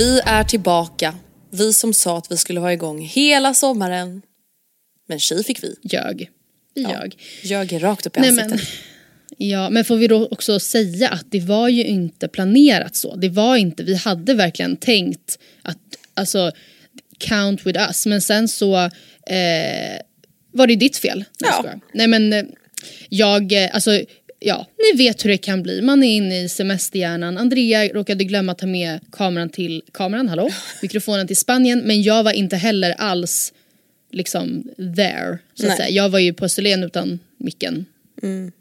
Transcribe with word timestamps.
Vi 0.00 0.20
är 0.24 0.44
tillbaka. 0.44 1.14
Vi 1.50 1.72
som 1.72 1.94
sa 1.94 2.18
att 2.18 2.32
vi 2.32 2.36
skulle 2.36 2.60
vara 2.60 2.72
igång 2.72 3.00
hela 3.00 3.54
sommaren. 3.54 4.22
Men 5.08 5.18
tji 5.20 5.42
fick 5.42 5.64
vi. 5.64 5.74
Ljög. 5.82 6.30
Vi 6.74 6.82
Ja. 6.82 6.90
ljög. 6.90 7.18
Ljög 7.42 7.82
rakt 7.82 8.06
upp 8.06 8.16
i 8.16 8.20
Nej, 8.20 8.28
ansiktet. 8.30 8.50
men, 8.50 9.48
ja, 9.48 9.70
men 9.70 9.84
får 9.84 9.96
vi 9.96 10.06
då 10.06 10.26
också 10.30 10.60
säga 10.60 11.08
att 11.08 11.26
det 11.30 11.40
var 11.40 11.68
ju 11.68 11.84
inte 11.84 12.28
planerat 12.28 12.96
så. 12.96 13.16
Det 13.16 13.28
var 13.28 13.56
inte, 13.56 13.82
vi 13.82 13.94
hade 13.94 14.34
verkligen 14.34 14.76
tänkt 14.76 15.38
att, 15.62 15.78
alltså, 16.14 16.52
count 17.18 17.66
with 17.66 17.80
us. 17.80 18.06
Men 18.06 18.20
sen 18.20 18.48
så 18.48 18.76
eh, 19.26 20.00
var 20.52 20.66
det 20.66 20.76
ditt 20.76 20.96
fel. 20.96 21.24
Ja. 21.38 21.64
Nej 21.94 22.06
men 22.06 22.32
eh, 22.32 22.44
jag, 23.08 23.52
eh, 23.52 23.74
alltså 23.74 24.00
ja, 24.40 24.66
ni 24.78 24.98
vet 24.98 25.24
hur 25.24 25.30
det 25.30 25.38
kan 25.38 25.62
bli. 25.62 25.82
Man 25.82 26.02
är 26.02 26.16
inne 26.16 26.40
i 26.40 26.48
semesterhjärnan. 26.48 27.38
Andrea 27.38 27.88
råkade 27.88 28.24
glömma 28.24 28.54
ta 28.54 28.66
med 28.66 29.00
kameran 29.12 29.48
till, 29.48 29.82
kameran, 29.92 30.28
hallå? 30.28 30.50
Mikrofonen 30.82 31.26
till 31.26 31.36
Spanien. 31.36 31.80
Men 31.80 32.02
jag 32.02 32.22
var 32.22 32.32
inte 32.32 32.56
heller 32.56 32.94
alls 32.98 33.52
liksom 34.12 34.62
there. 34.96 35.38
Så 35.54 35.70
att 35.70 35.76
säga. 35.76 35.88
Jag 35.88 36.08
var 36.08 36.18
ju 36.18 36.32
på 36.32 36.44
Österlen 36.44 36.84
utan 36.84 37.18
micken. 37.36 37.86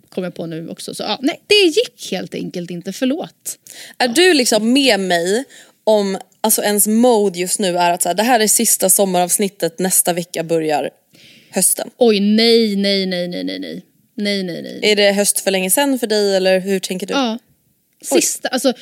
Kom 0.10 0.24
jag 0.24 0.36
på 0.36 0.46
nu 0.46 0.70
också. 0.70 0.96
Så 0.96 1.04
ja, 1.04 1.20
nej, 1.22 1.42
det 1.48 1.56
gick 1.56 2.12
helt 2.12 2.36
enkelt 2.36 2.72
inte, 2.72 2.94
förlåt. 2.94 3.60
Är 3.98 4.08
du 4.08 4.34
liksom 4.34 4.74
med 4.74 5.00
mig 5.00 5.44
om 5.84 6.18
alltså 6.42 6.62
ens 6.62 6.88
mode 6.88 7.40
just 7.40 7.60
nu 7.60 7.78
är 7.78 7.92
att 7.92 8.02
så 8.02 8.10
här, 8.10 8.16
det 8.16 8.24
här 8.24 8.40
är 8.40 8.48
sista 8.48 8.90
sommaravsnittet, 8.90 9.80
nästa 9.80 10.14
vecka 10.14 10.44
börjar 10.44 10.90
hösten. 11.50 11.90
Oj, 11.98 12.20
nej, 12.20 12.76
nej, 12.76 13.06
nej, 13.06 13.28
nej, 13.28 13.44
nej, 13.44 13.60
nej. 13.60 13.84
Nej, 14.20 14.44
nej, 14.44 14.62
nej. 14.62 14.80
Är 14.92 14.96
det 14.96 15.12
höst 15.12 15.40
för 15.40 15.52
länge 15.52 15.72
sedan 15.72 16.00
för 16.00 16.08
dig 16.08 16.36
eller 16.36 16.60
hur 16.60 16.80
tänker 16.80 17.08
du? 17.08 17.14
Ja. 17.14 17.40
Sista, 18.02 18.48
alltså, 18.50 18.74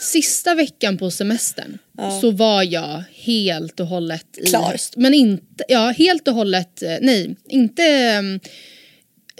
sista 0.00 0.54
veckan 0.54 0.98
på 0.98 1.10
semestern 1.10 1.78
så 2.20 2.30
var 2.30 2.62
jag 2.62 3.02
helt 3.14 3.80
och 3.80 3.86
hållet 3.86 4.26
i 4.38 4.46
Klar. 4.46 4.72
höst. 4.72 4.96
Men 4.96 5.14
inte, 5.14 5.64
ja 5.68 5.94
helt 5.98 6.28
och 6.28 6.34
hållet, 6.34 6.82
eh, 6.82 6.96
nej, 7.00 7.36
inte, 7.48 7.82
mm, 7.84 8.40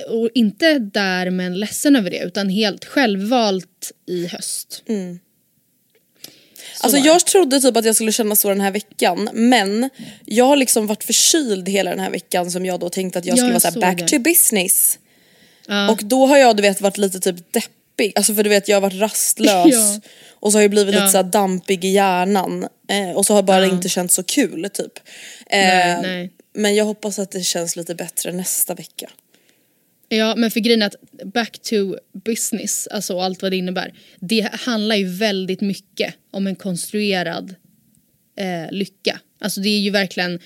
och 0.08 0.30
inte 0.34 0.78
där 0.78 1.30
men 1.30 1.58
ledsen 1.60 1.96
över 1.96 2.10
det 2.10 2.18
utan 2.18 2.48
helt 2.48 2.84
självvalt 2.84 3.92
i 4.06 4.26
höst. 4.26 4.82
Så 4.86 6.84
Alltså 6.84 6.98
jag 6.98 7.26
trodde 7.26 7.60
typ 7.60 7.76
att 7.76 7.84
jag 7.84 7.94
skulle 7.94 8.12
känna 8.12 8.36
så 8.36 8.48
den 8.48 8.60
här 8.60 8.70
veckan 8.70 9.28
men 9.32 9.90
jag 10.24 10.44
har 10.44 10.56
liksom 10.56 10.86
varit 10.86 11.04
förkyld 11.04 11.68
hela 11.68 11.90
den 11.90 12.00
här 12.00 12.10
veckan 12.10 12.50
som 12.50 12.66
jag 12.66 12.80
då 12.80 12.88
tänkte 12.88 13.18
att 13.18 13.24
jag 13.24 13.32
Ja, 13.32 13.36
skulle 13.36 13.52
jag 13.54 13.60
vara 13.60 13.72
såg 13.72 13.80
back 13.82 13.98
det. 13.98 14.08
to 14.08 14.18
business. 14.18 14.98
Och 15.90 16.00
då 16.04 16.26
har 16.26 16.38
jag 16.38 16.56
du 16.56 16.62
vet 16.62 16.80
varit 16.80 16.98
lite 16.98 17.20
typ 17.20 17.52
deppig, 17.52 18.12
alltså 18.16 18.34
för 18.34 18.42
du 18.42 18.50
vet 18.50 18.68
jag 18.68 18.76
har 18.76 18.80
varit 18.80 19.00
rastlös 19.00 19.66
Ja. 19.72 20.00
och 20.30 20.52
så 20.52 20.58
har 20.58 20.62
jag 20.62 20.70
blivit 20.70 20.94
Ja. 20.94 21.00
lite 21.00 21.12
såhär 21.12 21.24
dampig 21.24 21.84
i 21.84 21.88
hjärnan 21.88 22.68
eh, 22.88 23.10
och 23.16 23.26
så 23.26 23.34
har 23.34 23.42
bara 23.42 23.66
Ja. 23.66 23.72
inte 23.72 23.88
känts 23.88 24.14
så 24.14 24.22
kul 24.22 24.68
typ. 24.72 24.98
Eh, 25.46 25.58
Nej, 25.58 26.02
nej. 26.02 26.32
Men 26.52 26.74
jag 26.74 26.84
hoppas 26.84 27.18
att 27.18 27.30
det 27.30 27.40
känns 27.40 27.76
lite 27.76 27.94
bättre 27.94 28.32
nästa 28.32 28.74
vecka. 28.74 29.10
Ja, 30.08 30.34
men 30.36 30.50
för 30.50 30.60
grejen 30.60 30.82
är 30.82 30.86
att 30.86 30.94
back 31.34 31.58
to 31.58 31.96
business, 32.24 32.86
alltså 32.86 33.20
allt 33.20 33.42
vad 33.42 33.52
det 33.52 33.56
innebär. 33.56 33.94
Det 34.20 34.48
handlar 34.52 34.96
ju 34.96 35.08
väldigt 35.08 35.60
mycket 35.60 36.14
om 36.30 36.46
en 36.46 36.56
konstruerad 36.56 37.54
eh, 38.38 38.70
lycka. 38.72 39.20
Alltså 39.40 39.60
det 39.60 39.68
är 39.68 39.78
ju 39.78 39.90
verkligen, 39.90 40.40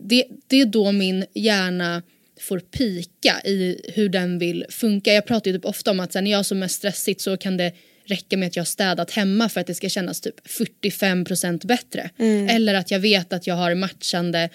det, 0.00 0.24
det 0.46 0.60
är 0.60 0.66
då 0.66 0.92
min 0.92 1.24
hjärna 1.34 2.02
får 2.46 2.60
pika 2.60 3.40
i 3.44 3.80
hur 3.94 4.08
den 4.08 4.38
vill 4.38 4.64
funka. 4.68 5.12
Jag 5.12 5.26
pratar 5.26 5.50
ju 5.50 5.56
typ 5.56 5.64
ofta 5.64 5.90
om 5.90 6.00
att 6.00 6.12
så 6.12 6.18
här, 6.18 6.22
när 6.22 6.30
jag 6.30 6.38
har 6.38 6.42
som 6.42 6.58
mest 6.58 6.74
stressigt 6.74 7.20
så 7.20 7.36
kan 7.36 7.56
det 7.56 7.72
räcka 8.04 8.36
med 8.36 8.46
att 8.46 8.56
jag 8.56 8.60
har 8.60 8.66
städat 8.66 9.10
hemma 9.10 9.48
för 9.48 9.60
att 9.60 9.66
det 9.66 9.74
ska 9.74 9.88
kännas 9.88 10.20
typ 10.20 10.46
45% 10.46 11.66
bättre. 11.66 12.10
Eller 12.50 12.74
att 12.74 12.90
jag 12.90 12.98
vet 12.98 13.32
att 13.32 13.46
jag 13.46 13.54
har 13.54 13.74
matchande 13.74 14.48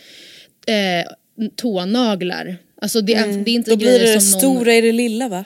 eh, 0.67 1.11
tånaglar. 1.55 2.57
Alltså 2.81 3.01
det, 3.01 3.13
är, 3.13 3.27
det 3.27 3.51
är 3.51 3.55
inte 3.55 3.71
Då 3.71 3.77
blir 3.77 3.99
det 3.99 4.05
det 4.05 4.13
någon... 4.13 4.21
stora 4.21 4.73
i 4.73 4.81
det 4.81 4.91
lilla 4.91 5.27
va? 5.27 5.45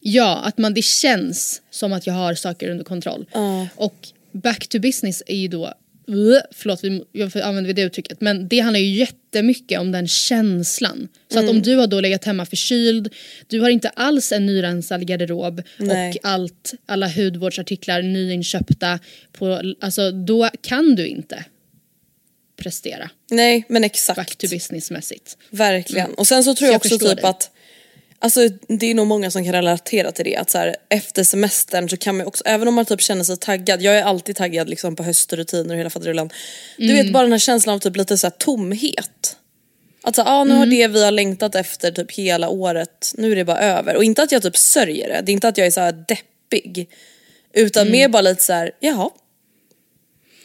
Ja, 0.00 0.36
att 0.44 0.58
man, 0.58 0.74
det 0.74 0.84
känns 0.84 1.62
som 1.70 1.92
att 1.92 2.06
jag 2.06 2.14
har 2.14 2.34
saker 2.34 2.68
under 2.70 2.84
kontroll. 2.84 3.26
Och 3.74 4.08
back 4.32 4.68
to 4.68 4.78
business 4.78 5.22
är 5.26 5.36
ju 5.36 5.48
då, 5.48 5.74
förlåt 6.50 6.84
vi, 6.84 7.04
jag 7.12 7.36
använder 7.36 7.72
det 7.72 7.82
uttrycket, 7.82 8.20
men 8.20 8.48
det 8.48 8.60
handlar 8.60 8.80
ju 8.80 8.86
jättemycket 8.86 9.80
om 9.80 9.92
den 9.92 10.08
känslan. 10.08 11.08
Så 11.32 11.38
att 11.38 11.48
om 11.48 11.62
du 11.62 11.76
har 11.76 11.86
då 11.86 12.00
legat 12.00 12.24
hemma 12.24 12.46
förkyld, 12.46 13.14
du 13.46 13.60
har 13.60 13.70
inte 13.70 13.88
alls 13.88 14.32
en 14.32 14.46
nyrensad 14.46 15.06
garderob 15.06 15.62
Nej. 15.76 16.10
och 16.10 16.16
allt, 16.22 16.74
alla 16.86 17.08
hudvårdsartiklar 17.08 18.02
nyinköpta, 18.02 18.98
på, 19.32 19.74
alltså, 19.80 20.10
då 20.10 20.50
kan 20.62 20.94
du 20.94 21.06
inte 21.06 21.44
prestera 22.56 23.10
Nej 23.30 23.64
men 23.68 23.84
exakt. 23.84 24.16
back 24.16 24.36
to 24.36 24.46
business-mässigt. 24.46 25.36
Verkligen. 25.50 26.14
Och 26.14 26.26
sen 26.26 26.44
så 26.44 26.54
tror 26.54 26.66
jag 26.66 26.74
jag 26.74 26.76
också 26.76 26.98
typ 26.98 27.16
dig. 27.16 27.24
att 27.24 27.50
Alltså 28.18 28.48
det 28.68 28.86
är 28.90 28.94
nog 28.94 29.06
många 29.06 29.30
som 29.30 29.44
kan 29.44 29.52
relatera 29.52 30.12
till 30.12 30.24
det 30.24 30.36
att 30.36 30.50
så 30.50 30.58
här, 30.58 30.76
efter 30.88 31.24
semestern 31.24 31.88
så 31.88 31.96
kan 31.96 32.16
man 32.16 32.26
också, 32.26 32.44
även 32.46 32.68
om 32.68 32.74
man 32.74 32.84
typ 32.84 33.00
känner 33.00 33.24
sig 33.24 33.36
taggad, 33.36 33.82
jag 33.82 33.96
är 33.98 34.02
alltid 34.02 34.36
taggad 34.36 34.68
liksom 34.70 34.96
på 34.96 35.02
höstrutiner 35.02 35.74
och 35.74 35.80
hela 35.80 35.90
faderullan. 35.90 36.30
Du 36.76 36.84
Mm. 36.84 36.96
vet 36.96 37.12
bara 37.12 37.22
den 37.22 37.32
här 37.32 37.38
känslan 37.38 37.74
av 37.74 37.78
typ 37.78 37.96
lite 37.96 38.18
så 38.18 38.26
här 38.26 38.34
tomhet. 38.38 39.36
Att 40.02 40.16
så, 40.16 40.22
ah, 40.22 40.44
nu 40.44 40.50
har 40.50 40.56
Mm. 40.66 40.70
det 40.78 40.88
vi 40.88 41.04
har 41.04 41.10
längtat 41.10 41.54
efter 41.54 41.90
typ 41.92 42.12
hela 42.12 42.48
året, 42.48 43.12
nu 43.16 43.32
är 43.32 43.36
det 43.36 43.44
bara 43.44 43.58
över. 43.60 43.96
Och 43.96 44.04
inte 44.04 44.22
att 44.22 44.32
jag 44.32 44.42
typ 44.42 44.56
sörjer 44.56 45.08
det, 45.08 45.20
det 45.26 45.32
är 45.32 45.34
inte 45.34 45.48
att 45.48 45.58
jag 45.58 45.66
är 45.66 45.70
så 45.70 45.80
här 45.80 46.04
deppig. 46.08 46.88
Utan 47.52 47.82
Mm. 47.86 47.92
mer 47.92 48.08
bara 48.08 48.22
lite 48.22 48.42
så 48.42 48.52
här, 48.52 48.70
jaha. 48.80 49.10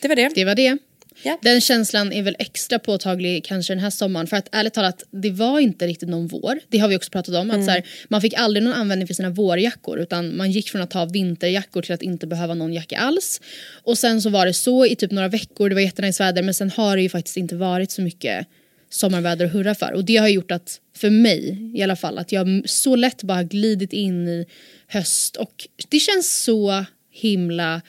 Det 0.02 0.08
var 0.08 0.16
det. 0.16 0.30
Det 0.36 0.46
var 0.46 0.56
det. 0.56 0.78
Ja. 1.24 1.38
Den 1.42 1.62
känslan 1.62 2.14
är 2.14 2.24
väl 2.24 2.36
extra 2.40 2.80
påtaglig 2.80 3.46
kanske 3.46 3.74
den 3.74 3.80
här 3.80 3.90
sommaren 3.90 4.28
för 4.28 4.38
att 4.38 4.48
ärligt 4.52 4.74
talat 4.74 5.04
det 5.12 5.30
var 5.30 5.60
inte 5.60 5.88
riktigt 5.88 6.10
någon 6.10 6.28
vår. 6.28 6.60
Det 6.70 6.78
har 6.78 6.88
vi 6.88 6.98
också 6.98 7.12
pratat 7.12 7.36
om. 7.36 7.52
Att 7.52 7.66
så 7.66 7.72
här, 7.72 7.84
man 8.08 8.22
fick 8.22 8.34
aldrig 8.34 8.64
någon 8.64 8.74
användning 8.74 9.08
för 9.08 9.14
sina 9.14 9.30
vårjackor 9.30 10.00
utan 10.00 10.38
man 10.38 10.52
gick 10.52 10.70
från 10.70 10.82
att 10.82 10.94
ha 10.94 11.06
vinterjackor 11.06 11.82
till 11.82 11.94
att 11.94 12.02
inte 12.02 12.28
behöva 12.28 12.54
någon 12.54 12.74
jacka 12.74 12.98
alls. 12.98 13.42
Och 13.84 13.98
sen 13.98 14.22
så 14.22 14.30
var 14.30 14.46
det 14.46 14.54
så 14.54 14.86
i 14.86 14.96
typ 14.96 15.12
några 15.12 15.28
veckor, 15.28 15.70
det 15.70 15.76
var 15.76 15.82
jättenice 15.82 16.24
väder 16.24 16.44
men 16.44 16.54
sen 16.54 16.70
har 16.70 16.96
det 16.96 17.02
ju 17.02 17.10
faktiskt 17.10 17.38
inte 17.38 17.56
varit 17.56 17.92
så 17.92 18.02
mycket 18.02 18.48
sommarväder 18.90 19.46
att 19.46 19.54
hurra 19.54 19.76
för. 19.76 19.94
Och 19.94 20.06
det 20.06 20.18
har 20.18 20.28
gjort 20.28 20.52
att, 20.52 20.80
för 20.96 21.10
mig 21.10 21.72
i 21.76 21.84
alla 21.84 21.96
fall, 21.96 22.18
att 22.18 22.32
jag 22.32 22.64
så 22.66 22.96
lätt 22.96 23.24
bara 23.24 23.44
glidit 23.44 23.94
in 23.94 24.28
i 24.28 24.46
höst 24.88 25.36
och 25.36 25.68
det 25.90 26.00
känns 26.00 26.44
så 26.44 26.86
himla 27.12 27.82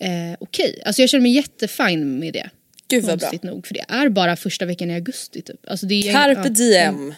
eh, 0.00 0.36
okej. 0.40 0.82
Alltså 0.84 1.02
jag 1.02 1.10
känner 1.10 1.22
mig 1.22 1.32
jättefin 1.32 2.18
med 2.18 2.32
det. 2.32 2.50
Gud 2.96 3.04
vad 3.04 3.18
bra. 3.18 3.28
Konstigt 3.28 3.42
nog, 3.42 3.66
för 3.66 3.74
det 3.74 3.84
är 3.88 4.08
bara 4.08 4.36
första 4.36 4.64
veckan 4.66 4.90
i 4.90 4.94
augusti 4.94 5.42
typ. 5.42 5.70
Alltså 5.70 5.86
det 5.86 6.08
är, 6.08 6.12
Carpe 6.12 6.40
ja, 6.44 6.48
diem. 6.48 7.14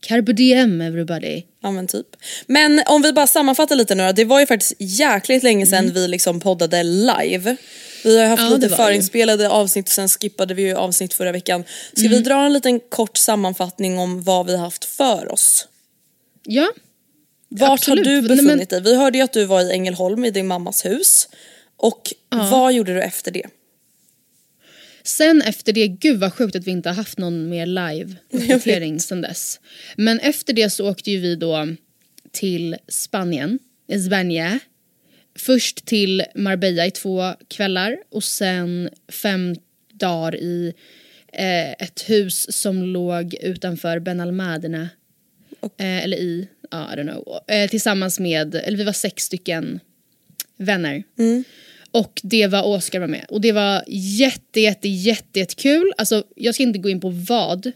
Carpe 0.00 0.32
diem 0.32 0.80
everybody. 0.80 1.42
Ja 1.62 1.70
men 1.70 1.86
typ. 1.86 2.06
Men 2.46 2.82
om 2.86 3.02
vi 3.02 3.12
bara 3.12 3.26
sammanfattar 3.26 3.76
lite 3.76 3.94
nu. 3.94 4.12
Det 4.12 4.24
var 4.24 4.40
ju 4.40 4.46
faktiskt 4.46 4.72
jäkligt 4.78 5.42
länge 5.42 5.66
sedan 5.66 5.92
vi 5.92 6.08
liksom 6.08 6.40
poddade 6.40 6.82
live. 6.82 7.56
Vi 8.04 8.18
har 8.18 8.26
haft 8.26 8.40
Mm. 8.40 8.52
Ja, 8.52 8.56
lite 8.58 8.76
förinspelade 8.76 9.48
avsnitt 9.50 9.86
och 9.86 9.92
sen 9.92 10.08
skippade 10.08 10.54
vi 10.54 10.62
ju 10.62 10.74
avsnitt 10.76 11.14
förra 11.14 11.32
veckan. 11.32 11.64
Ska 11.92 12.00
vi 12.02 12.06
Mm. 12.06 12.22
dra 12.22 12.46
en 12.46 12.52
liten 12.52 12.80
kort 12.80 13.16
sammanfattning 13.16 13.98
om 13.98 14.22
vad 14.22 14.46
vi 14.46 14.52
har 14.56 14.64
haft 14.64 14.84
för 14.84 15.32
oss? 15.32 15.68
Ja, 16.46 16.72
Vart 17.48 17.70
Absolut. 17.70 18.06
har 18.06 18.12
du 18.12 18.20
Nej, 18.20 18.28
men- 18.36 18.44
befunnit 18.46 18.70
dig? 18.70 18.80
Vi 18.82 18.96
hörde 18.96 19.18
ju 19.18 19.24
att 19.24 19.32
du 19.32 19.44
var 19.44 19.60
i 19.62 19.70
Ängelholm 19.72 20.24
i 20.24 20.30
din 20.30 20.46
mammas 20.46 20.84
hus. 20.84 21.28
Och 21.76 22.12
vad 22.30 22.72
gjorde 22.72 22.94
du 22.94 23.02
efter 23.02 23.30
det? 23.30 23.46
Sen 25.06 25.42
efter 25.42 25.72
det, 25.72 25.88
gud 25.88 26.20
vad 26.20 26.32
sjukt 26.32 26.56
att 26.56 26.66
vi 26.66 26.70
inte 26.70 26.88
har 26.88 26.96
haft 26.96 27.18
någon 27.18 27.48
mer 27.48 27.66
live-uppdatering 27.66 29.00
sen 29.00 29.20
dess. 29.20 29.60
Men 29.96 30.18
efter 30.18 30.52
det 30.52 30.70
så 30.70 30.90
åkte 30.90 31.10
ju 31.10 31.18
vi 31.18 31.36
då 31.36 31.68
till 32.32 32.76
Spanien, 32.88 33.58
Spanien. 34.06 34.60
Först 35.36 35.84
till 35.84 36.24
Marbella 36.34 36.86
i 36.86 36.90
två 36.90 37.32
kvällar 37.48 37.96
och 38.10 38.24
sen 38.24 38.90
fem 39.08 39.56
dagar 39.92 40.36
i 40.36 40.74
eh, 41.32 41.72
ett 41.72 42.04
hus 42.10 42.60
som 42.60 42.82
låg 42.82 43.34
utanför 43.34 43.98
Benalmádena. 43.98 44.88
Eh, 45.78 46.04
eller 46.04 46.16
i, 46.16 46.48
ja 46.70 46.92
I 46.92 46.96
don't 46.96 47.12
know. 47.12 47.38
Eh, 47.48 47.70
tillsammans 47.70 48.20
med, 48.20 48.54
eller 48.54 48.78
vi 48.78 48.84
var 48.84 48.92
sex 48.92 49.24
stycken 49.24 49.80
vänner. 50.56 51.02
Och 51.94 52.20
det 52.22 52.46
var 52.46 52.62
Oscar 52.62 53.00
var 53.00 53.06
med. 53.06 53.26
Och 53.28 53.40
det 53.40 53.52
var 53.52 53.84
jätte, 53.88 54.60
jätte, 54.60 54.88
jätte, 54.88 55.38
jättekul. 55.40 55.92
Alltså 55.96 56.24
jag 56.36 56.54
ska 56.54 56.62
inte 56.62 56.78
gå 56.78 56.88
in 56.88 57.00
på 57.00 57.08
vad 57.10 57.72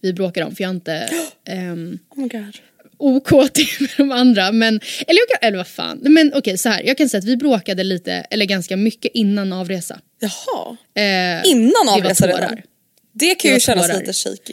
vi 0.00 0.12
bråkade 0.12 0.46
om 0.46 0.54
för 0.56 0.62
jag 0.64 0.68
är 0.70 0.74
inte 0.74 1.08
ehm, 1.44 1.98
Oh 2.10 2.20
my 2.20 2.28
God. 2.28 2.56
OK 2.98 3.52
till 3.52 3.66
med 3.80 3.90
de 3.96 4.12
andra. 4.12 4.52
Men, 4.52 4.80
eller, 5.06 5.20
jag 5.30 5.48
eller 5.48 5.56
vad 5.56 5.66
fan. 5.66 5.98
Men 6.02 6.32
okej 6.34 6.58
så 6.58 6.68
här. 6.68 6.82
Jag 6.82 6.98
kan 6.98 7.08
säga 7.08 7.18
att 7.18 7.24
vi 7.24 7.36
bråkade 7.36 7.84
lite, 7.84 8.12
eller 8.12 8.44
ganska 8.44 8.76
mycket 8.76 9.10
innan 9.14 9.52
avresa. 9.52 10.00
Jaha. 10.20 10.76
Eh, 10.94 11.50
Innan 11.50 11.88
avresa 11.88 12.26
redan? 12.26 12.56
Det 13.12 13.34
kan 13.34 13.48
Det 13.50 13.54
ju 13.54 13.60
kännas 13.60 13.86
tårar. 13.86 13.98
lite 14.00 14.12
shaky. 14.12 14.52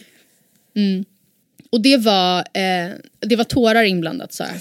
Och 1.69 1.81
det 1.81 1.97
var, 1.97 2.39
eh, 2.39 2.91
det 3.19 3.35
var 3.35 3.43
tårar 3.43 3.83
inblandat 3.83 4.33
så 4.33 4.43
här. 4.43 4.57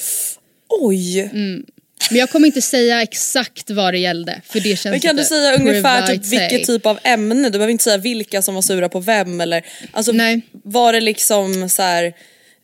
Oj! 0.69 1.21
Mm. 1.21 1.67
Men 2.11 2.19
jag 2.19 2.31
kommer 2.31 2.47
inte 2.47 2.63
säga 2.63 3.03
exakt 3.03 3.71
vad 3.71 3.95
det 3.95 3.99
gällde 3.99 4.41
för 4.45 4.61
det 4.61 4.77
känns 4.77 4.85
Men 4.93 5.01
kan 5.01 5.17
du 5.17 5.25
säga 5.25 5.55
ungefär 5.57 6.07
typ 6.07 6.27
vilket 6.27 6.67
typ 6.67 6.87
av 6.87 6.99
ämne? 7.05 7.45
Du 7.49 7.51
behöver 7.59 7.73
inte 7.73 7.85
säga 7.85 7.97
vilka 7.99 8.43
som 8.43 8.55
var 8.55 8.63
sura 8.63 8.89
på 8.89 9.01
vem 9.01 9.41
eller 9.41 9.65
alltså 9.93 10.13
Nej. 10.13 10.41
var 10.53 10.93
det 10.93 11.01
liksom 11.01 11.69
så 11.69 11.83
här 11.83 12.13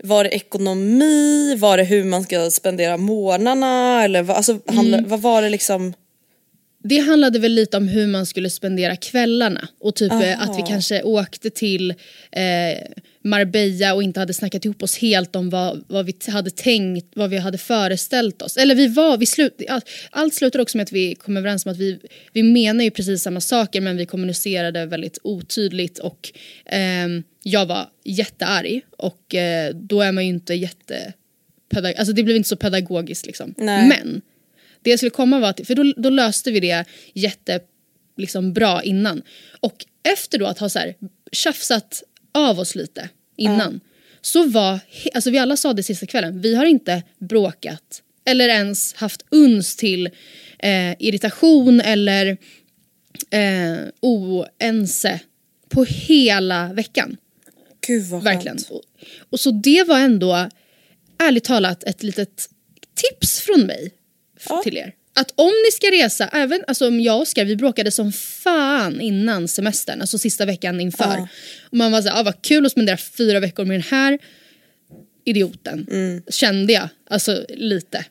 var 0.03 0.25
det 0.25 0.31
ekonomi, 0.31 1.55
var 1.59 1.77
det 1.77 1.85
hur 1.85 2.05
man 2.05 2.23
ska 2.23 2.51
spendera 2.51 2.97
månaderna 2.97 4.05
eller 4.05 4.31
alltså, 4.31 4.61
handla, 4.67 4.97
Mm. 4.99 5.11
vad 5.11 5.21
var 5.21 5.43
det 5.43 5.49
liksom? 5.49 5.95
Det 6.85 6.99
handlade 6.99 7.39
väl 7.39 7.53
lite 7.53 7.77
om 7.77 7.89
hur 7.89 8.07
man 8.07 8.27
skulle 8.27 8.51
spendera 8.51 8.97
kvällarna 8.97 9.69
och 9.81 9.95
typ 9.95 10.13
eh, 10.13 10.43
att 10.43 10.59
vi 10.59 10.63
kanske 10.63 11.03
åkte 11.03 11.51
till 11.51 11.91
eh, 12.33 12.79
Marbella 13.25 13.95
och 13.95 14.03
inte 14.03 14.21
hade 14.21 14.35
snackat 14.35 14.65
ihop 14.65 14.83
oss 14.83 14.99
helt 14.99 15.37
om 15.37 15.51
vad, 15.51 15.85
vad 15.89 16.07
vi 16.07 16.15
hade 16.27 16.51
tänkt, 16.51 17.07
vad 17.15 17.31
vi 17.31 17.37
hade 17.37 17.59
föreställt 17.59 18.43
oss. 18.43 18.57
Eller 18.57 18.75
vi 18.75 18.89
var, 18.89 19.19
vi 19.19 19.27
slut, 19.27 19.63
allt, 20.11 20.35
slutade 20.35 20.63
också 20.63 20.77
med 20.77 20.85
att 20.85 20.93
vi 20.93 21.15
kom 21.15 21.37
överens 21.37 21.67
om 21.67 21.73
att 21.73 21.79
vi, 21.79 21.99
vi 22.33 22.43
menar 22.43 22.85
ju 22.85 22.91
precis 22.91 23.23
samma 23.23 23.41
saker 23.41 23.81
men 23.81 23.97
vi 23.97 24.07
kommunicerade 24.07 24.87
väldigt 24.87 25.19
otydligt 25.23 25.99
och 25.99 26.33
ehm, 26.67 27.23
jag 27.43 27.67
var 27.67 27.89
jättearg 28.05 28.81
och 28.97 29.35
eh, 29.35 29.75
då 29.75 30.01
är 30.01 30.13
man 30.13 30.25
ju 30.25 30.31
inte 30.31 30.55
jätte 30.55 31.13
alltså 31.75 32.13
det 32.13 32.23
blev 32.23 32.37
inte 32.37 32.49
så 32.49 32.57
pedagogiskt 32.57 33.27
liksom. 33.27 33.55
Nej. 33.57 33.89
Men 33.89 34.23
det 34.83 34.91
jag 34.91 34.99
skulle 34.99 35.11
komma 35.11 35.39
var 35.39 35.49
att, 35.49 35.67
för 35.67 35.75
då, 35.75 35.93
då 35.97 36.11
löste 36.11 36.51
vi 36.51 36.61
det 36.61 36.85
jätte 37.15 37.61
liksom, 38.17 38.53
bra 38.53 38.83
innan. 38.83 39.23
Och 39.61 39.87
efter 40.03 40.39
då 40.39 40.47
att 40.47 40.59
ha 40.59 40.69
så 40.69 40.79
här, 40.79 40.95
tjafsat 41.33 42.03
av 42.39 42.59
oss 42.61 42.75
lite 42.75 43.09
innan 43.37 43.81
så 44.21 44.47
var, 44.47 44.81
alltså 45.15 45.31
vi 45.31 45.39
alla 45.39 45.57
sa 45.57 45.73
det 45.73 45.83
sista 45.83 46.07
kvällen, 46.07 46.41
vi 46.41 46.55
har 46.55 46.65
inte 46.67 47.03
bråkat 47.19 48.03
eller 48.25 48.49
ens 48.49 48.95
haft 48.95 49.25
uns 49.31 49.77
till 49.77 50.07
eh, 50.59 50.93
irritation 50.99 51.81
eller 51.81 52.37
eh, 53.31 53.77
oense 54.01 55.21
på 55.69 55.85
hela 55.85 56.73
veckan. 56.73 57.17
Gud 57.87 58.03
vad 58.05 58.23
Verkligen. 58.25 58.59
Och, 58.71 58.83
och 59.31 59.41
så 59.41 59.51
det 59.51 59.85
var 59.89 59.99
ändå 59.99 60.49
ärligt 61.19 61.45
talat 61.45 61.85
ett 61.85 62.03
litet 62.03 62.49
tips 62.95 63.41
från 63.41 63.61
mig 63.67 63.95
Ja. 64.49 64.61
till 64.65 64.77
er. 64.77 64.95
Att 65.21 65.33
om 65.35 65.53
ni 65.67 65.73
ska 65.73 65.87
resa, 65.87 66.29
även 66.33 66.65
alltså 66.67 66.89
om 66.89 67.01
jag 67.01 67.17
och 67.17 67.23
Oskar 67.23 67.45
vi 67.45 67.57
bråkade 67.57 67.91
som 67.91 68.13
fan 68.13 69.01
innan 69.01 69.49
semestern, 69.49 70.01
alltså 70.01 70.19
sista 70.19 70.45
veckan 70.45 70.81
inför. 70.81 71.05
Ja. 71.05 71.29
Och 71.71 71.77
man 71.77 71.93
var 71.93 72.03
såhär, 72.03 72.21
ah, 72.21 72.23
vad 72.23 72.43
kul 72.43 72.67
att 72.67 72.73
spendera 72.73 72.97
fyra 72.97 73.41
veckor 73.41 73.65
med 73.65 73.75
den 73.75 73.89
här 73.91 74.19
idioten. 75.25 75.87
Mm. 75.91 76.23
Kände 76.29 76.73
jag, 76.73 76.89
alltså 77.11 77.45
lite. 77.49 78.05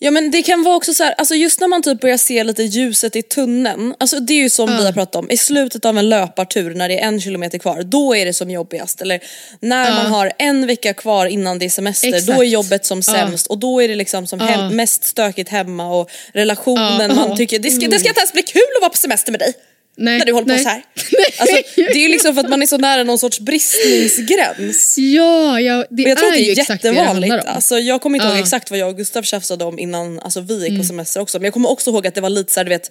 Ja 0.00 0.10
men 0.10 0.30
det 0.30 0.42
kan 0.42 0.62
vara 0.62 0.76
också 0.76 0.94
så 0.94 1.04
här, 1.04 1.12
alltså 1.18 1.34
just 1.34 1.60
när 1.60 1.68
man 1.68 1.82
typ 1.82 2.00
börjar 2.00 2.16
se 2.16 2.44
lite 2.44 2.62
ljuset 2.62 3.16
i 3.16 3.22
tunneln, 3.22 3.94
alltså 3.98 4.20
det 4.20 4.32
är 4.32 4.42
ju 4.42 4.50
som 4.50 4.76
vi 4.76 4.84
har 4.84 4.92
pratat 4.92 5.16
om, 5.16 5.30
i 5.30 5.36
slutet 5.36 5.84
av 5.84 5.98
en 5.98 6.08
löpartur 6.08 6.74
när 6.74 6.88
det 6.88 7.00
är 7.00 7.08
en 7.08 7.20
kilometer 7.20 7.58
kvar, 7.58 7.82
då 7.82 8.16
är 8.16 8.26
det 8.26 8.32
som 8.32 8.50
jobbigast. 8.50 9.00
Eller 9.00 9.20
när 9.60 9.92
man 9.92 10.06
har 10.06 10.32
en 10.38 10.66
vecka 10.66 10.94
kvar 10.94 11.26
innan 11.26 11.58
det 11.58 11.64
är 11.64 11.70
semester, 11.70 12.08
Exakt. 12.08 12.26
då 12.26 12.42
är 12.42 12.46
jobbet 12.46 12.86
som 12.86 13.02
sämst 13.02 13.46
och 13.46 13.58
då 13.58 13.82
är 13.82 13.88
det 13.88 13.94
liksom 13.94 14.26
som 14.26 14.40
hem, 14.40 14.76
mest 14.76 15.04
stökigt 15.04 15.50
hemma 15.50 15.94
och 15.94 16.10
relationen, 16.32 17.16
man 17.16 17.36
tycker 17.36 17.58
det 17.58 17.70
ska, 17.70 17.88
det 17.88 17.98
ska 17.98 18.08
inte 18.08 18.20
ens 18.20 18.32
bli 18.32 18.42
kul 18.42 18.62
att 18.76 18.82
vara 18.82 18.90
på 18.90 18.96
semester 18.96 19.32
med 19.32 19.40
dig. 19.40 19.54
Nej, 20.00 20.18
när 20.18 20.26
du 20.26 20.32
håller 20.32 20.46
på 20.46 20.52
nej. 20.52 20.62
så 20.62 20.68
här. 20.68 20.82
Alltså, 21.40 21.56
det 21.76 21.82
är 21.92 21.96
ju 22.02 22.08
liksom 22.08 22.34
för 22.34 22.40
att 22.44 22.50
man 22.50 22.62
är 22.62 22.66
så 22.66 22.78
nära 22.78 23.02
någon 23.04 23.18
sorts 23.18 23.40
bristningsgräns. 23.40 24.98
Ja, 24.98 25.60
ja 25.60 25.76
det, 25.76 25.86
Men 25.90 26.04
jag 26.04 26.18
tror 26.18 26.28
är 26.28 26.32
att 26.32 26.36
det 26.38 26.50
är 26.50 26.54
det 26.56 26.62
det 26.68 26.72
jättevanligt. 26.72 27.34
om. 27.34 27.40
Alltså, 27.46 27.78
jag 27.78 28.00
kommer 28.02 28.16
inte 28.18 28.26
ihåg 28.28 28.36
Ja. 28.36 28.40
exakt 28.42 28.70
vad 28.70 28.78
jag 28.78 28.88
och 28.88 28.96
Gustav 28.96 29.22
tjafsade 29.22 29.64
om 29.64 29.78
innan 29.78 30.20
alltså, 30.20 30.40
vi 30.40 30.54
gick 30.54 30.68
Mm. 30.68 30.80
på 30.80 30.86
semester 30.86 31.20
också. 31.20 31.38
Men 31.38 31.44
jag 31.44 31.52
kommer 31.54 31.70
också 31.70 31.90
ihåg 31.90 32.06
att 32.06 32.14
det 32.14 32.20
var 32.20 32.30
lite 32.30 32.52
så 32.52 32.60
här, 32.60 32.64
du 32.64 32.68
vet, 32.68 32.90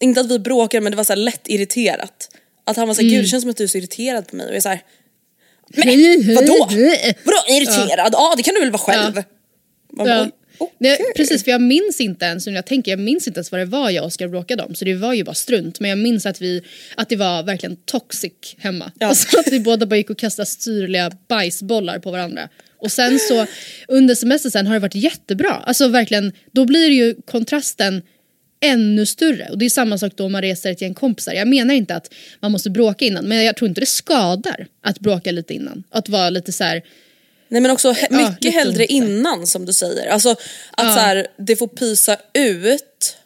inte 0.00 0.20
att 0.20 0.30
vi 0.30 0.38
bråkade 0.38 0.80
men 0.80 0.92
det 0.92 0.96
var 0.96 1.04
så 1.04 1.12
här 1.12 1.16
lätt 1.20 1.48
irriterat. 1.48 2.28
Att 2.66 2.76
han 2.76 2.88
var 2.88 2.94
såhär, 2.94 3.08
Mm. 3.08 3.14
gud 3.16 3.24
det 3.24 3.28
känns 3.28 3.42
som 3.42 3.50
att 3.50 3.56
du 3.56 3.64
är 3.64 3.68
så 3.68 3.78
irriterad 3.78 4.26
på 4.26 4.36
mig. 4.36 4.46
Och 4.46 4.52
jag 4.52 4.56
är 4.56 4.60
såhär, 4.60 4.80
men 6.24 6.34
vadå? 6.34 6.68
Vadå 7.24 7.38
irriterad? 7.48 8.08
Ja 8.12 8.34
det 8.36 8.42
kan 8.42 8.54
du 8.54 8.60
väl 8.60 8.70
vara 8.70 8.82
själv? 8.82 9.22
Man 9.92 10.06
bara, 10.06 10.18
Ja. 10.18 10.26
Nej, 10.78 10.98
precis, 11.16 11.44
för 11.44 11.50
jag 11.50 11.60
minns 11.60 12.00
inte 12.00 12.24
ens, 12.24 12.46
jag 12.46 12.66
tänker, 12.66 12.92
jag 12.92 12.98
minns 12.98 13.26
inte 13.26 13.38
ens 13.38 13.52
vad 13.52 13.60
det 13.60 13.64
var 13.64 13.90
jag 13.90 14.02
och 14.02 14.06
Oskar 14.06 14.28
bråkade 14.28 14.62
om. 14.62 14.74
Så 14.74 14.84
det 14.84 14.94
var 14.94 15.14
ju 15.14 15.24
bara 15.24 15.34
strunt. 15.34 15.80
Men 15.80 15.90
jag 15.90 15.98
minns 15.98 16.26
att, 16.26 16.40
vi, 16.40 16.62
att 16.94 17.08
det 17.08 17.16
var 17.16 17.42
verkligen 17.42 17.76
toxic 17.76 18.32
hemma. 18.58 18.92
Ja. 18.98 19.06
Alltså 19.18 19.38
att 19.38 19.52
vi 19.52 19.60
båda 19.60 19.86
bara 19.86 19.96
gick 19.96 20.10
och 20.10 20.18
kastade 20.18 20.46
styrliga 20.46 21.10
bajsbollar 21.28 21.98
på 21.98 22.10
varandra. 22.10 22.48
Och 22.78 22.92
sen 22.92 23.18
så 23.18 23.46
under 23.88 24.14
semestern 24.14 24.50
sen 24.52 24.66
har 24.66 24.74
det 24.74 24.80
varit 24.80 24.94
jättebra. 24.94 25.50
Alltså 25.50 25.88
verkligen, 25.88 26.32
då 26.52 26.64
blir 26.64 26.88
ju 26.90 27.14
kontrasten 27.26 28.02
ännu 28.60 29.06
större. 29.06 29.48
Och 29.50 29.58
det 29.58 29.64
är 29.64 29.70
samma 29.70 29.98
sak 29.98 30.12
då 30.16 30.24
om 30.24 30.32
man 30.32 30.42
reser 30.42 30.74
till 30.74 30.86
en 30.86 30.94
kompisar. 30.94 31.32
Jag 31.32 31.48
menar 31.48 31.74
inte 31.74 31.94
att 31.94 32.14
man 32.40 32.52
måste 32.52 32.70
bråka 32.70 33.04
innan, 33.04 33.24
men 33.28 33.44
jag 33.44 33.56
tror 33.56 33.68
inte 33.68 33.80
det 33.80 33.86
skadar 33.86 34.66
att 34.82 35.00
bråka 35.00 35.32
lite 35.32 35.54
innan. 35.54 35.84
Att 35.90 36.08
vara 36.08 36.30
lite 36.30 36.52
så 36.52 36.64
här, 36.64 36.82
Nej 37.48 37.60
men 37.60 37.70
också 37.70 37.92
he- 37.92 38.06
Ja, 38.10 38.16
mycket 38.16 38.44
lite 38.44 38.58
hellre 38.58 38.74
ungefär. 38.86 38.92
innan 38.94 39.46
som 39.46 39.66
du 39.66 39.72
säger. 39.72 40.06
Alltså 40.10 40.30
att 40.70 40.94
så 40.94 41.00
här, 41.00 41.26
det 41.36 41.56
får 41.56 41.68
pysa 41.68 42.16
ut 42.34 43.16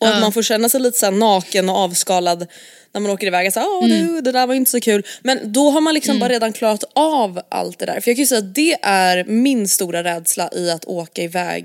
och 0.00 0.08
att 0.08 0.20
man 0.20 0.32
får 0.32 0.42
känna 0.42 0.68
sig 0.68 0.80
lite 0.80 0.98
så 0.98 1.10
naken 1.10 1.68
och 1.68 1.76
avskalad 1.76 2.46
när 2.92 3.00
man 3.00 3.10
åker 3.10 3.26
iväg. 3.26 3.52
Så 3.52 3.60
här, 3.60 3.68
Åh, 3.68 3.84
Mm. 3.84 4.06
du, 4.06 4.20
det 4.20 4.32
där 4.32 4.46
var 4.46 4.54
inte 4.54 4.70
så 4.70 4.80
kul. 4.80 5.06
Men 5.22 5.52
då 5.52 5.70
har 5.70 5.80
man 5.80 5.94
liksom 5.94 6.18
bara 6.18 6.28
redan 6.28 6.52
klarat 6.52 6.84
av 6.94 7.40
allt 7.48 7.78
det 7.78 7.86
där. 7.86 8.00
För 8.00 8.10
jag 8.10 8.16
kan 8.16 8.22
ju 8.22 8.26
säga 8.26 8.38
att 8.38 8.54
det 8.54 8.76
är 8.82 9.24
min 9.24 9.68
stora 9.68 10.04
rädsla 10.04 10.50
i 10.52 10.70
att 10.70 10.84
åka 10.84 11.22
iväg 11.22 11.64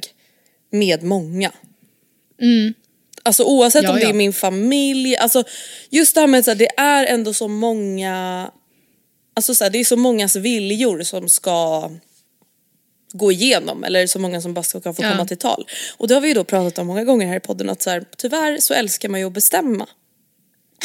med 0.72 1.04
många. 1.04 1.52
Mm. 2.42 2.74
Alltså 3.24 3.44
oavsett 3.44 3.84
Ja, 3.84 3.90
om 3.90 3.96
det 3.96 4.02
ja. 4.04 4.10
är 4.10 4.14
min 4.14 4.34
familj, 4.34 5.16
alltså 5.16 5.44
just 5.90 6.16
det 6.16 6.22
här 6.22 6.28
med 6.28 6.48
att 6.50 6.58
det 6.58 6.70
är 6.78 7.06
ändå 7.06 7.34
så 7.34 7.48
många, 7.48 8.52
alltså 9.40 9.56
så 9.56 9.64
här, 9.64 9.72
det 9.72 9.80
är 9.80 9.84
så 9.86 9.98
mångas 9.98 10.36
viljor 10.36 11.02
som 11.04 11.30
ska 11.30 11.92
gå 13.14 13.32
igenom 13.32 13.84
eller 13.84 14.08
så 14.08 14.20
många 14.20 14.42
som 14.42 14.54
bara 14.54 14.64
ska 14.64 14.94
få 14.94 15.04
Ja. 15.04 15.12
komma 15.12 15.26
till 15.26 15.38
tal. 15.38 15.66
Och 15.98 16.08
det 16.08 16.14
har 16.14 16.22
vi 16.22 16.28
ju 16.28 16.34
då 16.34 16.44
pratat 16.44 16.78
om 16.80 16.88
många 16.88 17.04
gånger 17.04 17.28
här 17.28 17.38
i 17.38 17.40
podden 17.40 17.70
att 17.70 17.82
så 17.82 17.90
här, 17.90 18.04
tyvärr 18.18 18.58
så 18.60 18.74
älskar 18.74 19.10
man 19.10 19.20
ju 19.20 19.26
att 19.28 19.34
bestämma. 19.34 19.88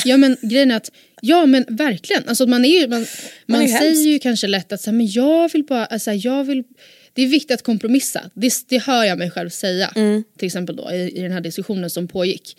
Ja 0.05 0.17
men 0.17 0.37
grejen 0.43 0.71
är 0.71 0.77
att, 0.77 0.91
ja 1.21 1.47
men 1.47 1.65
verkligen. 1.69 2.29
Alltså 2.29 2.47
man, 2.47 2.65
är 2.65 2.81
ju, 2.81 2.89
man, 2.89 3.07
man 3.47 3.61
är 3.61 3.67
ju 3.67 3.73
säger 3.73 3.85
hemskt. 3.91 4.07
ju 4.07 4.19
kanske 4.19 4.47
lätt 4.47 4.73
att 4.73 4.81
så 4.81 4.91
här, 4.91 4.97
men 4.97 5.07
jag 5.11 5.53
vill 5.53 5.65
bara, 5.65 5.87
alltså, 5.87 6.13
jag 6.13 6.45
vill, 6.45 6.65
det 7.13 7.23
är 7.23 7.27
viktigt 7.27 7.51
att 7.51 7.63
kompromissa. 7.63 8.31
Det, 8.35 8.53
det 8.69 8.79
hör 8.79 9.05
jag 9.05 9.19
mig 9.19 9.31
själv 9.31 9.51
säga. 9.51 9.93
Mm. 9.97 10.25
Till 10.39 10.47
exempel 10.47 10.77
då 10.77 10.91
i, 10.93 11.19
i 11.19 11.21
den 11.23 11.33
här 11.33 11.41
diskussionen 11.41 11.91
som 11.91 12.09
pågick. 12.09 12.57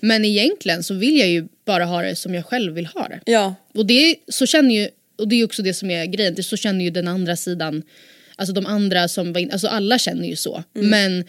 Men 0.00 0.24
egentligen 0.24 0.82
så 0.84 0.94
vill 0.94 1.18
jag 1.18 1.28
ju 1.28 1.48
bara 1.66 1.84
ha 1.84 2.02
det 2.02 2.16
som 2.16 2.34
jag 2.34 2.46
själv 2.46 2.74
vill 2.74 2.86
ha 2.86 3.08
det. 3.08 3.20
Ja. 3.32 3.54
Och 3.74 3.86
det, 3.86 4.16
så 4.28 4.46
känner 4.46 4.74
ju, 4.74 4.88
och 5.16 5.28
det 5.28 5.40
är 5.40 5.44
också 5.44 5.62
det 5.62 5.74
som 5.74 5.90
är 5.90 6.06
grejen, 6.06 6.42
så 6.42 6.56
känner 6.56 6.84
ju 6.84 6.90
den 6.90 7.08
andra 7.08 7.36
sidan, 7.36 7.82
alltså 8.36 8.52
de 8.54 8.66
andra 8.66 9.08
som 9.08 9.32
var 9.32 9.40
in, 9.40 9.50
alltså 9.50 9.68
alla 9.68 9.98
känner 9.98 10.28
ju 10.28 10.36
så. 10.36 10.64
Men, 10.72 11.24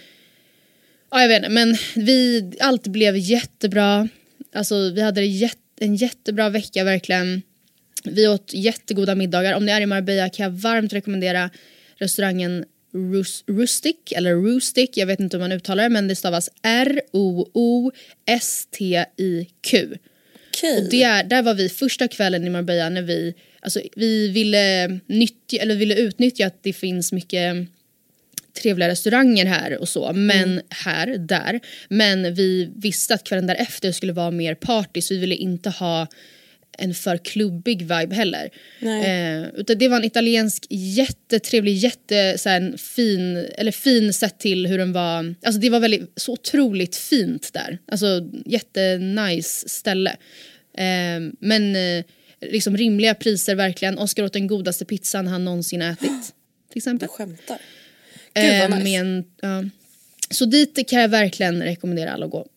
ja 1.11 1.21
jag 1.21 1.27
vet 1.27 1.37
inte, 1.37 1.49
men 1.49 1.77
vi, 1.95 2.51
allt 2.59 2.87
blev 2.87 3.17
jättebra. 3.17 4.07
Alltså 4.53 4.89
vi 4.89 5.01
hade 5.01 5.21
det 5.21 5.27
jätte, 5.27 5.57
en 5.79 5.95
jättebra 5.95 6.49
vecka 6.49 6.83
verkligen. 6.83 7.41
Vi 8.03 8.27
åt 8.27 8.51
jättegoda 8.53 9.15
middagar. 9.15 9.53
Om 9.53 9.65
ni 9.65 9.71
är 9.71 9.81
i 9.81 9.85
Marbella 9.85 10.29
kan 10.29 10.43
jag 10.43 10.51
varmt 10.51 10.93
rekommendera 10.93 11.49
restaurangen 11.95 12.65
Rus, 12.93 13.43
Rustic, 13.47 13.95
eller 14.11 14.35
Rustic, 14.35 14.89
jag 14.93 15.07
vet 15.07 15.19
inte 15.19 15.37
hur 15.37 15.41
man 15.41 15.51
uttalar 15.51 15.83
det 15.83 15.89
men 15.89 16.07
det 16.07 16.15
stavas 16.15 16.49
R-O-O-S-T-I-Q. 16.61 17.97
Okej. 20.49 20.77
Och 20.77 20.89
det 20.89 21.03
är, 21.03 21.23
där 21.23 21.41
var 21.41 21.53
vi 21.53 21.69
första 21.69 22.07
kvällen 22.07 22.47
i 22.47 22.49
Marbella 22.49 22.89
när 22.89 23.01
vi, 23.01 23.33
alltså, 23.67 23.81
vi 23.95 24.27
ville, 24.27 24.87
nyttja, 25.07 25.61
eller 25.61 25.75
ville 25.75 25.95
utnyttja 25.95 26.47
att 26.47 26.63
det 26.63 26.73
finns 26.73 27.11
mycket 27.11 27.67
trevliga 28.61 28.89
restauranger 28.89 29.45
här 29.45 29.77
och 29.77 29.89
så, 29.89 30.13
men 30.13 30.61
här, 30.69 31.17
där. 31.17 31.59
Men 31.89 32.33
vi 32.33 32.69
visste 32.75 33.13
att 33.13 33.23
kvällen 33.23 33.47
därefter 33.47 33.91
skulle 33.91 34.13
vara 34.13 34.31
mer 34.31 34.55
party 34.55 35.01
så 35.01 35.13
vi 35.13 35.19
ville 35.19 35.35
inte 35.35 35.69
ha 35.69 36.07
en 36.77 36.93
för 36.93 37.17
klubbig 37.17 37.81
vibe 37.81 38.15
heller. 38.15 38.49
Eh, 38.81 39.47
utan 39.55 39.77
det 39.77 39.87
var 39.87 39.97
en 39.97 40.03
italiensk 40.03 40.65
jättetrevlig, 40.69 41.73
jätte 41.73 42.37
så 42.37 42.49
här, 42.49 42.61
en 42.61 42.77
fin, 42.77 43.47
eller 43.57 43.71
fin 43.71 44.13
sett 44.13 44.39
till 44.39 44.67
hur 44.67 44.77
den 44.77 44.93
var. 44.93 45.35
Alltså 45.43 45.61
det 45.61 45.69
var 45.69 45.79
väldigt, 45.79 46.11
så 46.15 46.33
otroligt 46.33 46.95
fint 46.95 47.53
där. 47.53 47.77
Alltså 47.91 48.29
jättenice 48.45 49.69
ställe. 49.69 50.15
Eh, 50.77 51.19
men 51.39 51.75
eh, 51.75 52.05
liksom 52.41 52.77
rimliga 52.77 53.15
priser 53.15 53.55
verkligen. 53.55 53.97
Oskar 53.97 54.23
åt 54.23 54.33
den 54.33 54.47
godaste 54.47 54.85
pizzan 54.85 55.27
han 55.27 55.45
någonsin 55.45 55.81
ätit. 55.81 56.33
Till 56.71 56.77
exempel. 56.77 57.07
Jag 57.11 57.15
skämtar. 57.15 57.57
Gud 58.33 58.43
vad 58.45 58.53
Eh, 58.61 58.69
nice. 58.69 58.83
med 58.83 58.99
en, 59.01 59.23
ja. 59.41 59.63
Så 60.29 60.45
dit 60.45 60.89
kan 60.89 61.01
jag 61.01 61.09
verkligen 61.09 61.63
rekommendera 61.63 62.11
alla 62.13 62.25
att 62.25 62.31
gå. 62.31 62.47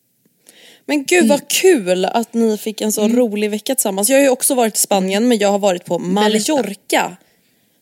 Men 0.86 1.04
gud 1.04 1.18
Mm. 1.18 1.28
vad 1.28 1.48
kul 1.48 2.04
att 2.04 2.34
ni 2.34 2.58
fick 2.58 2.80
en 2.80 2.92
så 2.92 3.08
rolig 3.08 3.50
vecka 3.50 3.74
tillsammans. 3.74 4.08
Jag 4.10 4.16
har 4.16 4.22
ju 4.22 4.28
också 4.28 4.54
varit 4.54 4.76
i 4.76 4.78
Spanien 4.80 5.28
men 5.28 5.38
jag 5.38 5.48
har 5.48 5.58
varit 5.58 5.84
på 5.84 5.98
Mallorca. 5.98 7.16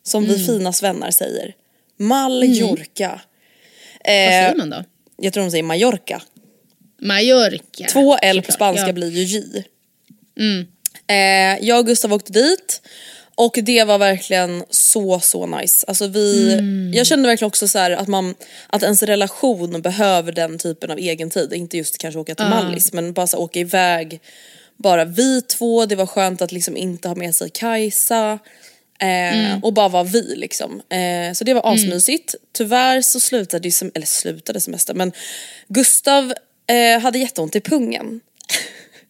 Som 0.02 0.24
Mm. 0.24 0.36
vi 0.36 0.44
fina 0.46 0.72
svennar 0.72 1.10
säger. 1.10 1.54
Mallorca. 1.96 3.08
Vad 4.04 4.14
Eh, 4.14 4.28
säger 4.30 4.54
man 4.56 4.70
då? 4.70 4.84
jag 5.16 5.32
tror 5.32 5.44
de 5.44 5.50
säger 5.50 5.62
Mallorca. 5.64 6.22
Mallorca. 7.00 7.86
Två 7.92 8.16
L 8.16 8.42
på 8.42 8.52
spanska 8.52 8.86
Ja. 8.86 8.92
blir 8.92 9.10
ju 9.10 9.22
J. 9.24 9.42
Eh, 11.08 11.58
jag 11.68 11.78
och 11.78 11.86
Gustav 11.86 12.12
åkte 12.12 12.32
dit 12.32 12.82
och 13.34 13.58
det 13.62 13.84
var 13.84 13.98
verkligen 13.98 14.64
så 14.70 15.20
så 15.20 15.46
nice. 15.46 15.84
Alltså 15.88 16.06
vi, 16.06 16.52
Jag 16.94 17.06
kände 17.06 17.28
verkligen 17.28 17.46
också 17.48 17.68
så 17.68 17.78
att, 17.78 18.08
man, 18.08 18.34
att 18.66 18.82
ens 18.82 19.02
relation 19.02 19.82
behöver 19.82 20.32
den 20.32 20.58
typen 20.58 20.90
av 20.90 20.98
egen 20.98 21.30
tid. 21.30 21.52
Inte 21.52 21.76
just 21.76 21.98
kanske 21.98 22.18
åka 22.20 22.34
till 22.34 22.44
Mallis 22.50 22.92
men 22.92 23.12
bara 23.12 23.26
så 23.26 23.36
här, 23.36 23.42
åka 23.44 23.60
iväg. 23.60 24.20
Bara 24.76 25.04
vi 25.04 25.42
två, 25.42 25.86
det 25.86 25.96
var 25.96 26.06
skönt 26.06 26.42
att 26.42 26.52
liksom 26.52 26.76
inte 26.76 27.08
ha 27.08 27.14
med 27.14 27.34
sig 27.34 27.50
Kajsa. 27.50 28.38
Eh, 29.00 29.58
Och 29.62 29.72
bara 29.72 29.88
vara 29.88 30.02
vi 30.04 30.34
liksom. 30.36 30.82
Eh, 30.88 31.32
så 31.34 31.44
det 31.44 31.54
var 31.54 31.72
asmysigt. 31.74 32.34
Tyvärr 32.52 33.02
så 33.02 33.20
slutade 33.20 33.68
sem- 33.68 33.90
eller 33.94 34.06
slutade 34.06 34.60
semester 34.60 34.94
men 34.94 35.12
Gustav 35.68 36.32
eh, 36.66 37.00
hade 37.00 37.18
jätteont 37.18 37.56
i 37.56 37.60
pungen. 37.60 38.20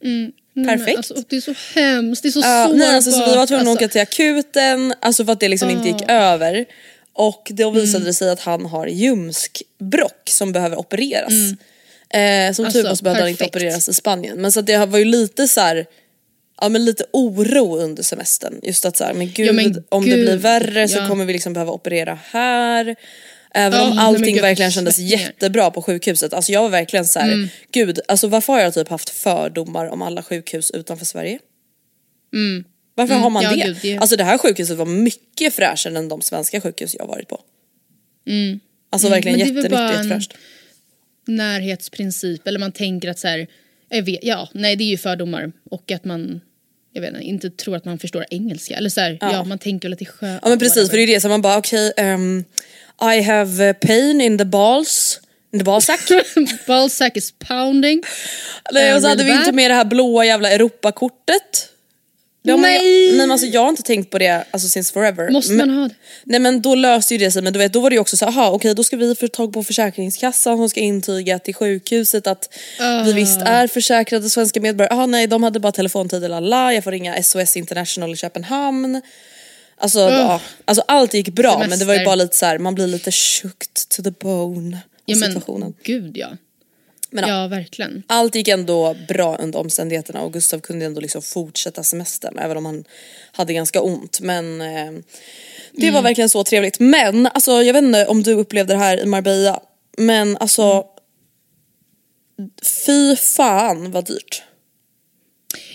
Nej, 0.00 0.32
Perfekt. 0.66 0.96
Alltså, 0.96 1.14
det 1.28 1.36
är 1.36 1.40
så 1.40 1.54
hemskt, 1.74 2.22
det 2.22 2.28
är 2.28 2.30
så 2.30 2.38
Ja, 2.40 2.64
sårbart. 2.64 2.78
nej, 2.78 2.94
alltså, 2.96 3.10
så 3.10 3.30
vi 3.30 3.36
var 3.36 3.46
tvungna 3.46 3.62
att 3.62 3.68
Alltså, 3.68 3.84
åka 3.84 3.88
till 3.88 4.00
akuten, 4.00 4.94
alltså 5.00 5.24
för 5.24 5.32
att 5.32 5.40
det 5.40 5.48
liksom 5.48 5.70
inte 5.70 5.88
gick 5.88 6.02
över. 6.08 6.64
Och 7.12 7.48
då 7.54 7.70
visade 7.70 8.04
det 8.04 8.14
sig 8.14 8.30
att 8.30 8.40
han 8.40 8.66
har 8.66 8.86
ljumskbråck 8.86 10.22
som 10.30 10.52
behöver 10.52 10.76
opereras. 10.76 11.32
Eh, 12.10 12.52
som 12.52 12.64
tur 12.64 12.64
Alltså, 12.64 12.82
var 12.82 12.94
så 12.94 13.04
behövde 13.04 13.22
han 13.22 13.30
inte 13.30 13.44
opereras 13.44 13.88
i 13.88 13.94
Spanien. 13.94 14.40
Men 14.40 14.52
så 14.52 14.60
att 14.60 14.66
det 14.66 14.86
var 14.86 14.98
ju 14.98 15.04
lite 15.04 15.48
så 15.48 15.60
här, 15.60 15.86
ja 16.60 16.68
men 16.68 16.84
lite 16.84 17.04
oro 17.12 17.76
under 17.78 18.02
semestern. 18.02 18.60
Just 18.62 18.84
att 18.84 18.96
så 18.96 19.04
här, 19.04 19.14
men 19.14 19.30
gud, 19.32 19.48
Ja, 19.48 19.52
men 19.52 19.84
om 19.88 20.04
det 20.04 20.10
gud, 20.16 20.24
blir 20.26 20.36
värre 20.36 20.88
så 20.88 20.98
ja. 20.98 21.08
kommer 21.08 21.24
vi 21.24 21.32
liksom 21.32 21.52
behöva 21.52 21.72
operera 21.72 22.18
här. 22.30 22.96
Även 23.54 23.78
Ja, 23.78 23.90
om 23.90 23.98
allting 23.98 24.40
verkligen 24.40 24.70
kändes 24.70 24.98
jättebra 24.98 25.70
på 25.70 25.82
sjukhuset. 25.82 26.32
Alltså 26.32 26.52
jag 26.52 26.62
var 26.62 26.68
verkligen 26.68 27.04
så 27.04 27.18
här, 27.18 27.48
gud, 27.72 28.00
alltså 28.08 28.28
varför 28.28 28.52
har 28.52 28.60
jag 28.60 28.74
typ 28.74 28.88
haft 28.88 29.10
fördomar 29.10 29.86
om 29.86 30.02
alla 30.02 30.22
sjukhus 30.22 30.70
utanför 30.70 31.04
Sverige? 31.06 31.38
Varför 32.94 33.14
har 33.14 33.30
man 33.30 33.42
ja, 33.42 33.50
det? 33.50 33.64
gud, 33.64 33.78
det- 33.82 33.98
Alltså 33.98 34.16
det 34.16 34.24
här 34.24 34.38
sjukhuset 34.38 34.76
var 34.76 34.86
mycket 34.86 35.54
fräschare 35.54 35.98
än 35.98 36.08
de 36.08 36.22
svenska 36.22 36.60
sjukhus 36.60 36.96
jag 36.98 37.06
varit 37.06 37.28
på. 37.28 37.40
Alltså 38.90 39.08
verkligen 39.08 39.38
Men 39.38 39.46
det 39.46 39.52
är 39.52 39.54
väl 39.54 39.72
jättenyttigt 39.72 39.96
jättefräscht. 39.96 40.34
närhetsprincip 41.26 42.46
eller 42.46 42.58
man 42.58 42.72
tänker 42.72 43.08
att 43.08 43.18
så 43.18 43.28
här, 43.28 43.46
vet, 44.02 44.18
ja, 44.22 44.48
nej 44.52 44.76
det 44.76 44.84
är 44.84 44.88
ju 44.88 44.96
fördomar 44.98 45.52
och 45.70 45.90
att 45.90 46.04
man 46.04 46.40
jag 46.92 47.00
vet 47.02 47.10
inte, 47.10 47.24
inte 47.24 47.50
tror 47.50 47.76
att 47.76 47.84
man 47.84 47.98
förstår 47.98 48.26
engelska 48.30 48.76
eller 48.76 48.90
så 48.90 49.00
här, 49.00 49.18
ja. 49.20 49.44
man 49.44 49.58
tänker 49.58 49.88
väl 49.88 49.92
att 49.92 49.98
det 49.98 50.04
är 50.04 50.12
skönt. 50.12 50.40
Ja 50.42 50.48
men 50.48 50.58
precis 50.58 50.90
för 50.90 50.96
det 50.96 51.02
är 51.02 51.06
det 51.06 51.20
som 51.20 51.30
man 51.30 51.42
bara 51.42 51.58
okej 51.58 51.92
ehm, 51.96 52.44
I 53.02 53.20
have 53.22 53.74
pain 53.74 54.20
in 54.20 54.38
the 54.38 54.44
balls, 54.44 55.20
in 55.52 55.58
the 55.58 55.64
ballsack. 55.64 56.00
Ballsack 56.66 57.16
is 57.16 57.32
pounding. 57.48 58.02
Nej, 58.72 58.94
och 58.94 59.00
så 59.00 59.06
Eh, 59.06 59.10
hade 59.10 59.24
vi 59.24 59.32
inte 59.32 59.52
med 59.52 59.70
det 59.70 59.74
här 59.74 59.84
blåa 59.84 60.24
jävla 60.24 60.50
Europakortet. 60.50 61.68
Ju- 62.42 62.56
Nej. 62.56 62.80
nej 62.80 63.16
men 63.16 63.30
alltså 63.30 63.46
jag 63.46 63.60
har 63.60 63.68
inte 63.68 63.82
tänkt 63.82 64.10
på 64.10 64.18
det 64.18 64.44
alltså 64.50 64.68
since 64.68 64.92
forever. 64.92 65.30
Måste 65.30 65.52
men, 65.52 65.68
man 65.68 65.78
ha 65.78 65.88
det? 65.88 65.94
Nej 66.24 66.40
men 66.40 66.62
då 66.62 66.74
löste 66.74 67.14
ju 67.14 67.18
det 67.18 67.30
sig 67.30 67.42
men 67.42 67.52
du 67.52 67.58
vet 67.58 67.72
då 67.72 67.80
var 67.80 67.90
det 67.90 67.94
ju 67.94 68.00
också 68.00 68.16
så 68.16 68.26
aha 68.26 68.50
okej 68.50 68.74
då 68.74 68.84
ska 68.84 68.96
vi 68.96 69.14
få 69.14 69.28
tag 69.28 69.52
på 69.52 69.64
försäkringskassan 69.64 70.56
som 70.56 70.68
ska 70.68 70.80
intyga 70.80 71.38
till 71.38 71.54
sjukhuset 71.54 72.26
att 72.26 72.54
vi 73.04 73.12
visst 73.12 73.40
är 73.42 73.66
försäkrade 73.66 74.30
svenska 74.30 74.60
medborgare. 74.60 74.94
Jaha 74.94 75.06
nej 75.06 75.26
de 75.26 75.42
hade 75.42 75.60
bara 75.60 75.72
telefontid 75.72 76.30
la 76.30 76.72
jag 76.72 76.84
får 76.84 76.90
ringa 76.90 77.22
SOS 77.22 77.56
International 77.56 78.12
i 78.12 78.16
Köpenhamn. 78.16 79.02
Alltså, 79.80 80.00
ja, 80.00 80.40
alltså 80.64 80.84
allt 80.88 81.14
gick 81.14 81.28
bra 81.28 81.58
men 81.68 81.78
det 81.78 81.84
var 81.84 81.94
ju 81.94 81.98
Semester. 81.98 82.04
bara 82.04 82.14
lite 82.14 82.36
så 82.36 82.46
här, 82.46 82.58
man 82.58 82.74
blir 82.74 82.86
lite 82.86 83.12
shooked 83.12 83.74
to 83.96 84.02
the 84.02 84.10
bone 84.10 84.78
Ja 85.06 85.16
men 85.16 85.28
situationen. 85.32 85.74
gud 85.82 86.16
ja. 86.16 86.28
Men 87.10 87.28
ja 87.28 87.46
verkligen. 87.46 88.02
Allt 88.06 88.34
gick 88.34 88.48
ändå 88.48 88.96
bra 89.08 89.36
under 89.36 89.58
omständigheterna 89.58 90.20
och 90.22 90.32
Gustav 90.32 90.60
kunde 90.60 90.86
ändå 90.86 91.00
liksom 91.00 91.22
fortsätta 91.22 91.82
semestern 91.82 92.38
även 92.38 92.56
om 92.56 92.66
han 92.66 92.84
hade 93.32 93.52
ganska 93.52 93.80
ont. 93.80 94.20
Men 94.20 94.60
eh, 94.60 94.92
det 95.72 95.82
Mm. 95.82 95.94
var 95.94 96.02
verkligen 96.02 96.28
så 96.28 96.44
trevligt. 96.44 96.80
Men 96.80 97.26
alltså 97.26 97.62
jag 97.62 97.72
vet 97.72 97.82
inte 97.84 98.06
om 98.06 98.22
du 98.22 98.32
upplevde 98.32 98.72
det 98.72 98.78
här 98.78 99.00
i 99.02 99.06
Marbella. 99.06 99.60
Men 99.98 100.36
alltså 100.36 100.84
Mm. 102.38 102.50
fy 102.86 103.16
fan 103.16 103.90
vad 103.90 104.06
dyrt. 104.06 104.42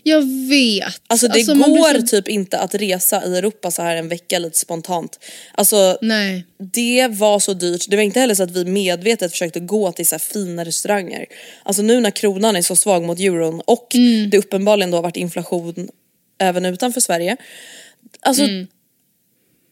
Jag 0.06 0.22
vet. 0.50 1.02
Alltså 1.08 1.28
det 1.28 1.34
blir 1.46 1.56
går 1.56 2.00
så- 2.00 2.08
typ 2.08 2.28
inte 2.28 2.60
att 2.60 2.76
resa 2.76 3.26
i 3.26 3.38
Europa 3.38 3.72
så 3.72 3.82
här 3.82 3.96
en 3.96 4.08
vecka 4.08 4.40
lite 4.40 4.60
spontant. 4.60 5.20
Alltså 5.54 5.98
Nej. 6.02 6.46
det 6.74 7.08
var 7.08 7.40
så 7.40 7.54
dyrt. 7.54 7.86
Det 7.90 7.96
var 7.96 8.04
inte 8.04 8.20
heller 8.20 8.36
så 8.36 8.44
att 8.44 8.52
vi 8.52 8.66
medvetet 8.66 9.32
försökte 9.32 9.60
gå 9.60 9.92
till 9.92 10.08
så 10.08 10.20
fina 10.20 10.66
restauranger. 10.66 11.26
Alltså 11.64 11.82
nu 11.82 12.00
när 12.00 12.12
kronan 12.12 12.56
är 12.56 12.62
så 12.62 12.76
svag 12.76 13.04
mot 13.04 13.20
euron 13.20 13.62
och 13.66 13.96
Mm. 13.96 14.30
det 14.30 14.38
uppenbarligen 14.38 14.92
då 14.92 14.98
har 14.98 15.02
varit 15.04 15.18
inflation 15.18 15.90
även 16.40 16.66
utanför 16.66 17.02
Sverige. 17.02 17.38
Alltså 18.22 18.44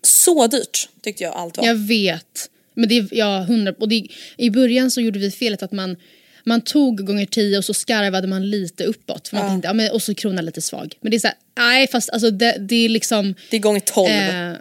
så 0.03 0.47
dyrt 0.47 0.89
tyckte 1.01 1.23
jag 1.23 1.33
allt 1.33 1.57
var. 1.57 1.65
Jag 1.65 1.75
vet. 1.75 2.49
Men 2.73 2.89
det 2.89 3.07
ja, 3.11 3.39
hundra. 3.47 3.73
Och 3.79 3.89
det, 3.89 4.07
I 4.37 4.49
början 4.49 4.91
så 4.91 5.01
gjorde 5.01 5.19
vi 5.19 5.31
felet 5.31 5.63
att 5.63 5.71
man, 5.71 5.95
man 6.43 6.61
tog 6.61 7.05
gånger 7.07 7.25
tio 7.25 7.57
och 7.57 7.65
så 7.65 7.73
skarvade 7.73 8.27
man 8.27 8.49
lite 8.49 8.83
uppåt. 8.83 9.27
För 9.27 9.37
man 9.37 9.45
tänkte, 9.49 9.67
ja, 9.67 9.73
men, 9.73 9.91
och 9.91 10.01
så 10.01 10.15
kronan 10.15 10.45
lite 10.45 10.61
svag. 10.61 10.95
Men 11.01 11.11
det 11.11 11.17
är 11.17 11.19
så 11.19 11.27
här, 11.27 11.37
nej 11.57 11.87
fast 11.87 12.09
alltså 12.09 12.31
det, 12.31 12.57
det 12.59 12.75
är 12.75 12.89
liksom... 12.89 13.35
Det 13.49 13.57
är 13.57 13.61
gånger 13.61 13.79
12. 13.79 14.09
Eh, 14.11 14.53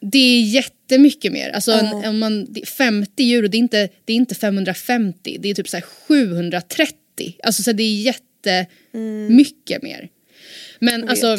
det 0.00 0.18
är 0.18 0.40
jättemycket 0.42 1.32
mer. 1.32 1.50
Alltså 1.50 1.72
en, 1.72 2.04
om 2.04 2.18
man, 2.18 2.52
det- 2.52 2.68
50 2.68 3.34
euro, 3.34 3.48
det 3.48 3.56
är, 3.56 3.58
inte, 3.58 3.88
det 4.04 4.12
är 4.12 4.16
inte 4.16 4.34
550, 4.34 5.36
det 5.40 5.50
är 5.50 5.54
typ 5.54 5.68
så 5.68 5.76
här 5.76 5.84
730. 6.08 6.94
Alltså 7.42 7.62
så 7.62 7.72
det 7.72 7.82
är 7.82 8.14
jättemycket 8.92 9.82
mer. 9.82 10.08
Men 10.78 11.08
alltså, 11.08 11.36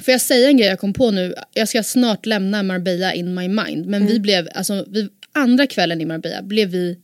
får 0.00 0.12
jag 0.12 0.20
säga 0.20 0.48
en 0.48 0.56
grej 0.56 0.68
jag 0.68 0.78
kom 0.80 0.92
på 0.92 1.10
nu? 1.10 1.34
Jag 1.54 1.68
ska 1.68 1.82
snart 1.82 2.26
lämna 2.26 2.62
Marbella 2.62 3.14
in 3.14 3.34
my 3.34 3.48
mind. 3.48 3.86
Men 3.86 4.06
vi 4.06 4.20
blev, 4.20 4.48
alltså 4.54 4.86
vi, 4.90 5.08
andra 5.32 5.66
kvällen 5.66 6.00
i 6.00 6.04
Marbella 6.04 6.42
blev 6.42 6.68
vi, 6.68 6.98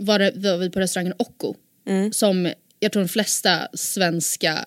var, 0.00 0.18
det, 0.18 0.32
var 0.34 0.56
vi 0.56 0.70
på 0.70 0.80
restaurangen 0.80 1.14
Occo. 1.18 1.54
Som 2.12 2.52
jag 2.80 2.92
tror 2.92 3.02
de 3.02 3.08
flesta 3.08 3.68
svenska 3.74 4.64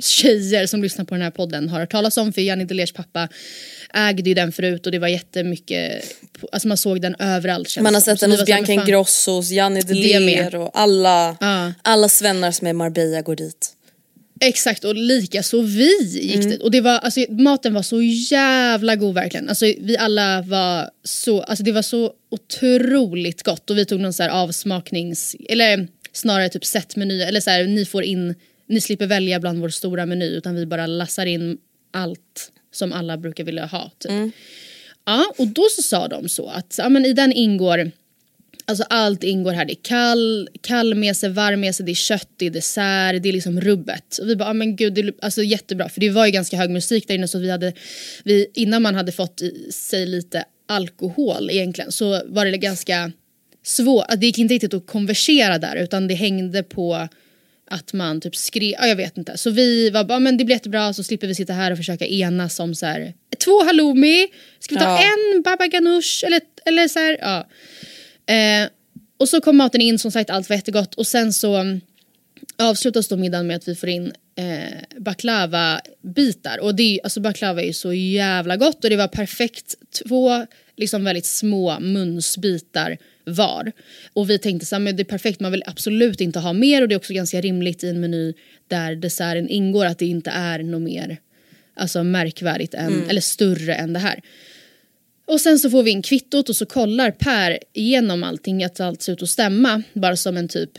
tjejer 0.00 0.66
som 0.66 0.82
lyssnar 0.82 1.04
på 1.04 1.14
den 1.14 1.22
här 1.22 1.30
podden 1.30 1.68
har 1.68 1.80
hört 1.80 1.90
talas 1.92 2.16
om. 2.16 2.32
För 2.32 2.40
Janni 2.40 2.64
Delers 2.64 2.92
pappa 2.92 3.28
ägde 3.94 4.28
ju 4.30 4.34
den 4.34 4.52
förut 4.52 4.86
och 4.86 4.92
det 4.92 4.98
var 4.98 5.08
jättemycket, 5.08 6.04
alltså 6.52 6.68
man 6.68 6.76
såg 6.76 7.00
den 7.02 7.16
överallt. 7.18 7.76
Man 7.80 7.94
har 7.94 8.00
sett 8.00 8.20
den 8.20 8.30
hos 8.30 8.44
Bianca 8.44 8.72
Ingrosso, 8.72 9.32
hos 9.32 9.50
Janni 9.50 9.80
Deler 9.82 10.54
och 10.56 10.70
alla, 10.74 11.36
Ja. 11.40 11.72
alla 11.82 12.08
svennar 12.08 12.50
som 12.50 12.66
är 12.66 12.72
Marbella 12.72 13.22
går 13.22 13.36
dit. 13.36 13.72
Exakt 14.40 14.84
och 14.84 14.94
lika 14.94 15.42
så 15.42 15.62
vi 15.62 16.02
gick 16.02 16.42
dit. 16.42 16.62
Och 16.62 16.70
det 16.70 16.80
var, 16.80 16.98
alltså, 16.98 17.24
maten 17.28 17.74
var 17.74 17.82
så 17.82 18.02
jävla 18.02 18.96
god 18.96 19.14
verkligen. 19.14 19.48
Alltså, 19.48 19.64
vi 19.64 19.96
alla 19.96 20.42
var 20.42 20.90
så, 21.04 21.42
alltså, 21.42 21.64
det 21.64 21.72
var 21.72 21.82
så 21.82 22.12
otroligt 22.30 23.42
gott 23.42 23.70
och 23.70 23.78
vi 23.78 23.84
tog 23.84 24.00
någon 24.00 24.12
så 24.12 24.22
här 24.22 24.30
avsmaknings, 24.30 25.36
eller 25.48 25.88
snarare 26.12 26.48
typ 26.48 26.64
setmeny 26.64 27.22
eller 27.22 27.40
så 27.40 27.50
här, 27.50 27.64
ni 27.64 27.84
får 27.84 28.02
in, 28.04 28.34
ni 28.66 28.80
slipper 28.80 29.06
välja 29.06 29.40
bland 29.40 29.60
vår 29.60 29.68
stora 29.68 30.06
meny 30.06 30.26
utan 30.26 30.54
vi 30.54 30.66
bara 30.66 30.86
lassar 30.86 31.26
in 31.26 31.58
allt 31.92 32.52
som 32.72 32.92
alla 32.92 33.16
brukar 33.16 33.44
vilja 33.44 33.66
ha. 33.66 33.90
Typ. 33.98 34.12
Ja, 35.04 35.32
och 35.38 35.46
då 35.46 35.66
så 35.76 35.82
sa 35.82 36.08
de 36.08 36.28
så 36.28 36.48
att 36.48 36.74
ja, 36.78 36.88
men 36.88 37.06
i 37.06 37.12
den 37.12 37.32
ingår 37.32 37.90
Alltså 38.70 38.84
allt 38.88 39.24
ingår 39.24 39.52
här. 39.52 39.64
Det 39.64 39.72
är 39.72 39.82
kall, 39.82 40.48
kall 40.60 40.94
mese, 40.94 41.28
varm 41.28 41.60
mese, 41.60 41.82
det 41.82 41.92
är 41.92 41.94
kött, 41.94 42.28
det 42.36 42.46
är 42.46 42.50
dessert, 42.50 43.22
det 43.22 43.28
är 43.28 43.32
liksom 43.32 43.60
rubbet. 43.60 44.18
Och 44.18 44.28
vi 44.28 44.36
bara, 44.36 44.48
ah, 44.48 44.52
men 44.52 44.76
gud, 44.76 44.94
det 44.94 45.00
är 45.00 45.12
alltså 45.22 45.42
jättebra. 45.42 45.88
För 45.88 46.00
det 46.00 46.10
var 46.10 46.26
ju 46.26 46.32
ganska 46.32 46.56
hög 46.56 46.70
musik 46.70 47.08
där 47.08 47.14
inne 47.14 47.28
så 47.28 47.38
vi 47.38 47.50
hade, 47.50 47.72
vi, 48.24 48.46
innan 48.54 48.82
man 48.82 48.94
hade 48.94 49.12
fått 49.12 49.42
i 49.42 49.72
sig 49.72 50.06
lite 50.06 50.44
alkohol 50.68 51.50
egentligen 51.50 51.92
så 51.92 52.22
var 52.26 52.46
det 52.46 52.58
ganska 52.58 53.12
svårt, 53.64 54.04
det 54.16 54.26
gick 54.26 54.38
inte 54.38 54.54
riktigt 54.54 54.74
att 54.74 54.86
konversera 54.86 55.58
där 55.58 55.76
utan 55.76 56.08
det 56.08 56.14
hängde 56.14 56.62
på 56.62 57.08
att 57.70 57.92
man 57.92 58.20
typ 58.20 58.36
skrev, 58.36 58.74
ja, 58.78 58.86
jag 58.86 58.96
vet 58.96 59.18
inte. 59.18 59.38
Så 59.38 59.50
vi 59.50 59.90
var 59.90 60.04
bara, 60.04 60.18
men 60.18 60.36
det 60.36 60.44
blir 60.44 60.56
jättebra 60.56 60.92
så 60.92 61.02
slipper 61.02 61.26
vi 61.26 61.34
sitta 61.34 61.52
här 61.52 61.70
och 61.70 61.76
försöka 61.76 62.06
enas 62.06 62.60
om 62.60 62.74
så 62.74 62.86
här, 62.86 63.14
två 63.44 63.64
halloumi, 63.64 64.26
ska 64.60 64.74
vi 64.74 64.78
ta 64.80 64.84
Ja. 64.84 65.02
en 65.02 65.42
baba 65.42 65.66
ganoush 65.66 66.24
eller, 66.26 66.40
eller 66.64 66.88
så 66.88 66.98
här, 66.98 67.18
ja. 67.20 67.48
Eh, 68.30 68.68
och 69.16 69.28
så 69.28 69.40
kom 69.40 69.56
maten 69.56 69.80
in, 69.80 69.98
som 69.98 70.10
sagt 70.10 70.30
allt 70.30 70.48
var 70.48 70.56
jättegott 70.56 70.94
och 70.94 71.06
sen 71.06 71.32
så 71.32 71.54
mm, 71.56 71.80
avslutas 72.58 73.08
då 73.08 73.16
middagen 73.16 73.46
med 73.46 73.56
att 73.56 73.68
vi 73.68 73.74
får 73.74 73.88
in 73.88 74.12
eh, 74.36 74.98
baklava-bitar. 74.98 76.60
Och 76.60 76.74
det 76.74 76.82
är, 76.82 77.00
alltså 77.04 77.20
baklava 77.20 77.62
är 77.62 77.66
ju 77.66 77.72
så 77.72 77.92
jävla 77.92 78.56
gott 78.56 78.84
och 78.84 78.90
det 78.90 78.96
var 78.96 79.08
perfekt 79.08 79.74
två 80.04 80.46
liksom 80.76 81.04
väldigt 81.04 81.26
små 81.26 81.80
munsbitar 81.80 82.98
var. 83.24 83.72
Och 84.12 84.30
vi 84.30 84.38
tänkte 84.38 84.66
så 84.66 84.74
här, 84.74 84.80
men 84.80 84.96
det 84.96 85.02
är 85.02 85.04
perfekt, 85.04 85.40
man 85.40 85.52
vill 85.52 85.62
absolut 85.66 86.20
inte 86.20 86.38
ha 86.38 86.52
mer 86.52 86.82
och 86.82 86.88
det 86.88 86.94
är 86.94 86.96
också 86.96 87.12
ganska 87.12 87.40
rimligt 87.40 87.84
i 87.84 87.88
en 87.88 88.00
meny 88.00 88.34
där 88.68 88.96
desserten 88.96 89.48
ingår 89.48 89.86
att 89.86 89.98
det 89.98 90.06
inte 90.06 90.30
är 90.30 90.58
något 90.58 90.82
mer 90.82 91.18
alltså 91.74 92.04
märkvärdigt 92.04 92.74
än, 92.74 93.10
eller 93.10 93.20
större 93.20 93.74
än 93.74 93.92
det 93.92 93.98
här. 93.98 94.20
Och 95.30 95.40
sen 95.40 95.58
så 95.58 95.70
får 95.70 95.82
vi 95.82 95.90
in 95.90 96.02
kvittot 96.02 96.48
och 96.48 96.56
så 96.56 96.66
kollar 96.66 97.10
Per 97.10 97.58
igenom 97.72 98.24
allting 98.24 98.64
att 98.64 98.80
allt 98.80 99.02
ser 99.02 99.12
ut 99.12 99.22
att 99.22 99.28
stämma. 99.28 99.82
Bara 99.92 100.16
som 100.16 100.36
en 100.36 100.48
typ 100.48 100.70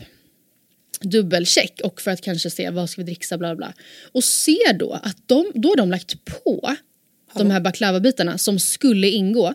dubbelcheck 1.00 1.80
och 1.84 2.00
för 2.00 2.10
att 2.10 2.20
kanske 2.20 2.50
se 2.50 2.70
vad 2.70 2.90
ska 2.90 3.00
vi 3.00 3.04
dricksa 3.04 3.38
bla 3.38 3.56
bla. 3.56 3.72
Och 4.12 4.24
ser 4.24 4.72
då 4.78 4.92
att 4.92 5.28
de, 5.28 5.52
då 5.54 5.68
har 5.68 5.76
de 5.76 5.90
lagt 5.90 6.24
på 6.24 6.76
de 7.34 7.50
här 7.50 7.60
baklava-bitarna 7.60 8.38
som 8.38 8.58
skulle 8.58 9.08
ingå. 9.08 9.54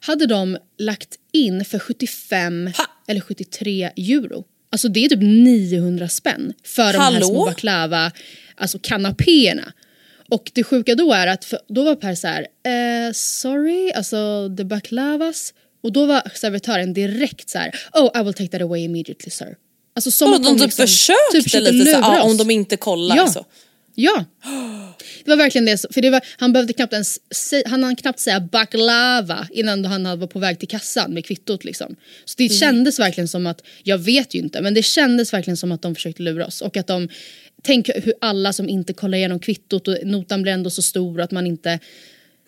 Hade 0.00 0.26
de 0.26 0.58
lagt 0.78 1.18
in 1.32 1.64
för 1.64 1.78
75 1.78 2.70
Ha! 2.76 2.84
eller 3.08 3.20
73 3.20 3.90
euro. 3.96 4.44
Alltså 4.70 4.88
det 4.88 5.04
är 5.04 5.08
typ 5.08 5.22
900 5.22 6.08
spänn 6.08 6.52
för 6.64 6.92
de 6.92 6.98
här 6.98 7.12
Hallå? 7.12 7.26
små 7.26 7.44
baklava, 7.44 8.12
alltså 8.56 8.78
kanapéerna. 8.78 9.72
Och 10.32 10.50
det 10.54 10.64
sjuka 10.64 10.94
då 10.94 11.12
är 11.12 11.26
att 11.26 11.44
för, 11.44 11.58
då 11.68 11.82
var 11.84 11.94
Per 11.94 12.14
så 12.14 12.26
här, 12.26 12.40
eh, 12.66 13.12
sorry, 13.12 13.90
alltså 13.92 14.50
the 14.56 14.64
baklavas. 14.64 15.54
Och 15.82 15.92
då 15.92 16.06
var 16.06 16.22
servitören 16.34 16.92
direkt 16.92 17.50
så 17.50 17.58
här, 17.58 17.74
oh 17.92 18.20
I 18.20 18.24
will 18.24 18.34
take 18.34 18.48
that 18.48 18.62
away 18.62 18.80
immediately 18.80 19.30
sir. 19.30 19.56
Alltså 19.96 20.10
som 20.10 20.32
att 20.32 20.44
de 20.44 20.54
typ 20.54 20.62
liksom 20.62 20.86
försökte 20.86 21.42
försökte 21.42 21.70
lite 21.70 21.92
så, 21.92 21.98
oss. 21.98 22.24
om 22.24 22.36
de 22.36 22.50
inte 22.50 22.76
kollar 22.76 23.16
Ja. 23.16 23.26
så. 23.28 23.46
Ja. 23.94 24.24
Det 25.24 25.30
var 25.30 25.36
verkligen 25.36 25.64
det. 25.64 25.84
För 25.94 26.00
det 26.00 26.10
var, 26.10 26.20
han 26.38 26.52
behövde 26.52 26.72
knappt 26.72 26.92
ens 26.92 27.18
han 27.66 27.84
hann 27.84 27.96
knappt 27.96 28.20
säga 28.20 28.40
baklava 28.40 29.48
innan 29.50 29.84
han 29.84 30.20
var 30.20 30.26
på 30.26 30.38
väg 30.38 30.58
till 30.58 30.68
kassan 30.68 31.12
med 31.14 31.24
kvittot. 31.24 31.64
Liksom. 31.64 31.96
Så 32.24 32.34
det 32.38 32.48
kändes 32.48 32.98
verkligen 32.98 33.28
som 33.28 33.46
att, 33.46 33.62
jag 33.82 33.98
vet 33.98 34.34
ju 34.34 34.38
inte, 34.38 34.60
men 34.60 34.74
det 34.74 34.82
kändes 34.82 35.32
verkligen 35.32 35.56
som 35.56 35.72
att 35.72 35.82
de 35.82 35.94
försökte 35.94 36.22
lura 36.22 36.46
oss. 36.46 36.60
Och 36.60 36.76
att 36.76 36.86
de, 36.86 37.08
tänk 37.62 37.88
hur 37.94 38.14
alla 38.20 38.52
som 38.52 38.68
inte 38.68 38.92
kollar 38.92 39.18
igenom 39.18 39.38
kvittot 39.40 39.88
och 39.88 39.96
notan 40.04 40.42
blir 40.42 40.52
ändå 40.52 40.70
så 40.70 40.82
stor 40.82 41.20
att 41.20 41.30
man 41.30 41.46
inte 41.46 41.70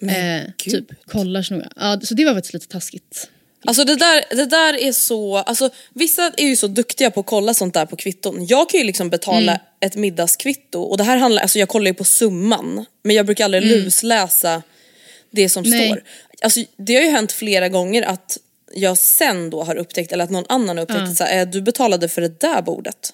eh, 0.03 0.51
typ 0.59 0.85
kollar 1.07 1.43
så 1.43 1.55
noga. 1.55 1.69
Ja, 1.77 2.01
så 2.03 2.15
det 2.15 2.25
var 2.25 2.35
faktiskt 2.35 2.55
lite 2.55 2.69
taskigt. 2.69 3.31
Alltså 3.67 3.85
det 3.85 3.97
där, 3.97 4.25
det 4.37 4.47
där 4.47 4.75
är 4.83 4.93
så, 4.93 5.37
alltså 5.37 5.71
vissa 5.95 6.33
är 6.37 6.45
ju 6.47 6.57
så 6.57 6.67
duktiga 6.67 7.11
på 7.11 7.21
att 7.21 7.27
kolla 7.27 7.55
sånt 7.55 7.75
där 7.75 7.87
på 7.87 7.97
kvitton. 7.97 8.47
Jag 8.47 8.71
kan 8.71 8.81
ju 8.81 8.87
liksom 8.87 9.11
betala 9.11 9.53
Mm. 9.53 9.59
ett 9.81 9.97
middagskvitto 9.97 10.81
och 10.83 10.97
det 10.99 11.05
här 11.05 11.17
handlar, 11.17 11.43
alltså 11.43 11.59
jag 11.59 11.69
kollar 11.69 11.87
ju 11.87 11.95
på 11.95 12.05
summan 12.05 12.85
men 13.03 13.17
jag 13.17 13.27
brukar 13.27 13.45
aldrig 13.45 13.63
lusläsa 13.67 14.63
det 15.31 15.49
som 15.49 15.65
Mm. 15.65 15.79
Nej. 15.79 15.89
står. 15.89 16.03
Alltså 16.43 16.61
det 16.77 16.95
har 16.95 17.03
ju 17.03 17.09
hänt 17.11 17.33
flera 17.33 17.69
gånger 17.69 18.03
att 18.03 18.39
jag 18.75 18.99
sen 18.99 19.51
då 19.51 19.63
har 19.63 19.77
upptäckt, 19.77 20.13
eller 20.13 20.25
att 20.25 20.31
någon 20.31 20.45
annan 20.49 20.77
har 20.77 20.83
upptäckt 20.85 21.01
att 21.03 21.17
så 21.17 21.25
här, 21.25 21.41
"Eh, 21.41 21.47
du 21.51 21.61
betalade 21.63 22.09
för 22.09 22.21
det 22.21 22.41
där 22.41 22.63
bordet. 22.63 23.13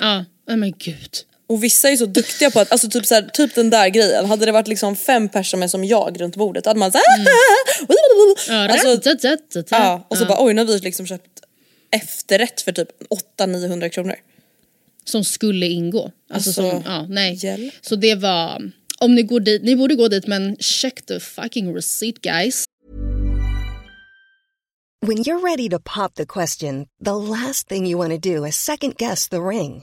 Ja, 0.00 0.24
oh, 0.48 0.56
men 0.56 0.72
gud. 0.78 1.16
Och 1.46 1.64
vissa 1.64 1.88
är 1.88 1.92
ju 1.92 1.96
så 1.96 2.06
duktiga 2.06 2.50
på 2.50 2.60
att, 2.60 2.72
alltså 2.72 2.88
typ, 2.88 3.06
så 3.06 3.14
här, 3.14 3.22
typ 3.22 3.54
den 3.54 3.70
där 3.70 3.88
grejen, 3.88 4.26
hade 4.26 4.46
det 4.46 4.52
varit 4.52 4.68
liksom 4.68 4.96
fem 4.96 5.28
personer 5.28 5.68
som 5.68 5.84
jag 5.84 6.20
runt 6.20 6.36
bordet 6.36 6.66
hade 6.66 6.78
man 6.78 6.92
såhär 6.92 7.04
Ja, 8.48 8.68
alltså. 8.68 8.86
Ja, 9.70 10.06
och 10.10 10.18
så 10.18 10.24
bara 10.24 10.44
oj 10.44 10.54
nu 10.54 10.60
har 10.60 10.66
vi 10.66 10.78
liksom 10.78 11.06
köpt 11.06 11.40
efterrätt 11.90 12.60
för 12.60 12.72
typ 12.72 12.88
800-900 13.40 13.88
kronor. 13.88 14.14
som 15.04 15.24
skulle 15.24 15.66
ingå. 15.66 16.12
Alltså, 16.32 16.50
Alltså, 16.50 16.52
som, 16.52 16.82
ja, 16.86 17.06
nej. 17.08 17.34
hjälp. 17.34 17.74
Så 17.80 17.96
det 17.96 18.14
var, 18.14 18.72
om 19.00 19.14
ni 19.14 19.22
går 19.22 19.40
dit, 19.40 19.62
ni 19.62 19.76
borde 19.76 19.94
gå 19.94 20.08
dit 20.08 20.26
men 20.26 20.56
check 20.56 21.06
the 21.06 21.20
fucking 21.20 21.74
receipt 21.76 22.22
guys. 22.22 22.64
When 25.06 25.16
you're 25.22 25.40
ready 25.50 25.68
to 25.68 25.78
pop 25.78 26.14
the 26.14 26.26
question, 26.26 26.86
the 27.04 27.14
last 27.14 27.68
thing 27.68 27.86
you 27.86 27.98
want 27.98 28.22
to 28.22 28.34
do 28.34 28.46
is 28.46 28.56
second 28.56 28.96
guess 28.98 29.28
the 29.28 29.40
ring. 29.40 29.82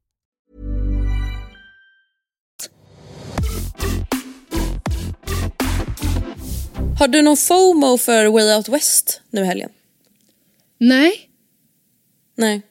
Har 7.01 7.07
du 7.07 7.21
någon 7.21 7.37
FOMO 7.37 7.97
för 7.97 8.25
Way 8.25 8.55
Out 8.55 8.69
West 8.69 9.21
nu 9.31 9.43
helgen? 9.43 9.69
Nej, 10.79 11.11
Nej. 12.37 12.61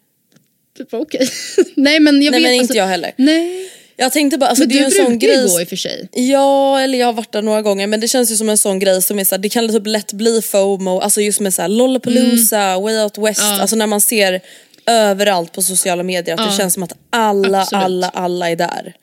typ 0.79 0.95
okej. 0.95 1.29
nej 1.75 2.01
men 2.01 2.23
jag 2.23 2.31
Nej 2.33 2.41
vet 2.41 2.49
men 2.49 2.53
inte 2.55 2.63
alltså, 2.63 2.77
jag 2.77 2.87
heller. 2.87 3.13
Nej. 3.17 3.71
Jag 3.97 4.13
tänkte 4.13 4.39
bara, 4.39 4.47
alltså 4.51 4.63
Men 4.63 4.69
det 4.69 4.75
är 4.75 4.79
du 4.79 4.85
en 4.85 5.07
sån 5.07 5.19
grej. 5.19 5.49
gå 5.49 5.61
i 5.61 5.65
och 5.65 5.69
för 5.69 5.77
sig. 5.77 6.09
Ja, 6.13 6.81
eller 6.81 6.99
jag 6.99 7.07
har 7.07 7.13
varit 7.13 7.33
där 7.33 7.43
några 7.43 7.63
gånger 7.63 7.87
men 7.87 8.01
det 8.01 8.09
känns 8.09 8.33
ju 8.33 8.37
som 8.37 8.49
en 8.49 8.59
sån 8.59 8.79
grej 8.79 9.03
som 9.03 9.19
är 9.19 9.25
såhär, 9.25 9.43
det 9.43 9.49
kan 9.49 9.69
typ 9.69 9.87
lätt 9.87 10.13
bli 10.13 10.43
FOMO, 10.43 11.01
alltså 11.01 11.21
just 11.21 11.41
med 11.41 11.55
såhär 11.55 11.69
Lollapalooza, 11.69 12.79
Way 12.81 12.99
Out 13.03 13.19
West, 13.19 13.41
Mm. 13.41 13.55
Ja. 13.55 13.61
alltså 13.61 13.77
när 13.77 13.87
man 13.87 14.01
ser 14.01 14.41
överallt 14.87 15.53
på 15.53 15.63
sociala 15.63 16.03
medier 16.03 16.35
att 16.35 16.39
det 16.47 16.53
Ja. 16.53 16.59
känns 16.59 16.75
som 16.75 16.83
att 16.83 16.93
alla, 17.11 17.61
Absolut. 17.61 17.85
alla, 17.85 18.09
alla 18.09 18.51
är 18.51 18.57
där. 18.57 18.95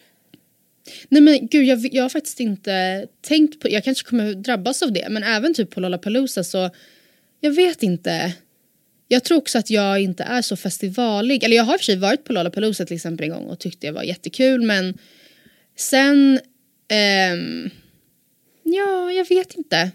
Nej 1.10 1.22
men 1.22 1.48
gud 1.48 1.66
jag, 1.66 1.94
jag 1.94 2.04
har 2.04 2.10
faktiskt 2.10 2.40
inte 2.40 3.08
tänkt 3.22 3.60
på, 3.60 3.70
jag 3.70 3.84
kanske 3.84 4.10
kommer 4.10 4.34
drabbas 4.34 4.84
av 4.84 4.92
det 4.94 5.08
men 5.10 5.24
även 5.24 5.54
typ 5.54 5.70
på 5.70 5.80
Lollapalooza 5.80 6.44
så 6.44 6.70
jag 7.40 7.52
vet 7.52 7.84
inte. 7.84 8.34
Jag 9.08 9.24
tror 9.24 9.38
också 9.38 9.58
att 9.58 9.70
jag 9.70 10.02
inte 10.02 10.24
är 10.24 10.42
så 10.42 10.56
festivalig, 10.56 11.44
eller 11.44 11.56
jag 11.56 11.64
har 11.64 11.74
i 11.74 11.78
och 11.78 11.80
för 11.80 11.86
sig 11.86 11.96
varit 11.96 12.24
på 12.24 12.34
Lollapalooza 12.34 12.86
till 12.86 12.96
exempel 12.96 13.24
en 13.24 13.32
gång 13.34 13.46
och 13.46 13.60
tyckte 13.60 13.88
det 13.88 13.92
var 13.92 14.04
jättekul 14.04 14.62
men 14.64 14.98
sen, 15.78 16.40
ehm, 16.88 17.70
ja 18.64 19.12
jag 19.12 19.30
vet 19.30 19.56
inte. 19.56 19.92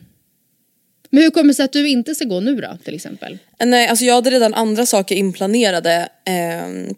Men 1.10 1.22
hur 1.22 1.30
kommer 1.30 1.48
det 1.48 1.54
sig 1.54 1.64
att 1.64 1.72
du 1.72 1.88
inte 1.88 2.14
ska 2.14 2.24
gå 2.24 2.40
nu 2.40 2.54
då 2.60 2.78
till 2.84 2.94
exempel? 2.94 3.38
Nej, 3.64 3.88
alltså 3.88 4.04
jag 4.04 4.14
hade 4.14 4.30
redan 4.30 4.54
andra 4.54 4.86
saker 4.86 5.14
inplanerade. 5.14 6.08
eh, 6.26 6.94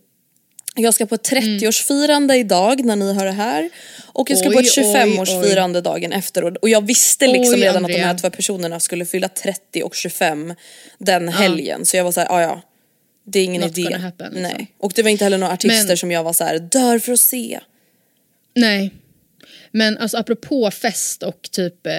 jag 0.76 0.94
ska 0.94 1.06
på 1.06 1.14
ett 1.14 1.30
30-årsfirande 1.30 2.34
idag 2.34 2.84
när 2.84 2.96
ni 2.96 3.12
hör 3.14 3.24
det 3.24 3.32
här. 3.32 3.70
Och 4.06 4.30
jag 4.30 4.38
ska 4.38 4.50
på 4.50 4.58
Oj, 4.58 4.66
ett 4.66 4.78
oj, 4.78 4.84
25-årsfirande 4.84 5.80
dagen 5.80 6.12
efter. 6.12 6.44
Och- 6.64 6.68
jag 6.68 6.86
visste 6.86 7.26
liksom 7.26 7.54
Oj, 7.54 7.60
redan 7.60 7.76
att 7.76 7.82
Andrea. 7.82 7.98
de 7.98 8.02
här 8.04 8.18
två 8.18 8.30
personerna 8.30 8.80
skulle 8.80 9.06
fylla 9.06 9.28
30 9.28 9.82
och 9.82 9.94
25 9.94 10.54
den 10.98 11.28
helgen. 11.28 11.86
Så 11.86 11.96
jag 11.96 12.04
var 12.04 12.12
såhär, 12.12 12.28
ja 12.30 12.42
ja. 12.42 12.62
Det 13.26 13.38
är 13.40 13.44
ingen 13.44 13.62
Not 13.62 13.78
idé. 13.78 13.96
happen, 13.96 14.26
liksom. 14.32 14.42
Nej. 14.42 14.66
Och 14.78 14.92
det 14.94 15.02
var 15.02 15.10
inte 15.10 15.24
heller 15.24 15.38
några 15.38 15.52
artister 15.52 15.88
Men- 15.88 15.96
som 15.96 16.10
jag 16.10 16.22
var 16.24 16.32
så 16.32 16.44
här: 16.44 16.58
dör 16.58 16.98
för 16.98 17.12
att 17.12 17.20
se. 17.20 17.60
Nej. 18.54 18.90
Men 19.70 19.98
alltså 19.98 20.16
apropå 20.18 20.70
fest 20.70 21.22
och 21.22 21.48
typ 21.50 21.86
eh, 21.86 21.92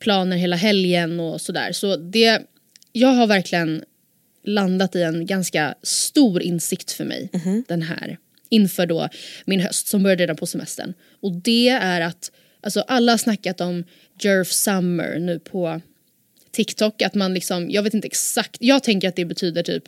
planer 0.00 0.36
hela 0.36 0.56
helgen 0.56 1.20
och 1.20 1.40
sådär. 1.40 1.72
Så 1.72 1.96
det, 1.96 2.42
jag 2.92 3.08
har 3.08 3.26
verkligen 3.26 3.82
landat 4.48 4.96
i 4.96 5.02
en 5.02 5.26
ganska 5.26 5.74
stor 5.82 6.42
insikt 6.42 6.92
för 6.92 7.04
mig 7.04 7.30
den 7.68 7.82
här 7.82 8.18
inför 8.48 8.86
då 8.86 9.08
min 9.44 9.60
höst 9.60 9.86
som 9.88 10.02
började 10.02 10.22
redan 10.22 10.36
på 10.36 10.46
semestern. 10.46 10.92
Och 11.22 11.32
det 11.32 11.68
är 11.68 12.00
att 12.00 12.30
alltså 12.60 12.80
alla 12.80 13.12
har 13.12 13.18
snackat 13.18 13.60
om 13.60 13.84
Jerf 14.20 14.52
Summer 14.52 15.18
nu 15.18 15.38
på 15.38 15.80
TikTok 16.50 17.02
att 17.02 17.14
man 17.14 17.34
liksom, 17.34 17.70
jag 17.70 17.82
vet 17.82 17.94
inte 17.94 18.06
exakt, 18.06 18.56
jag 18.60 18.82
tänker 18.82 19.08
att 19.08 19.16
det 19.16 19.24
betyder 19.24 19.62
typ 19.62 19.84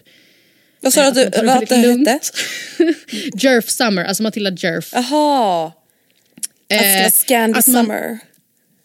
Vad 0.80 0.92
sa 0.92 1.02
du 1.02 1.08
att 1.08 1.14
du, 1.14 1.20
det 1.40 1.50
hette? 1.52 2.20
Jerf 3.46 3.68
Summer, 3.70 4.04
alltså 4.04 4.22
Matilda 4.22 4.50
Jerf. 4.50 4.90
Jaha. 4.94 5.66
Att 5.66 5.72
Eh, 7.04 7.10
Scandi 7.12 7.58
att 7.58 7.66
man- 7.66 7.84
Summer. 7.84 8.18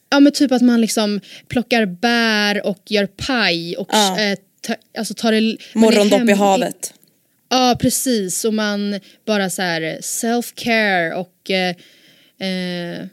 Ja 0.10 0.20
men 0.20 0.32
typ 0.34 0.52
att 0.52 0.62
man 0.62 0.82
liksom 0.82 1.20
plockar 1.48 1.86
bär 1.86 2.66
och 2.66 2.80
gör 2.86 3.06
paj 3.06 3.78
och 3.78 3.90
Ja. 3.92 4.20
eh, 4.20 4.38
ta, 4.66 4.76
alltså 4.98 5.14
tar 5.14 5.32
det... 5.32 5.58
Morgondopp 5.74 6.30
i 6.30 6.32
havet. 6.32 6.94
Ja 7.50 7.78
precis 7.80 8.46
och 8.46 8.54
man 8.54 9.00
bara 9.26 9.50
så 9.50 9.62
här 9.62 9.98
self-care 10.02 11.14
och 11.14 11.52
eh, 11.52 11.76
eh, 12.50 13.06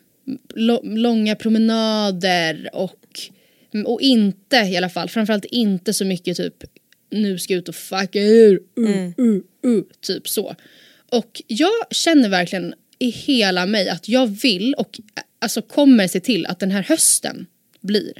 långa 0.83 1.37
promenader 1.37 2.71
och, 2.73 3.31
och 3.87 4.01
inte 4.01 4.57
i 4.57 4.77
alla 4.77 4.89
fall, 4.89 5.09
framförallt 5.09 5.45
inte 5.45 5.93
så 5.93 6.05
mycket 6.05 6.37
typ 6.37 6.65
nu 7.11 7.39
ska 7.39 7.53
jag 7.53 7.59
ut 7.59 7.69
och 7.69 7.75
fucka 7.75 8.21
ur, 8.21 8.63
uh, 8.79 8.89
uh, 9.19 9.41
uh, 9.67 9.83
typ 10.01 10.29
så. 10.29 10.57
Och 11.11 11.43
jag 11.47 11.73
känner 11.91 12.29
verkligen 12.29 12.75
i 12.99 13.11
hela 13.11 13.67
mig 13.67 13.89
att 13.89 14.09
jag 14.09 14.27
vill 14.27 14.75
och 14.75 15.01
alltså 15.39 15.63
kommer 15.63 16.09
se 16.09 16.21
till 16.21 16.47
att 16.47 16.61
den 16.61 16.71
här 16.71 16.83
hösten 16.83 17.47
blir 17.81 18.13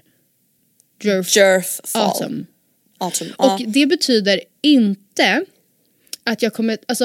Jerf 1.03 1.37
Jerf 1.37 1.81
fall. 1.85 2.09
Autumn. 2.09 2.47
Autumn. 3.03 3.31
Och 3.37 3.45
Ja. 3.47 3.61
det 3.67 3.87
betyder 3.87 4.41
inte 4.63 5.45
att 6.25 6.43
jag 6.43 6.53
kommer, 6.55 6.79
alltså 6.89 7.05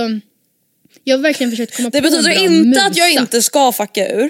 jag 1.03 1.17
har 1.17 1.23
verkligen 1.23 1.51
försökt 1.51 1.77
komma 1.77 1.89
Det 1.89 2.01
på 2.01 2.07
en 2.07 2.13
betyder 2.13 2.43
inte 2.45 2.83
att 2.83 2.97
jag 2.97 3.12
inte 3.13 3.41
ska 3.41 3.71
fucka 3.71 4.07
ur. 4.13 4.29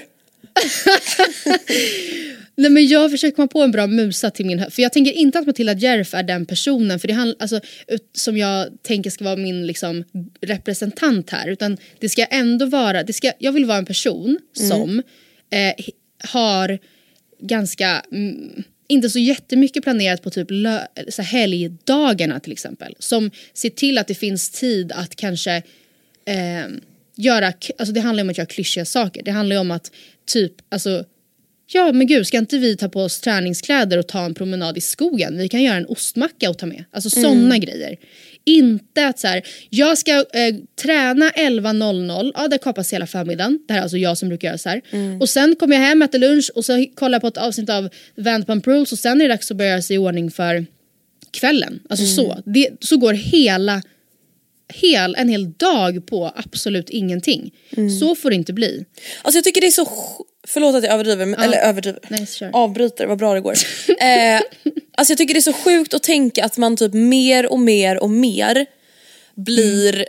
Nej 2.55 2.71
men 2.71 2.87
jag 2.87 2.99
har 2.99 3.09
försökt 3.09 3.35
komma 3.35 3.47
på 3.47 3.61
en 3.61 3.71
bra 3.71 3.87
musa 3.87 4.29
till 4.29 4.45
min 4.45 4.59
hö- 4.59 4.69
För 4.69 4.81
jag 4.81 4.93
tänker 4.93 5.11
inte 5.11 5.39
att 5.39 5.45
Matilda 5.47 5.73
Järf 5.73 6.13
är 6.13 6.23
den 6.23 6.45
personen 6.45 6.99
för 6.99 7.07
det 7.07 7.13
handl- 7.13 7.35
alltså, 7.39 7.59
ut- 7.87 8.09
som 8.13 8.37
jag 8.37 8.67
tänker 8.83 9.09
ska 9.09 9.23
vara 9.23 9.35
min 9.35 9.67
liksom, 9.67 10.03
representant 10.41 11.29
här. 11.29 11.47
Utan 11.47 11.77
det 11.99 12.09
ska 12.09 12.25
ändå 12.25 12.65
vara, 12.65 13.03
det 13.03 13.13
ska, 13.13 13.31
jag 13.39 13.51
vill 13.51 13.65
vara 13.65 13.77
en 13.77 13.85
person 13.85 14.37
som 14.53 15.03
eh, 15.51 15.85
har 16.29 16.79
ganska, 17.41 18.01
mm, 18.11 18.63
inte 18.87 19.09
så 19.09 19.19
jättemycket 19.19 19.83
planerat 19.83 20.21
på 20.21 20.29
typ 20.29 20.51
lö- 20.51 20.87
så 21.09 21.21
helgdagarna 21.21 22.39
till 22.39 22.51
exempel. 22.51 22.95
Som 22.99 23.31
ser 23.53 23.69
till 23.69 23.97
att 23.97 24.07
det 24.07 24.15
finns 24.15 24.49
tid 24.49 24.91
att 24.91 25.15
kanske 25.15 25.55
eh, 26.25 26.67
göra, 27.15 27.51
k- 27.51 27.73
alltså 27.77 27.93
det 27.93 27.99
handlar 27.99 28.23
om 28.23 28.29
att 28.29 28.37
göra 28.37 28.45
klyschiga 28.45 28.85
saker. 28.85 29.23
Det 29.23 29.31
handlar 29.31 29.59
om 29.59 29.71
att 29.71 29.91
typ, 30.25 30.53
alltså 30.69 31.05
Ja 31.73 31.91
men 31.91 32.07
gud, 32.07 32.27
ska 32.27 32.37
inte 32.37 32.57
vi 32.57 32.77
ta 32.77 32.89
på 32.89 33.01
oss 33.01 33.19
träningskläder 33.19 33.97
och 33.97 34.07
ta 34.07 34.25
en 34.25 34.33
promenad 34.33 34.77
i 34.77 34.81
skogen? 34.81 35.37
Vi 35.37 35.49
kan 35.49 35.63
göra 35.63 35.77
en 35.77 35.85
ostmacka 35.85 36.49
och 36.49 36.57
ta 36.57 36.65
med. 36.65 36.83
Alltså 36.91 37.09
sådana 37.09 37.57
grejer. 37.57 37.97
Inte 38.45 39.07
att 39.07 39.19
så 39.19 39.27
här, 39.27 39.41
jag 39.69 39.97
ska 39.97 40.11
eh, 40.11 40.55
träna 40.81 41.29
11.00, 41.29 42.31
ja 42.35 42.47
det 42.47 42.57
kapas 42.57 42.93
hela 42.93 43.07
förmiddagen. 43.07 43.59
Det 43.67 43.73
här 43.73 43.79
är 43.79 43.83
alltså 43.83 43.97
jag 43.97 44.17
som 44.17 44.29
brukar 44.29 44.47
göra 44.47 44.57
så 44.57 44.69
här. 44.69 44.81
Och 45.21 45.29
sen 45.29 45.55
kommer 45.55 45.75
jag 45.75 45.83
hem, 45.83 46.01
äter 46.01 46.19
lunch 46.19 46.51
och 46.55 46.65
så 46.65 46.85
kollar 46.95 47.15
jag 47.15 47.21
på 47.21 47.27
ett 47.27 47.37
avsnitt 47.37 47.69
av 47.69 47.89
Vanderpump 48.15 48.67
Rules 48.67 48.91
och 48.91 48.99
sen 48.99 49.21
är 49.21 49.27
det 49.27 49.33
dags 49.33 49.51
att 49.51 49.57
börja 49.57 49.71
göra 49.71 49.81
sig 49.81 49.95
i 49.95 49.99
ordning 49.99 50.31
för 50.31 50.65
kvällen. 51.31 51.79
Alltså 51.89 52.05
så. 52.05 52.41
Det, 52.45 52.69
så 52.79 52.97
går 52.97 53.13
hela, 53.13 53.81
hel, 54.73 55.15
en 55.15 55.29
hel 55.29 55.51
dag 55.51 56.07
på 56.07 56.31
absolut 56.35 56.89
ingenting. 56.89 57.51
Så 57.99 58.15
får 58.15 58.29
det 58.29 58.35
inte 58.35 58.53
bli. 58.53 58.85
Alltså 59.21 59.37
jag 59.37 59.43
tycker 59.43 59.61
det 59.61 59.67
är 59.67 59.71
så, 59.71 59.89
förlåt 60.47 60.75
att 60.75 60.83
jag 60.83 60.93
överdriver, 60.93 61.25
men, 61.25 61.39
eller 61.39 61.57
överdriver, 61.57 61.99
Nej, 62.07 62.27
kör. 62.27 62.49
avbryter, 62.53 63.05
vad 63.05 63.17
bra 63.17 63.33
det 63.33 63.41
går. 63.41 63.53
eh, 63.99 64.41
alltså 64.97 65.11
jag 65.11 65.17
tycker 65.17 65.33
det 65.33 65.39
är 65.39 65.41
så 65.41 65.53
sjukt 65.53 65.93
att 65.93 66.03
tänka 66.03 66.45
att 66.45 66.57
man 66.57 66.77
typ 66.77 66.93
mer 66.93 67.51
och 67.51 67.59
mer 67.59 68.03
och 68.03 68.09
mer 68.09 68.65
blir 69.35 69.93
Mm. 69.93 70.05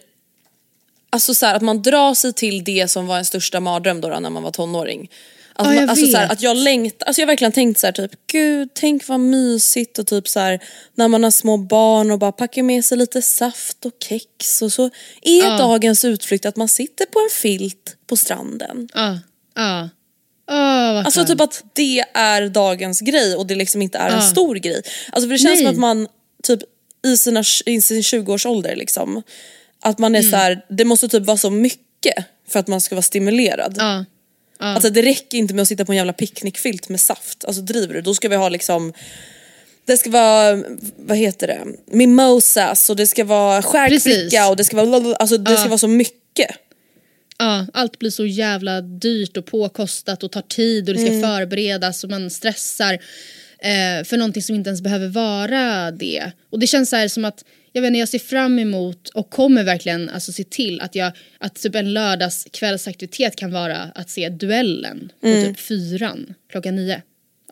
Alltså 1.11 1.35
så 1.35 1.47
här, 1.47 1.55
att 1.55 1.63
man 1.63 1.83
drar 1.83 2.15
sig 2.15 2.33
till 2.33 2.65
det 2.65 2.89
som 2.89 3.07
var 3.07 3.19
en 3.19 3.25
största 3.25 3.61
mardröm 3.61 4.01
då, 4.01 4.09
då 4.09 4.21
när 4.21 4.31
man 4.31 4.43
var 4.43 4.51
tonåring. 4.51 5.11
Att, 5.59 5.65
Ja, 5.67 5.71
man, 5.73 5.77
jag 5.77 5.91
alltså 5.91 6.07
så 6.07 6.17
här, 6.17 6.33
att 6.33 6.43
jag 6.43 6.57
längtar, 6.57 7.07
alltså 7.07 7.21
jag 7.21 7.27
har 7.27 7.33
verkligen 7.33 7.53
tänkt 7.53 7.81
så 7.81 7.87
här, 7.87 7.93
typ 7.93 8.11
gud 8.33 8.69
tänk 8.75 9.09
vad 9.09 9.21
mysigt 9.21 9.99
och 9.99 10.07
typ 10.07 10.29
så 10.29 10.41
här, 10.41 10.61
när 10.95 11.09
man 11.09 11.25
har 11.25 11.31
små 11.31 11.57
barn 11.57 12.11
och 12.11 12.19
bara 12.19 12.33
packar 12.33 12.63
med 12.63 12.85
sig 12.85 12.99
lite 12.99 13.23
saft 13.23 13.85
och 13.87 13.93
kex 14.09 14.63
och 14.63 14.73
så 14.73 14.91
är 15.23 15.59
dagens 15.59 16.05
utflykt 16.05 16.47
att 16.47 16.57
man 16.57 16.69
sitter 16.69 17.07
på 17.07 17.19
en 17.19 17.29
filt 17.33 17.97
på 18.07 18.17
stranden. 18.17 18.89
Ja, 18.95 19.19
ja. 19.55 19.89
Vad 20.51 21.07
Alltså 21.07 21.25
typ 21.25 21.41
att 21.41 21.65
det 21.73 22.05
är 22.15 22.49
dagens 22.49 23.01
grej 23.01 23.37
och 23.37 23.47
det 23.47 23.55
liksom 23.55 23.83
inte 23.83 23.99
är 23.99 24.11
en 24.11 24.23
stor 24.23 24.55
grej. 24.57 24.83
Alltså 25.13 25.29
för 25.29 25.33
det 25.33 25.39
känns 25.39 25.61
Nej. 25.61 25.67
som 25.67 25.75
att 25.75 25.81
man 25.81 26.09
typ 26.43 26.61
i, 27.07 27.17
sina, 27.17 27.45
i 27.67 27.81
sin 27.83 28.01
20-årsålder 28.03 28.77
liksom, 28.77 29.23
att 29.83 29.99
man 29.99 30.15
är 30.15 30.19
Mm. 30.21 30.31
så 30.31 30.37
här, 30.37 30.65
det 30.69 30.85
måste 30.85 31.09
typ 31.09 31.23
vara 31.27 31.37
så 31.37 31.51
mycket 31.51 32.15
för 32.49 32.61
att 32.61 32.69
man 32.69 32.81
ska 32.81 32.95
vara 32.95 33.03
stimulerad. 33.03 33.75
Ja. 33.79 34.05
Alltså 34.59 34.91
det 34.91 35.03
räcker 35.03 35.39
inte 35.39 35.55
med 35.55 35.63
att 35.63 35.69
sitta 35.69 35.85
på 35.85 35.93
en 35.93 35.97
jävla 35.97 36.13
picknickfilt 36.13 36.89
med 36.89 37.01
saft. 37.01 37.45
Alltså 37.45 37.63
driver 37.63 37.95
du? 37.95 38.01
Då 38.01 38.15
ska 38.15 38.29
vi 38.29 38.37
ha 38.37 38.49
liksom 38.49 38.93
det 39.85 39.97
ska 39.97 40.11
vara, 40.11 40.63
vad 40.97 41.17
heter 41.17 41.47
det, 41.47 41.61
mimosas 41.87 42.91
och 42.91 42.97
det 42.97 43.07
ska 43.07 43.25
vara 43.25 43.63
Precis. 43.63 43.73
skärkricka 44.05 44.49
och 44.49 44.57
det 44.57 44.65
ska 44.65 44.85
vara, 44.85 45.15
alltså 45.17 45.39
det 45.39 45.57
ska 45.57 45.69
vara 45.69 45.79
så 45.79 45.89
mycket. 45.89 46.51
Ja, 47.39 47.67
allt 47.73 47.99
blir 47.99 48.11
så 48.11 48.27
jävla 48.27 48.81
dyrt 48.81 49.37
och 49.37 49.47
påkostat 49.47 50.23
och 50.23 50.33
tar 50.33 50.43
tid 50.43 50.89
och 50.89 50.95
det 50.95 51.01
ska 51.01 51.11
Mm. 51.13 51.23
förberedas 51.23 52.05
och 52.05 52.11
man 52.11 52.31
stressar. 52.31 52.93
Eh, 53.59 54.05
för 54.05 54.17
någonting 54.17 54.43
som 54.43 54.55
inte 54.55 54.69
ens 54.69 54.81
behöver 54.81 55.09
vara 55.09 55.91
det. 55.91 56.33
Och 56.51 56.59
det 56.59 56.67
känns 56.67 56.91
så 56.91 56.97
här 56.97 57.09
som 57.09 57.25
att 57.25 57.45
jag 57.73 57.83
vet 57.83 57.89
inte, 57.89 57.99
jag 57.99 58.09
ser 58.09 58.19
fram 58.19 58.59
emot 58.59 59.09
och 59.09 59.31
kommer 59.31 59.65
verkligen 59.65 60.09
alltså 60.09 60.33
se 60.33 60.45
till 60.45 60.81
att 60.81 60.95
jag 60.95 61.13
att 61.39 61.55
typ 61.55 61.75
en 61.75 61.93
lördagskvällsaktivitet 61.93 63.37
kan 63.37 63.53
vara 63.53 63.77
att 63.95 64.11
se 64.11 64.29
duellen 64.29 65.13
på 65.21 65.27
typ 65.27 65.61
fyran 65.61 66.35
klockan 66.51 66.77
nio. 66.77 67.03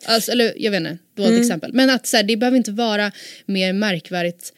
Alltså, 0.04 0.32
eller 0.32 0.54
jag 0.56 0.70
vet 0.70 0.80
inte, 0.80 0.98
då 1.14 1.22
ett 1.22 1.40
exempel. 1.40 1.72
Men 1.72 1.90
att 1.90 2.06
så 2.06 2.16
här, 2.16 2.24
det 2.24 2.36
behöver 2.36 2.56
inte 2.56 2.70
vara 2.70 3.12
mer 3.46 3.72
märkvärdigt. 3.72 4.52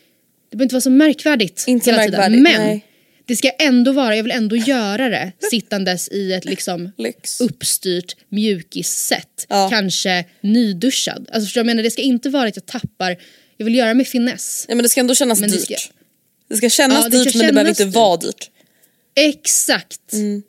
Det 0.51 0.57
behöver 0.57 0.65
inte 0.65 0.75
vara 0.75 0.81
så 0.81 0.91
märkvärdigt 0.91 1.65
Inte 1.67 1.91
hela 1.91 2.03
märkvärdigt, 2.03 2.27
tiden. 2.27 2.43
Men 2.43 2.67
nej. 2.67 2.85
det 3.27 3.37
ska 3.37 3.51
ändå 3.59 3.93
vara, 3.93 4.17
jag 4.17 4.23
vill 4.23 4.33
ändå 4.33 4.57
göra 4.57 5.09
det 5.09 5.33
sittandes 5.51 6.09
i 6.09 6.33
ett 6.33 6.45
liksom 6.45 6.93
Lyx. 6.99 7.41
uppstyrt 7.41 8.17
mjukissätt. 8.29 9.47
Ja. 9.49 9.69
Kanske 9.71 10.25
nyduschad. 10.41 11.29
Alltså 11.33 11.47
förstår 11.47 11.61
jag 11.61 11.67
menar? 11.67 11.83
Det 11.83 11.91
ska 11.91 12.03
inte 12.03 12.29
vara 12.31 12.49
att 12.49 12.57
jag 12.57 12.67
tappar, 12.67 13.17
jag 13.59 13.65
vill 13.65 13.75
göra 13.75 13.95
med 13.95 14.09
finess. 14.09 14.65
Ja 14.69 14.75
men 14.75 14.83
det 14.83 14.89
ska 14.89 15.01
ändå 15.01 15.15
kännas 15.15 15.41
Men 15.41 15.51
det 15.51 15.57
dyrt. 15.57 15.65
ska- 15.81 15.93
Det 16.49 16.57
ska 16.57 16.71
kännas 16.71 16.99
Ja, 17.05 17.09
det 17.09 17.19
ska 17.19 17.25
dyrt 17.25 17.35
men 17.35 17.47
det 17.47 17.53
behöver 17.53 17.75
kännas 17.75 17.81
inte 17.81 17.99
vara 17.99 18.17
dyrt. 18.17 18.51
Exakt, 19.15 20.01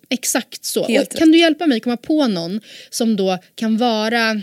exakt 0.09 0.65
så. 0.65 0.79
Mm. 0.85 0.91
Helt 0.93 1.13
och 1.13 1.19
kan 1.19 1.31
du 1.31 1.37
hjälpa 1.39 1.67
mig 1.67 1.79
komma 1.79 1.97
på 1.97 2.27
någon 2.27 2.61
som 2.89 3.15
då 3.15 3.37
kan 3.55 3.77
vara... 3.77 4.41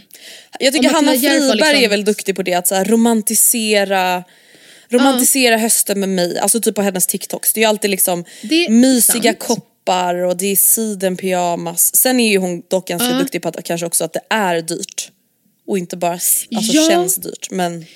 Jag 0.60 0.72
tycker 0.72 0.88
Hanna 0.88 1.12
Friberg 1.12 1.40
liksom- 1.56 1.84
är 1.84 1.88
väl 1.88 2.04
duktig 2.04 2.36
på 2.36 2.42
det 2.42 2.54
att 2.54 2.66
så 2.66 2.74
här, 2.74 2.84
romantisera 2.84 4.24
Romantisera 4.88 5.56
hösten 5.58 6.00
med 6.00 6.08
mig, 6.08 6.38
alltså 6.38 6.60
typ 6.60 6.74
på 6.74 6.82
hennes 6.82 7.06
TikToks. 7.06 7.52
Det 7.52 7.60
är 7.60 7.62
ju 7.62 7.68
alltid 7.68 7.90
liksom 7.90 8.24
Det 8.42 8.68
mysiga 8.68 9.22
sant. 9.32 9.38
koppar 9.38 10.14
och 10.14 10.36
det 10.36 10.46
är 10.46 10.56
sidenpyjamas. 10.56 11.96
Sen 11.96 12.20
är 12.20 12.30
ju 12.30 12.38
hon 12.38 12.62
dock 12.68 12.88
ganska 12.88 13.08
Ja. 13.10 13.18
duktig 13.18 13.42
på 13.42 13.48
att 13.48 13.64
kanske 13.64 13.86
också 13.86 14.04
att 14.04 14.12
det 14.12 14.20
är 14.30 14.60
dyrt. 14.62 15.10
Och 15.66 15.78
inte 15.78 15.96
bara 15.96 16.12
alltså, 16.12 16.46
Ja. 16.50 16.88
känns 16.90 17.16
dyrt 17.16 17.50
men 17.50 17.86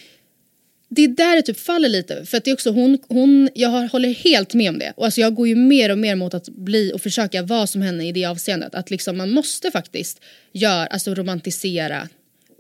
det 0.92 1.05
är 1.05 1.09
där 1.09 1.37
det 1.37 1.42
typ 1.42 1.59
faller 1.59 1.88
lite. 1.88 2.26
För 2.26 2.37
att 2.37 2.44
det 2.44 2.50
är 2.50 2.53
också 2.53 2.70
hon, 2.70 2.98
hon, 3.09 3.48
jag 3.55 3.88
håller 3.88 4.09
helt 4.09 4.55
med 4.55 4.68
om 4.68 4.79
det. 4.79 4.92
Och 4.96 5.05
alltså 5.05 5.20
jag 5.20 5.35
går 5.35 5.48
ju 5.48 5.55
mer 5.55 5.90
och 5.90 5.98
mer 5.98 6.14
mot 6.14 6.35
att 6.35 6.48
bli 6.48 6.92
och 6.94 7.03
försöka 7.03 7.42
vara 7.42 7.66
som 7.66 7.83
henne 7.83 8.09
i 8.09 8.12
det 8.12 8.24
avseendet. 8.24 8.74
Att 8.74 8.90
liksom 8.90 9.16
man 9.16 9.31
måste 9.31 9.70
faktiskt 9.70 10.20
gör, 10.53 10.87
alltså 10.87 11.14
romantisera 11.14 12.09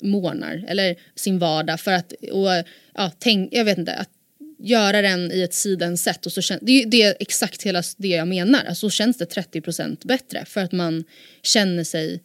månar 0.02 0.64
eller 0.68 0.96
sin 1.14 1.38
vardag 1.38 1.80
för 1.80 1.92
att, 1.92 2.12
och, 2.12 2.48
ja, 2.94 3.12
tänk, 3.18 3.54
jag 3.54 3.64
vet 3.64 3.78
inte, 3.78 3.94
att 3.94 4.10
göra 4.58 5.02
den 5.02 5.32
i 5.32 5.42
ett 5.42 5.54
sidensätt 5.54 6.26
och 6.26 6.32
så 6.32 6.42
kän, 6.42 6.58
det, 6.62 6.82
är 6.82 6.86
det 6.86 7.02
är 7.02 7.14
exakt 7.20 7.62
hela 7.62 7.82
det 7.96 8.08
jag 8.08 8.28
menar. 8.28 8.64
Alltså, 8.64 8.90
så 8.90 8.90
känns 8.90 9.18
det 9.18 9.34
30% 9.34 10.06
bättre 10.06 10.44
för 10.44 10.60
att 10.60 10.72
man 10.72 11.04
känner 11.42 11.84
sig 11.84 12.22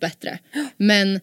bättre. 0.00 0.38
Men 0.76 1.14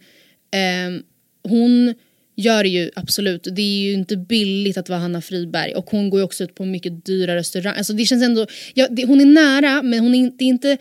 eh, 0.52 1.02
hon 1.44 1.94
gör 2.38 2.64
det 2.64 2.70
ju 2.70 2.92
absolut. 2.96 3.48
Det 3.52 3.62
är 3.62 3.80
ju 3.82 3.94
inte 3.94 4.18
billigt 4.18 4.78
att 4.78 4.90
vara 4.90 5.00
Hanna 5.00 5.22
Friberg 5.22 5.76
och 5.76 5.90
hon 5.90 6.10
går 6.10 6.20
ju 6.20 6.24
också 6.24 6.44
ut 6.44 6.56
på 6.56 6.66
mycket 6.66 7.06
dyra 7.06 7.36
restauranger. 7.36 7.78
Alltså 7.78 7.94
det 7.94 8.06
känns 8.06 8.24
ändå, 8.24 8.46
ja, 8.74 8.88
det, 8.92 9.06
hon 9.06 9.22
är 9.22 9.26
nära 9.26 9.82
men 9.82 10.00
hon 10.00 10.16
är, 10.16 10.32
det, 10.38 10.44
är 10.44 10.48
inte, 10.48 10.78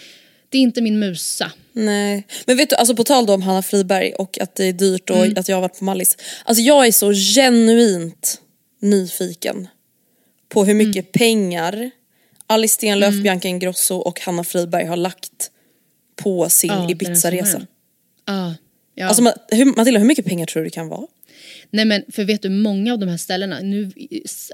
det 0.49 0.59
är 0.59 0.63
inte 0.63 0.81
min 0.83 0.99
musa. 0.99 1.53
Nej, 1.73 2.27
men 2.47 2.57
vet 2.57 2.71
du, 2.71 2.77
alltså 2.77 2.97
på 2.97 3.05
tal 3.05 3.27
då 3.27 3.35
om 3.35 3.43
Hanna 3.43 3.63
Friberg 3.63 4.13
och 4.13 4.39
att 4.41 4.55
det 4.55 4.65
är 4.65 4.73
dyrt 4.73 5.11
och 5.11 5.17
Mm. 5.17 5.35
att 5.39 5.49
jag 5.49 5.57
har 5.57 5.61
varit 5.63 5.79
på 5.79 5.85
Mallis. 5.85 6.17
Alltså 6.45 6.63
jag 6.63 6.87
är 6.87 6.93
så 6.93 7.13
genuint 7.13 8.41
nyfiken 8.83 9.69
på 10.49 10.65
hur 10.65 10.75
mycket 10.75 10.97
Mm. 10.97 11.13
pengar 11.13 11.91
Alice 12.47 12.75
Stenlöf, 12.75 13.15
Bianca 13.15 13.49
Ingrosso 13.49 13.95
och 13.97 14.21
Hanna 14.21 14.45
Friberg 14.45 14.85
har 14.87 14.97
lagt 14.97 15.51
på 16.23 16.49
sin 16.49 16.71
Ja, 16.71 16.91
Ibiza-resa. 16.91 17.67
Ja. 18.27 18.55
ja. 18.95 19.07
Alltså 19.07 19.23
Matilda, 19.77 19.99
hur 19.99 20.05
mycket 20.07 20.25
pengar 20.25 20.47
tror 20.47 20.63
du 20.63 20.67
det 20.67 20.71
kan 20.75 20.89
vara? 20.89 21.07
Nej 21.71 21.85
men 21.85 22.03
för 22.09 22.25
vet 22.25 22.43
du, 22.43 22.49
många 22.51 22.93
av 22.93 22.99
de 22.99 23.09
här 23.09 23.17
ställena, 23.17 23.61
nu, 23.61 23.91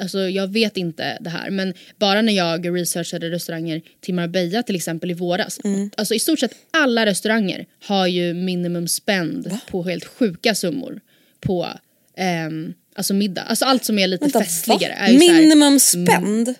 alltså 0.01 0.19
jag 0.19 0.49
vet 0.53 0.77
inte 0.77 1.19
det 1.21 1.31
här 1.31 1.51
men 1.51 1.75
bara 1.99 2.23
när 2.23 2.33
jag 2.33 2.77
researchade 2.77 3.31
restauranger 3.31 3.83
till 4.01 4.15
Marbella 4.15 4.63
till 4.63 4.77
exempel 4.77 5.11
i 5.11 5.15
våras. 5.15 5.59
Alltså 5.97 6.15
i 6.15 6.19
stort 6.19 6.39
sett 6.39 6.55
alla 6.71 7.07
restauranger 7.07 7.67
har 7.85 8.07
ju 8.07 8.35
minimum 8.35 8.89
spend 8.89 9.59
på 9.71 9.83
helt 9.83 10.05
sjuka 10.05 10.55
summor 10.55 11.01
på 11.41 11.69
ehm, 12.17 12.75
alltså 12.95 13.15
middag. 13.15 13.43
Alltså 13.43 13.65
allt 13.65 13.85
som 13.85 13.99
är 13.99 14.07
lite 14.07 14.25
Vänta, 14.25 14.41
festligare. 14.41 14.93
va? 14.93 14.99
Är 15.07 15.13
ju 15.13 15.19
så 15.21 15.33
här- 15.33 15.41
Minimum 15.41 15.81
spend? 15.81 16.55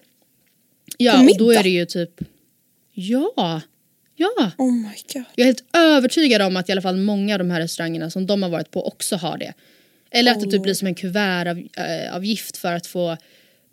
ja, 0.99 1.13
på 1.13 1.19
och 1.33 1.39
då 1.39 1.47
middag? 1.49 1.61
är 1.61 1.63
det 1.63 1.69
ju 1.71 1.85
typ, 1.87 2.11
ja, 2.95 3.61
ja. 4.17 4.51
Oh 4.59 4.73
my 4.73 4.89
god. 5.15 5.25
Jag 5.35 5.43
är 5.43 5.47
helt 5.47 5.65
övertygad 5.73 6.43
om 6.43 6.57
att 6.57 6.69
i 6.69 6.73
alla 6.73 6.83
fall 6.83 6.97
många 6.97 7.35
av 7.35 7.39
de 7.39 7.51
här 7.51 7.61
restaurangerna 7.61 8.11
som 8.11 8.27
de 8.27 8.43
har 8.43 8.51
varit 8.51 8.71
på 8.71 8.87
också 8.87 9.17
har 9.17 9.39
det. 9.39 9.53
Eller 10.13 10.33
att 10.33 10.41
det 10.41 10.51
typ 10.51 10.63
blir 10.63 10.75
som 10.75 10.87
en 10.87 10.95
kuvertavgift 10.95 12.57
för 12.57 12.73
att 12.73 12.87
få 12.87 13.17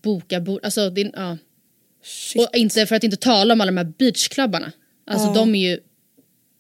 boka 0.02 0.39
bord. 0.39 0.60
Alltså, 0.63 0.89
det, 0.89 1.12
ja. 1.15 1.38
Shit. 2.04 2.41
Och 2.41 2.58
inte, 2.58 2.86
för 2.86 2.95
att 2.95 3.04
inte 3.04 3.17
tala 3.17 3.54
om 3.54 3.62
alla 3.62 3.71
de 3.71 3.78
här 3.78 3.93
beachklubbarna. 3.97 4.71
Alltså 5.08 5.34
de 5.34 5.56
är 5.56 5.69
ju 5.69 5.80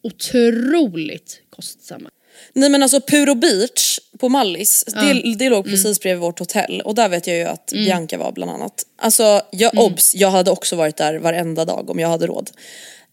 otroligt 0.03 1.41
kostsamma. 1.49 2.09
Nej 2.53 2.69
men 2.69 2.83
alltså 2.83 3.01
Puro 3.01 3.35
Beach 3.35 3.99
på 4.19 4.29
Mallis, 4.29 4.83
det, 4.87 5.35
det 5.35 5.49
låg 5.49 5.65
precis 5.65 5.99
bredvid 5.99 6.21
vårt 6.21 6.39
hotell 6.39 6.81
och 6.81 6.95
där 6.95 7.09
vet 7.09 7.27
jag 7.27 7.37
ju 7.37 7.43
att 7.43 7.71
Bianca 7.71 8.17
var 8.17 8.31
bland 8.31 8.51
annat. 8.51 8.85
Alltså 8.97 9.41
jag, 9.51 9.77
obs, 9.77 10.15
jag 10.15 10.31
hade 10.31 10.51
också 10.51 10.75
varit 10.75 10.97
där 10.97 11.19
varenda 11.19 11.65
dag 11.65 11.89
om 11.89 11.99
jag 11.99 12.09
hade 12.09 12.27
råd. 12.27 12.49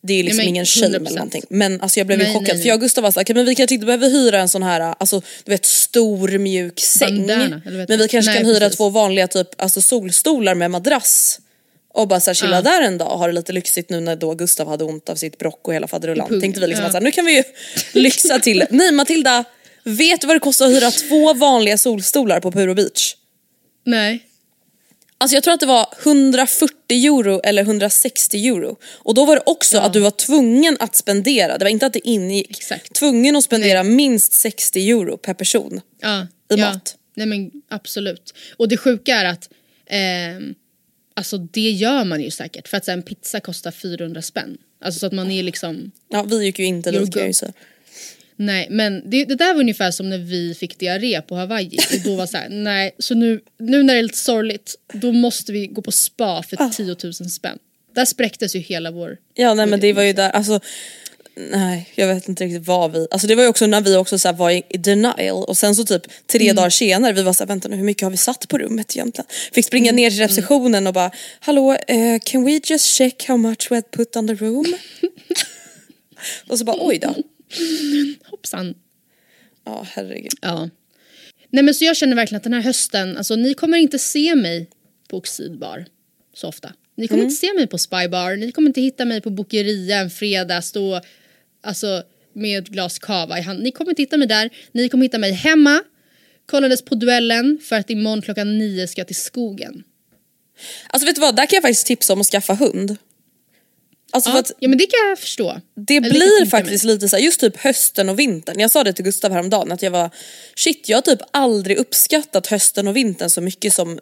Det 0.07 0.15
är 0.15 0.23
liksom 0.23 0.37
men 0.37 0.49
ingen 0.49 0.67
shame 0.67 0.87
100%. 0.87 0.97
eller 0.97 1.11
någonting. 1.11 1.43
Men 1.51 1.81
alltså 1.81 2.01
jag 2.01 2.07
blev 2.07 2.19
ju 2.19 2.25
Nej, 2.25 2.35
chockad 2.35 2.55
nej, 2.55 2.63
för 2.63 2.69
jag 2.69 2.75
och 2.75 2.81
Gustav 2.81 3.03
var 3.05 3.11
såhär, 3.11 3.25
"Okej, 3.25 3.35
men 3.37 3.47
vi 3.47 3.55
kanske 3.55 3.75
inte 3.75 3.87
behöver 3.87 4.09
hyra 4.09 4.41
en 4.41 4.49
sån 4.49 4.63
här, 4.63 4.81
alltså 4.99 5.23
du 5.45 5.51
vet 5.51 5.65
stor 5.65 6.39
mjuk 6.39 6.81
säng. 6.81 7.17
Bandana, 7.27 7.63
men 7.89 7.99
vi 7.99 8.09
kanske 8.09 8.33
kan 8.35 8.45
hyra 8.47 8.59
precis. 8.61 8.77
två 8.77 8.89
vanliga 8.89 9.29
typ 9.29 9.49
alltså 9.63 9.83
solstolar 9.83 10.55
med 10.55 10.71
madrass. 10.71 11.41
Och 11.95 12.09
bara 12.09 12.21
så 12.21 12.31
här, 12.31 12.35
chilla 12.35 12.57
Ja. 12.57 12.63
där 12.63 12.83
en 12.83 12.99
dag 12.99 13.13
och 13.13 13.19
ha 13.19 13.27
det 13.27 13.33
lite 13.33 13.53
lyxigt 13.53 13.91
nu 13.91 14.01
när 14.01 14.17
då 14.17 14.35
Gustav 14.35 14.69
hade 14.69 14.85
ont 14.85 15.09
av 15.09 15.15
sitt 15.17 15.39
brock 15.39 15.69
och 15.69 15.75
hela 15.75 15.89
faderullan. 15.89 16.41
Tänkte 16.41 16.61
vi 16.61 16.67
liksom 16.67 16.83
ja. 16.83 16.87
att 16.87 16.93
så 16.93 16.99
här, 16.99 17.05
nu 17.05 17.13
kan 17.13 17.25
vi 17.25 17.37
ju 17.37 17.43
lyxa 17.93 18.39
till. 18.39 18.65
Nej 18.71 18.93
Matilda, 18.93 19.45
vet 19.85 20.21
du 20.21 20.27
vad 20.27 20.37
det 20.37 20.41
kostar 20.41 20.67
att 20.67 20.73
hyra 20.73 20.91
två 20.91 21.35
vanliga 21.35 21.79
solstolar 21.79 22.41
på 22.41 22.53
Puro 22.53 22.75
Beach? 22.75 23.15
Nej. 23.85 24.26
Alltså 25.19 25.37
jag 25.37 25.45
tror 25.45 25.55
att 25.55 25.61
det 25.61 25.67
var 25.67 25.89
140 26.03 26.75
euro 26.91 27.41
eller 27.45 27.63
160 27.63 28.49
euro. 28.49 28.77
Och 28.85 29.15
då 29.15 29.25
var 29.25 29.37
det 29.37 29.43
också 29.47 29.79
att 29.79 29.93
du 29.93 30.01
var 30.01 30.11
tvungen 30.11 30.77
att 30.81 30.97
spendera, 30.97 31.59
det 31.59 31.65
var 31.65 31.71
inte 31.71 31.87
att 31.87 31.93
det 31.93 32.09
ingick, 32.09 32.51
Exakt. 32.51 32.93
tvungen 32.93 33.37
att 33.37 33.45
spendera 33.45 33.83
minst 33.83 34.33
60 34.33 34.91
euro 34.91 35.17
per 35.17 35.35
person. 35.35 35.81
Ja, 36.01 36.23
I 36.23 36.27
ja. 36.49 36.57
mat. 36.57 36.97
Nej 37.15 37.27
men 37.27 37.51
absolut. 37.69 38.35
Och 38.57 38.69
det 38.69 38.77
sjuka 38.77 39.15
är 39.17 39.25
att 39.25 39.49
ehm, 39.87 40.55
alltså 41.15 41.39
det 41.39 41.71
gör 41.71 42.05
man 42.05 42.23
ju 42.23 42.31
säkert 42.31 42.69
för 42.69 42.77
att 42.77 42.85
så 42.85 42.91
en 42.91 43.03
pizza 43.03 43.41
kostar 43.41 43.71
400 43.71 44.23
spänn. 44.23 44.59
Alltså 44.81 45.01
så 45.01 45.07
att 45.07 45.13
man 45.13 45.31
är 45.31 45.43
liksom 45.43 45.91
Ja 46.09 46.23
vi 46.23 46.45
gick 46.45 46.59
ju 46.59 46.65
inte 46.65 46.91
dit 46.91 47.13
kan 47.13 47.21
jag 47.21 47.29
ju 47.29 47.33
säga. 47.33 47.53
Nej 48.37 48.67
men 48.71 49.11
det, 49.11 49.25
det 49.25 49.35
där 49.35 49.55
var 49.55 49.61
ungefär 49.61 49.91
som 49.91 50.11
när 50.11 50.19
vi 50.19 50.55
fick 50.55 50.79
diarré 50.79 51.21
på 51.23 51.35
Hawaii 51.37 51.79
och 51.95 52.01
då 52.05 52.17
var 52.17 52.27
så 52.27 52.37
här, 52.37 52.49
nej 52.49 52.95
så 52.99 53.15
nu, 53.15 53.41
nu 53.59 53.83
när 53.83 53.95
det 53.95 54.01
är 54.01 54.03
lite 54.03 54.19
sorgligt 54.19 54.75
då 54.93 55.13
måste 55.13 55.53
vi 55.53 55.67
gå 55.67 55.83
på 55.83 55.93
spa 55.93 56.43
för 56.43 56.71
10 56.71 56.97
000 57.05 57.13
spänn. 57.31 57.59
Där 57.95 58.05
spräcktes 58.05 58.57
ju 58.57 58.59
hela 58.61 58.91
vår... 58.91 59.17
Ja 59.35 59.55
nej 59.55 59.67
men 59.67 59.81
det 59.81 59.93
var 59.93 60.03
ju 60.03 60.13
där, 60.13 60.31
alltså 60.31 60.61
Nej 61.51 61.89
jag 61.95 62.07
vet 62.15 62.29
inte 62.29 62.45
riktigt 62.45 62.67
vad 62.67 62.93
vi, 62.93 63.07
alltså 63.11 63.27
det 63.27 63.35
var 63.35 63.43
ju 63.43 63.49
också 63.49 63.67
när 63.67 63.81
vi 63.81 63.97
också 63.97 64.19
så 64.19 64.33
var 64.33 64.51
i 64.51 64.63
denial 64.79 65.45
och 65.45 65.57
sen 65.57 65.75
så 65.75 65.85
typ 65.85 66.03
tre 66.27 66.45
Mm. 66.45 66.57
dagar 66.57 66.71
senare 66.71 67.13
vi 67.13 67.23
var 67.23 67.33
såhär 67.33 67.49
vänta 67.49 67.69
nu 67.69 67.77
hur 67.77 67.85
mycket 67.85 68.03
har 68.03 68.11
vi 68.11 68.17
satt 68.17 68.49
på 68.49 68.59
rummet 68.59 68.97
egentligen? 68.97 69.27
Fick 69.53 69.65
springa 69.67 69.89
Mm. 69.91 69.97
ner 69.97 70.11
till 70.11 70.19
receptionen 70.19 70.87
och 70.87 70.93
bara 70.95 71.11
hallå 71.41 71.73
eh, 71.89 72.19
can 72.25 72.45
we 72.45 72.61
just 72.65 72.87
check 72.87 73.29
how 73.29 73.37
much 73.37 73.71
we 73.71 73.77
had 73.77 73.91
put 73.91 74.17
on 74.17 74.27
the 74.29 74.35
room? 74.35 74.75
och 76.49 76.59
så 76.59 76.65
bara 76.65 76.77
oj 76.81 76.99
då. 76.99 77.15
Hoppsan. 78.25 78.75
Ja 79.65 79.87
herregud. 79.91 80.33
Ja. 80.43 80.71
Nej 81.51 81.63
men 81.63 81.75
så 81.75 81.85
jag 81.85 81.97
känner 81.97 82.17
verkligen 82.17 82.37
att 82.37 82.45
den 82.45 82.53
här 82.53 82.61
hösten, 82.61 83.17
alltså 83.17 83.37
ni 83.37 83.55
kommer 83.55 83.79
inte 83.79 83.99
se 83.99 84.35
mig 84.35 84.71
på 85.09 85.17
Oxidbar 85.17 85.87
så 86.35 86.49
ofta. 86.49 86.73
Ni 86.97 87.09
kommer 87.09 87.23
inte 87.23 87.35
se 87.35 87.55
mig 87.55 87.67
på 87.67 87.79
Spybar, 87.79 88.37
ni 88.37 88.53
kommer 88.53 88.69
inte 88.69 88.81
hitta 88.81 89.05
mig 89.05 89.21
på 89.21 89.31
Bokeria 89.31 89.97
en 89.97 90.11
fredag, 90.11 90.63
stå 90.63 91.01
alltså, 91.63 92.03
med 92.33 92.59
ett 92.63 92.69
glas 92.69 92.99
cava 92.99 93.39
i 93.39 93.43
hand. 93.43 93.63
Ni 93.63 93.71
kommer 93.71 93.91
inte 93.91 94.03
hitta 94.03 94.17
mig 94.17 94.29
där, 94.29 94.51
ni 94.73 94.89
kommer 94.89 95.05
hitta 95.05 95.19
mig 95.19 95.33
hemma, 95.33 95.83
kollades 96.47 96.83
på 96.83 96.95
duellen 96.95 97.59
för 97.63 97.77
att 97.77 97.91
imorgon 97.91 98.23
klockan 98.23 98.59
nio 98.59 98.87
ska 98.87 99.01
jag 99.01 99.07
till 99.07 99.17
skogen. 99.17 99.85
Alltså 100.89 101.07
vet 101.07 101.15
du 101.15 101.21
vad, 101.21 101.37
där 101.37 101.47
kan 101.47 101.57
jag 101.57 101.63
faktiskt 101.63 101.87
tipsa 101.87 102.13
om 102.13 102.21
att 102.21 102.27
skaffa 102.27 102.55
hund. 102.55 102.97
Alltså 104.17 104.31
Ja, 104.31 104.43
ja 104.59 104.69
men 104.69 104.79
det 104.79 104.87
kan 104.87 105.09
jag 105.09 105.19
förstå. 105.19 105.61
det 105.87 105.97
Eller 105.97 106.11
blir 106.11 106.47
faktiskt 106.47 106.85
lite 106.85 107.09
så 107.09 107.17
här, 107.17 107.23
just 107.23 107.41
typ 107.41 107.57
hösten 107.57 108.09
och 108.09 108.19
vintern. 108.19 108.61
Jag 108.61 108.71
sa 108.71 108.85
det 108.85 108.93
till 108.93 109.05
Gustav 109.05 109.33
häromdagen 109.33 109.73
att 109.73 109.83
jag 109.83 109.91
var 109.91 110.11
shit 110.55 110.89
jag 110.89 110.97
har 110.97 111.03
typ 111.03 111.21
aldrig 111.31 111.77
uppskattat 111.77 112.47
hösten 112.47 112.89
och 112.89 112.97
vintern 112.97 113.31
så 113.31 113.41
mycket 113.41 113.73
som 113.73 113.99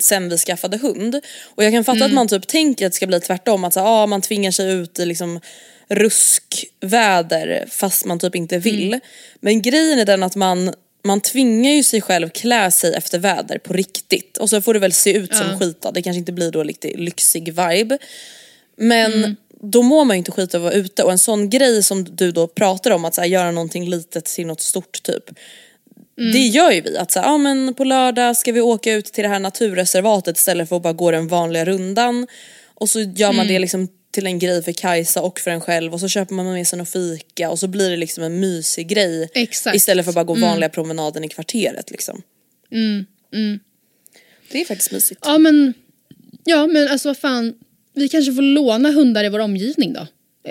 sen 0.00 0.28
vi 0.28 0.38
skaffade 0.38 0.76
hund. 0.76 1.20
Och 1.44 1.64
jag 1.64 1.72
kan 1.72 1.84
fatta 1.84 1.96
Mm. 1.96 2.06
att 2.06 2.12
man 2.14 2.28
typ 2.28 2.46
tänker 2.46 2.86
att 2.86 2.92
det 2.92 2.96
ska 2.96 3.06
bli 3.06 3.20
tvärtom, 3.20 3.64
att 3.64 3.74
så, 3.74 3.80
ah, 3.80 4.06
man 4.06 4.20
tvingar 4.22 4.50
sig 4.50 4.72
ut 4.72 4.98
i 4.98 5.06
liksom 5.06 5.40
ruskväder 5.88 7.66
fast 7.70 8.04
man 8.04 8.18
typ 8.18 8.34
inte 8.34 8.58
vill. 8.58 8.88
Mm. 8.88 9.00
Men 9.40 9.62
grejen 9.62 9.98
är 9.98 10.04
den 10.04 10.22
att 10.22 10.36
man 10.36 10.74
man 11.06 11.20
tvingar 11.20 11.72
ju 11.72 11.82
sig 11.82 12.00
själv 12.00 12.28
klä 12.28 12.70
sig 12.70 12.94
efter 12.94 13.18
väder 13.18 13.58
på 13.58 13.72
riktigt. 13.72 14.36
Och 14.36 14.50
så 14.50 14.62
får 14.62 14.74
det 14.74 14.80
väl 14.80 14.92
se 14.92 15.12
ut 15.12 15.34
som 15.36 15.58
skit 15.58 15.78
då. 15.82 15.90
det 15.90 16.02
kanske 16.02 16.18
inte 16.18 16.32
blir 16.32 16.50
då 16.50 16.62
riktigt 16.64 16.98
lyxig 17.00 17.44
vibe. 17.48 17.98
Men 18.76 19.36
då 19.70 19.82
mår 19.82 20.04
man 20.04 20.16
ju 20.16 20.18
inte 20.18 20.30
skit 20.30 20.54
av 20.54 20.66
att 20.66 20.72
vara 20.72 20.74
ute 20.74 21.02
och 21.02 21.12
en 21.12 21.18
sån 21.18 21.50
grej 21.50 21.82
som 21.82 22.04
du 22.04 22.32
då 22.32 22.46
pratar 22.46 22.90
om 22.90 23.04
att 23.04 23.14
så 23.14 23.20
här, 23.20 23.28
göra 23.28 23.50
någonting 23.50 23.88
litet 23.88 24.24
till 24.24 24.46
något 24.46 24.60
stort 24.60 25.02
typ. 25.02 25.24
Det 26.16 26.38
gör 26.38 26.70
ju 26.70 26.80
vi, 26.80 26.96
att 26.96 27.10
så 27.10 27.20
här, 27.20 27.26
ja, 27.26 27.38
men 27.38 27.74
på 27.74 27.84
lördag 27.84 28.36
ska 28.36 28.52
vi 28.52 28.60
åka 28.60 28.92
ut 28.92 29.04
till 29.04 29.22
det 29.22 29.28
här 29.28 29.38
naturreservatet 29.38 30.36
istället 30.36 30.68
för 30.68 30.76
att 30.76 30.82
bara 30.82 30.92
gå 30.92 31.10
den 31.10 31.28
vanliga 31.28 31.64
rundan. 31.64 32.26
Och 32.74 32.88
så 32.88 33.00
gör 33.00 33.32
man 33.32 33.46
det 33.46 33.58
liksom 33.58 33.88
till 34.10 34.26
en 34.26 34.38
grej 34.38 34.62
för 34.62 34.72
Kajsa 34.72 35.22
och 35.22 35.40
för 35.40 35.50
en 35.50 35.60
själv 35.60 35.94
och 35.94 36.00
så 36.00 36.08
köper 36.08 36.34
man 36.34 36.52
med 36.52 36.66
sig 36.66 36.78
något 36.78 36.88
fika 36.88 37.50
och 37.50 37.58
så 37.58 37.66
blir 37.66 37.90
det 37.90 37.96
liksom 37.96 38.24
en 38.24 38.40
mysig 38.40 38.88
grej. 38.88 39.30
Exakt. 39.34 39.76
Istället 39.76 40.04
för 40.04 40.10
att 40.10 40.14
bara 40.14 40.24
gå 40.24 40.34
vanliga 40.34 40.68
promenaden 40.68 41.24
i 41.24 41.28
kvarteret 41.28 41.90
liksom. 41.90 42.22
Det 44.52 44.60
är 44.60 44.64
faktiskt 44.64 44.92
mysigt. 44.92 45.20
Ja 45.24 45.38
men, 45.38 45.74
ja 46.44 46.66
men 46.66 46.88
alltså 46.88 47.08
vad 47.08 47.18
fan, 47.18 47.54
vi 47.94 48.08
kanske 48.08 48.32
får 48.32 48.42
låna 48.42 48.90
hundar 48.90 49.24
i 49.24 49.28
vår 49.28 49.38
omgivning 49.38 49.92
då. 49.92 50.06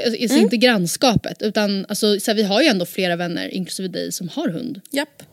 Alltså 0.05 0.37
inte 0.37 0.57
grannskapet 0.57 1.41
utan 1.41 1.85
alltså, 1.89 2.19
så 2.19 2.31
här, 2.31 2.35
vi 2.35 2.43
har 2.43 2.61
ju 2.61 2.67
ändå 2.67 2.85
flera 2.85 3.15
vänner 3.15 3.53
inklusive 3.53 3.87
dig 3.87 4.11
som 4.11 4.29
har 4.29 4.49
hund. 4.49 4.81
Japp. 4.91 5.23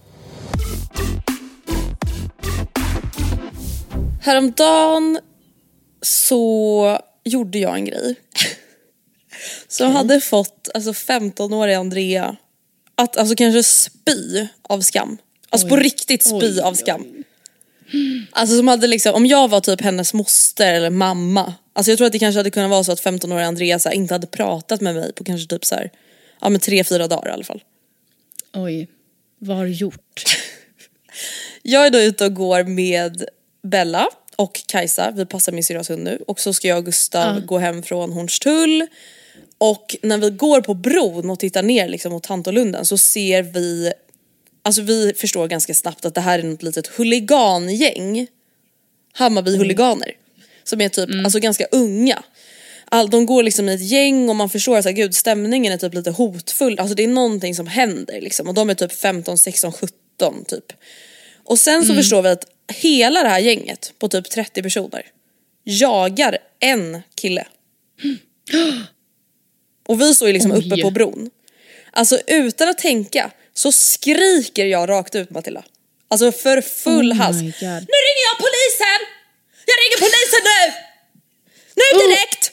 Häromdagen 4.22 5.18
så 6.02 6.98
gjorde 7.24 7.58
jag 7.58 7.74
en 7.74 7.84
grej. 7.84 8.14
Som 9.68 9.92
hade 9.92 10.20
fått 10.20 10.68
alltså 10.74 10.90
15-åriga 10.90 11.78
Andrea 11.78 12.36
att 12.94 13.16
alltså 13.16 13.34
kanske 13.34 13.62
spy 13.62 14.46
av 14.62 14.80
skam. 14.80 15.18
Alltså 15.50 15.68
på 15.68 15.76
riktigt 15.76 16.22
spy 16.22 16.36
Oj, 16.36 16.60
av 16.60 16.74
skam. 16.74 17.06
Alltså 18.30 18.56
som 18.56 18.68
hade 18.68 18.86
liksom, 18.86 19.14
om 19.14 19.26
jag 19.26 19.48
var 19.48 19.60
typ 19.60 19.80
hennes 19.80 20.14
moster 20.14 20.74
eller 20.74 20.90
mamma. 20.90 21.54
Alltså 21.80 21.90
jag 21.90 21.98
tror 21.98 22.06
att 22.06 22.12
det 22.12 22.18
kanske 22.18 22.38
hade 22.38 22.50
kunnat 22.50 22.70
vara 22.70 22.84
så 22.84 22.92
att 22.92 23.02
15-åriga 23.02 23.46
Andrea 23.46 23.78
så 23.78 23.88
här, 23.88 23.96
inte 23.96 24.14
hade 24.14 24.26
pratat 24.26 24.80
med 24.80 24.94
mig 24.94 25.12
på 25.12 25.24
kanske 25.24 25.48
typ 25.48 25.64
så 25.64 25.74
här, 25.74 25.90
ja 26.40 26.48
men 26.48 26.60
tre, 26.60 26.84
fyra 26.84 27.08
dagar 27.08 27.28
i 27.28 27.32
alla 27.32 27.44
fall. 27.44 27.62
Oj, 28.54 28.88
vad 29.38 29.56
har 29.56 29.64
du 29.64 29.72
gjort? 29.72 30.24
Jag 31.62 31.86
är 31.86 31.90
då 31.90 32.00
ute 32.00 32.24
och 32.24 32.34
går 32.34 32.64
med 32.64 33.24
Bella 33.62 34.08
och 34.36 34.60
Kajsa, 34.66 35.10
vi 35.10 35.26
passar 35.26 35.52
min 35.52 35.64
syrras 35.64 35.90
hund 35.90 36.04
nu. 36.04 36.18
Och 36.26 36.40
så 36.40 36.52
ska 36.52 36.68
jag 36.68 36.78
och 36.78 36.84
Gustav 36.84 37.40
gå 37.40 37.58
hem 37.58 37.82
från 37.82 38.12
Hornstull. 38.12 38.86
Och 39.58 39.96
när 40.02 40.18
vi 40.18 40.30
går 40.30 40.60
på 40.60 40.74
bron 40.74 41.30
och 41.30 41.38
tittar 41.38 41.62
ner 41.62 41.88
liksom 41.88 42.12
mot 42.12 42.22
Tantolunden 42.22 42.84
så 42.84 42.98
ser 42.98 43.42
vi, 43.42 43.92
alltså 44.62 44.82
vi 44.82 45.12
förstår 45.16 45.48
ganska 45.48 45.74
snabbt 45.74 46.04
att 46.04 46.14
det 46.14 46.20
här 46.20 46.38
är 46.38 46.42
något 46.42 46.62
litet 46.62 46.86
huligangäng. 46.86 48.26
Hammarby-huliganer. 49.14 50.19
Som 50.70 50.80
är 50.80 50.88
typ, 50.88 51.10
alltså 51.24 51.38
ganska 51.38 51.66
unga. 51.70 52.22
All, 52.84 53.10
de 53.10 53.26
går 53.26 53.42
liksom 53.42 53.68
i 53.68 53.74
ett 53.74 53.90
gäng 53.90 54.28
och 54.28 54.36
man 54.36 54.50
förstår 54.50 54.76
att 54.76 54.84
gud 54.84 55.14
stämningen 55.14 55.72
är 55.72 55.76
typ 55.76 55.94
lite 55.94 56.10
hotfull. 56.10 56.78
Alltså 56.78 56.94
det 56.94 57.04
är 57.04 57.08
någonting 57.08 57.54
som 57.54 57.66
händer 57.66 58.20
liksom. 58.20 58.48
Och 58.48 58.54
de 58.54 58.70
är 58.70 58.74
typ 58.74 58.92
15, 58.92 59.38
16, 59.38 59.72
17 59.72 60.44
typ. 60.44 60.72
Och 61.44 61.58
sen 61.58 61.84
så 61.86 61.94
förstår 61.94 62.22
vi 62.22 62.28
att 62.28 62.44
hela 62.72 63.22
det 63.22 63.28
här 63.28 63.38
gänget 63.38 63.92
på 63.98 64.08
typ 64.08 64.30
30 64.30 64.62
personer 64.62 65.06
jagar 65.64 66.38
en 66.60 67.02
kille. 67.14 67.46
Och 69.88 70.00
vi 70.00 70.14
står 70.14 70.28
ju 70.28 70.34
liksom 70.34 70.52
Oj. 70.52 70.66
uppe 70.66 70.82
på 70.82 70.90
bron. 70.90 71.30
Alltså 71.90 72.18
utan 72.26 72.68
att 72.68 72.78
tänka 72.78 73.30
så 73.54 73.72
skriker 73.72 74.66
jag 74.66 74.88
rakt 74.88 75.14
ut 75.14 75.30
Matilda. 75.30 75.64
Alltså 76.08 76.32
för 76.32 76.60
full 76.60 77.12
Oh 77.12 77.16
hals. 77.16 77.36
Nu 77.36 77.46
ringer 78.06 78.24
jag 78.30 78.38
polisen! 78.38 79.19
Jag 79.70 79.76
ringer 79.82 79.98
polisen 80.06 80.42
nu! 80.50 80.60
Nu 81.80 81.86
direkt! 82.06 82.52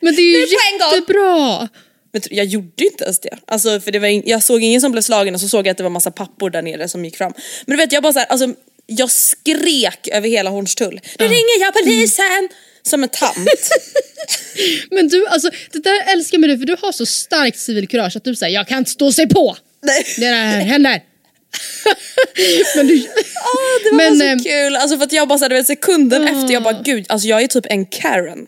Men 0.00 0.16
det 0.16 0.22
är 0.22 0.26
ju 0.26 0.38
Nu 0.40 0.46
på 0.46 0.58
en 0.72 0.78
gång. 0.78 0.94
jättebra! 0.94 1.68
Men 2.12 2.22
jag 2.30 2.46
gjorde 2.46 2.84
inte 2.84 3.04
ens 3.04 3.20
det. 3.20 3.38
Alltså, 3.46 3.80
för 3.80 3.90
det 3.92 3.98
var 3.98 4.08
in- 4.08 4.22
jag 4.26 4.42
såg 4.42 4.62
ingen 4.62 4.80
som 4.80 4.92
blev 4.92 5.02
slagen 5.02 5.34
och 5.34 5.40
så 5.40 5.48
såg 5.48 5.66
jag 5.66 5.70
att 5.70 5.76
det 5.76 5.82
var 5.82 5.90
massa 5.90 6.10
pappor 6.10 6.50
där 6.50 6.62
nere 6.62 6.88
som 6.88 7.04
gick 7.04 7.16
fram. 7.16 7.32
Men 7.66 7.76
du 7.76 7.82
vet 7.84 7.92
jag 7.92 8.02
bara 8.02 8.12
så 8.12 8.18
här, 8.18 8.26
alltså, 8.26 8.54
jag 8.86 9.10
skrek 9.10 10.08
över 10.12 10.28
hela 10.28 10.50
Hornstull. 10.50 11.00
Nu 11.18 11.24
ringer 11.24 11.60
jag 11.60 11.74
polisen! 11.74 12.48
Som 12.84 13.02
en 13.02 13.08
tant. 13.08 13.36
Men 14.90 15.08
du, 15.08 15.26
alltså 15.26 15.50
det 15.72 15.78
där 15.78 16.12
älskar 16.12 16.34
jag 16.34 16.40
med 16.40 16.50
dig 16.50 16.58
för 16.58 16.66
du 16.66 16.76
har 16.82 16.92
så 16.92 17.06
starkt 17.06 17.58
civilkurage 17.58 18.16
att 18.16 18.24
du 18.24 18.34
säger 18.36 18.54
jag 18.54 18.68
kan 18.68 18.78
inte 18.78 18.90
stå 18.90 19.06
och 19.06 19.14
se 19.14 19.26
på. 19.26 19.56
Nej. 19.82 20.04
Det 20.18 20.26
där 20.28 20.44
händer. 20.60 21.00
Men 22.76 22.86
du... 22.86 22.94
Ah, 22.94 23.78
det 23.84 23.90
var 23.90 23.96
Men, 23.96 24.18
så 24.18 24.24
eh, 24.24 24.36
kul, 24.36 24.76
alltså 24.76 24.96
för 24.96 25.04
att 25.04 25.12
jag 25.12 25.28
bara 25.28 25.38
så 25.38 25.48
här, 25.48 25.62
sekunden 25.62 26.22
efter 26.22 26.52
jag 26.52 26.62
bara 26.62 26.82
gud, 26.84 27.06
alltså 27.08 27.28
jag 27.28 27.42
är 27.42 27.46
typ 27.46 27.66
en 27.68 27.86
Karen. 27.86 28.46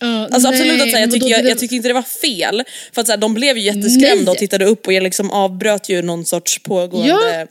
Ja, 0.00 0.28
Alltså 0.32 0.48
absolut 0.48 0.72
nej, 0.72 0.80
att 0.80 0.90
säga, 0.90 1.00
jag, 1.00 1.10
tycker, 1.12 1.26
jag, 1.26 1.44
jag 1.44 1.58
tyckte 1.58 1.76
inte 1.76 1.88
det 1.88 1.94
var 1.94 2.02
fel. 2.02 2.62
För 2.92 3.00
att 3.00 3.06
så 3.06 3.12
här, 3.12 3.18
de 3.18 3.34
blev 3.34 3.56
ju 3.56 3.62
jätteskrämda 3.62 4.24
Nej. 4.24 4.30
och 4.30 4.38
tittade 4.38 4.64
upp 4.64 4.86
och 4.86 4.92
jag 4.92 5.02
liksom 5.02 5.30
avbröt 5.30 5.88
ju 5.88 6.02
någon 6.02 6.24
sorts 6.24 6.62
pågående 6.62 7.08
Ja. 7.08 7.46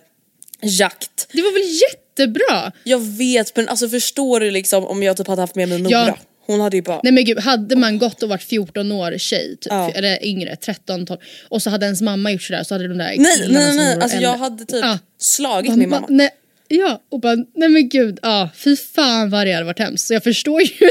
jakt. 0.62 1.28
Det 1.32 1.42
var 1.42 1.52
väl 1.54 1.80
jättebra? 1.82 2.72
Jag 2.84 3.00
vet 3.00 3.56
men 3.56 3.70
alltså 3.70 3.90
förstår 3.90 4.40
du 4.40 4.52
liksom 4.52 4.86
om 4.86 5.04
jag 5.04 5.18
typ 5.18 5.28
hade 5.28 5.42
haft 5.42 5.56
med 5.56 5.70
mig 5.70 5.82
Nora. 5.82 5.92
Ja. 5.92 6.18
Hon 6.46 6.60
hade 6.62 6.76
ju 6.78 6.82
bara 6.82 7.00
Nej 7.04 7.14
men 7.14 7.26
gud, 7.26 7.40
hade 7.40 7.76
man 7.76 7.98
gått 7.98 8.24
och 8.24 8.30
varit 8.30 8.44
14 8.44 8.92
år 8.92 9.18
tjej, 9.18 9.50
typ, 9.62 9.72
Ja. 9.72 9.92
eller 9.92 10.26
yngre, 10.26 10.56
13, 10.56 11.06
12 11.06 11.20
och 11.50 11.62
så 11.62 11.70
hade 11.70 11.86
ens 11.86 12.02
mamma 12.02 12.32
gjort 12.32 12.42
sådär 12.42 12.64
så 12.64 12.76
hade 12.76 12.88
de 12.88 12.98
där 12.98 13.16
Nej 13.18 13.48
nej 13.50 13.76
nej, 13.76 14.00
alltså 14.02 14.18
jag 14.18 14.38
hade 14.38 14.66
typ 14.66 14.80
Ja. 14.84 15.00
slagit 15.20 15.70
Va- 15.72 15.76
min 15.78 15.90
mamma. 15.90 16.08
Nej, 16.10 16.30
ja, 16.68 17.02
och 17.10 17.20
bara 17.20 17.36
nej 17.36 17.70
men 17.70 17.90
gud, 17.90 18.20
ja, 18.22 18.50
fy 18.56 18.76
fan 18.78 19.30
vad 19.30 19.48
det 19.48 19.54
hade 19.54 19.66
varit 19.66 19.80
hemskt. 19.80 20.08
Så 20.08 20.14
jag 20.14 20.24
förstår 20.24 20.62
ju. 20.62 20.90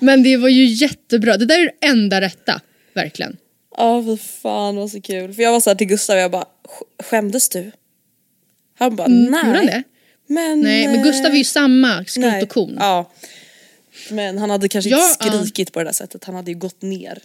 Men 0.00 0.22
det 0.22 0.36
var 0.36 0.48
ju 0.48 0.64
jättebra, 0.64 1.36
det 1.36 1.46
där 1.46 1.58
är 1.60 1.64
det 1.80 1.86
enda 1.86 2.20
rätta, 2.20 2.60
verkligen. 2.94 3.36
Ja 3.76 4.02
fy 4.06 4.16
fan 4.42 4.76
vad 4.76 4.90
så 4.90 5.00
kul. 5.00 5.34
För 5.34 5.42
jag 5.42 5.52
var 5.52 5.60
såhär 5.60 5.74
till 5.74 5.86
Gustav 5.86 6.16
jag 6.16 6.30
bara 6.30 6.42
"Sk- 6.44 7.02
skämdes 7.04 7.48
du? 7.48 7.72
Han 8.78 8.96
bara 8.96 9.08
nej. 9.08 9.26
Mm, 9.28 9.46
gjorde 9.46 9.58
han 9.58 9.66
det? 9.66 9.82
Men, 10.26 10.60
Nej 10.60 10.86
men 10.86 10.96
eh, 10.96 11.02
Gustav 11.02 11.32
är 11.32 11.36
ju 11.36 11.44
samma 11.44 12.04
skrot 12.04 12.24
nej. 12.24 12.42
och 12.42 12.48
kon. 12.48 12.76
Ja. 12.80 13.10
Men 14.10 14.38
han 14.38 14.50
hade 14.50 14.68
kanske 14.68 14.90
Ja, 14.90 15.16
inte 15.24 15.38
skrikit 15.38 15.72
på 15.72 15.78
det 15.78 15.84
där 15.84 15.92
sättet, 15.92 16.24
han 16.24 16.34
hade 16.34 16.50
ju 16.50 16.58
gått 16.58 16.82
ner. 16.82 17.18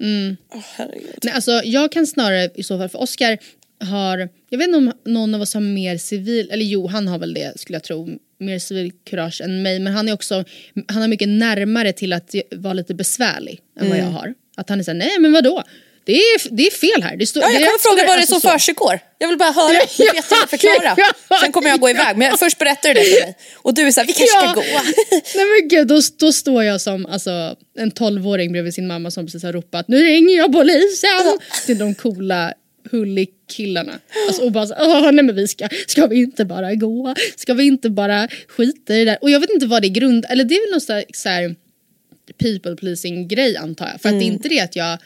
Mm. 0.00 0.36
herregud. 0.50 1.18
Nej, 1.22 1.34
alltså, 1.34 1.60
jag 1.64 1.92
kan 1.92 2.06
snarare 2.06 2.50
i 2.54 2.62
så 2.62 2.78
fall, 2.78 2.88
för 2.88 2.98
Oscar 3.02 3.38
har, 3.80 4.28
jag 4.50 4.58
vet 4.58 4.66
inte 4.66 4.78
om 4.78 4.92
någon 5.04 5.34
av 5.34 5.40
oss 5.40 5.54
har 5.54 5.60
mer 5.60 5.98
civil, 5.98 6.50
eller 6.50 6.64
jo 6.64 6.86
han 6.86 7.08
har 7.08 7.18
väl 7.18 7.34
det 7.34 7.60
skulle 7.60 7.76
jag 7.76 7.82
tro, 7.82 8.18
mer 8.38 8.58
civil 8.58 8.92
kurage 9.04 9.40
än 9.40 9.62
mig 9.62 9.80
men 9.80 9.92
han 9.92 10.08
är 10.08 10.12
också, 10.12 10.44
han 10.88 11.02
har 11.02 11.08
mycket 11.08 11.28
närmare 11.28 11.92
till 11.92 12.12
att 12.12 12.34
vara 12.50 12.72
lite 12.72 12.94
besvärlig 12.94 13.60
än 13.80 13.88
vad 13.88 13.98
jag 13.98 14.04
har. 14.04 14.34
Att 14.56 14.68
han 14.68 14.80
är 14.80 14.84
såhär, 14.84 14.98
nej 14.98 15.18
men 15.20 15.32
vadå? 15.32 15.62
Det 16.06 16.12
är, 16.12 16.56
det 16.56 16.66
är 16.66 16.70
fel 16.70 17.02
här. 17.02 17.16
Det 17.16 17.26
står, 17.26 17.42
Ja, 17.42 17.50
jag 17.50 17.62
kommer 17.62 17.78
fråga 17.78 18.02
vad 18.06 18.16
det 18.16 18.18
är 18.18 18.20
alltså 18.20 18.40
som 18.40 18.50
försiggår. 18.50 19.00
Jag 19.18 19.28
vill 19.28 19.38
bara 19.38 19.50
höra, 19.52 19.68
du 19.68 20.04
vet 20.04 20.30
jag 20.30 20.50
förklara. 20.50 20.94
Ja. 20.96 21.38
Sen 21.40 21.52
kommer 21.52 21.68
jag 21.68 21.80
gå 21.80 21.90
iväg 21.90 22.16
men 22.16 22.38
först 22.38 22.58
berättar 22.58 22.88
du 22.88 22.94
det 22.94 23.04
för 23.04 23.20
mig. 23.26 23.36
Och 23.54 23.74
du 23.74 23.82
är 23.82 23.90
såhär, 23.90 24.06
vi 24.06 24.12
kanske 24.12 24.38
ska 24.38 24.52
gå. 24.52 24.60
Nej 25.34 25.44
men 25.44 25.68
gud, 25.68 25.86
då, 25.88 26.00
då 26.18 26.32
står 26.32 26.64
jag 26.64 26.80
som 26.80 27.06
alltså, 27.06 27.56
en 27.78 27.90
tolvåring 27.90 28.52
bredvid 28.52 28.74
sin 28.74 28.86
mamma 28.86 29.10
som 29.10 29.26
precis 29.26 29.42
har 29.42 29.52
ropat 29.52 29.88
nu 29.88 30.02
ringer 30.04 30.36
jag 30.36 30.52
polisen 30.52 31.38
till 31.66 31.78
de 31.78 31.94
coola 31.94 32.52
hullikillarna. 32.90 33.98
Alltså, 34.28 34.42
och 34.42 34.52
bara 34.52 34.66
så, 34.66 34.74
Åh, 34.80 35.12
nej 35.12 35.24
men 35.24 35.34
vi 35.34 35.48
ska, 35.48 35.68
ska 35.86 36.06
vi 36.06 36.16
inte 36.16 36.44
bara 36.44 36.74
gå? 36.74 37.14
Ska 37.36 37.54
vi 37.54 37.64
inte 37.64 37.90
bara 37.90 38.28
skita 38.48 38.94
i 38.94 38.98
det 38.98 39.04
där? 39.04 39.18
Och 39.20 39.30
jag 39.30 39.40
vet 39.40 39.50
inte 39.50 39.66
vad 39.66 39.82
det 39.82 39.88
är 39.88 39.90
grund, 39.90 40.26
eller 40.28 40.44
det 40.44 40.54
är 40.54 40.60
väl 40.66 40.70
någon 40.70 40.80
slags 40.80 41.22
så 41.22 41.28
här, 41.28 41.54
people 42.38 42.76
pleasing 42.76 43.28
grej 43.28 43.56
antar 43.56 43.88
jag. 43.92 44.00
För 44.00 44.08
att 44.08 44.18
det 44.18 44.24
är 44.24 44.26
inte 44.26 44.48
det 44.48 44.60
att 44.60 44.76
jag, 44.76 44.98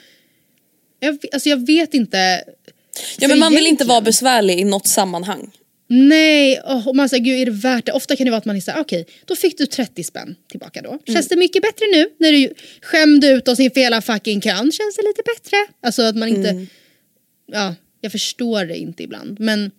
jag, 1.01 1.19
alltså 1.33 1.49
jag 1.49 1.67
vet 1.67 1.95
inte. 1.95 2.45
Ja 3.19 3.29
men 3.29 3.39
man 3.39 3.55
vill 3.55 3.67
inte 3.67 3.85
vara 3.85 4.01
besvärlig 4.01 4.61
i 4.61 4.65
något 4.65 4.87
sammanhang. 4.87 5.51
Nej, 5.93 6.61
och 6.61 6.97
man 6.97 7.09
säger 7.09 7.25
gud 7.25 7.41
är 7.41 7.47
det 7.47 7.51
värt 7.51 7.87
det? 7.87 7.93
Ofta 7.93 8.17
kan 8.17 8.25
det 8.25 8.31
vara 8.31 8.39
att 8.39 8.45
man 8.45 8.57
är 8.57 8.61
såhär, 8.61 8.81
okej 8.81 9.07
då 9.25 9.37
fick 9.37 9.59
du 9.59 9.67
30 9.67 10.05
spänn 10.05 10.37
tillbaka 10.51 10.83
då. 10.83 10.99
Känns 11.07 11.29
det 11.29 11.37
mycket 11.37 11.63
bättre 11.63 11.87
nu 11.93 12.09
när 12.19 12.33
du 12.33 12.55
skämde 12.83 13.29
ut 13.29 13.49
oss 13.49 13.61
inför 13.61 13.81
hela 13.81 14.03
fucking 14.03 14.41
kön? 14.41 14.73
Känns 14.73 14.97
det 14.97 15.03
lite 15.03 15.23
bättre? 15.35 15.57
Alltså 15.83 16.03
att 16.03 16.17
man 16.17 16.29
inte, 16.29 16.67
ja 17.47 17.75
jag 18.01 18.13
förstår 18.13 18.65
det 18.65 18.77
inte 18.77 19.03
ibland 19.03 19.41
men 19.41 19.71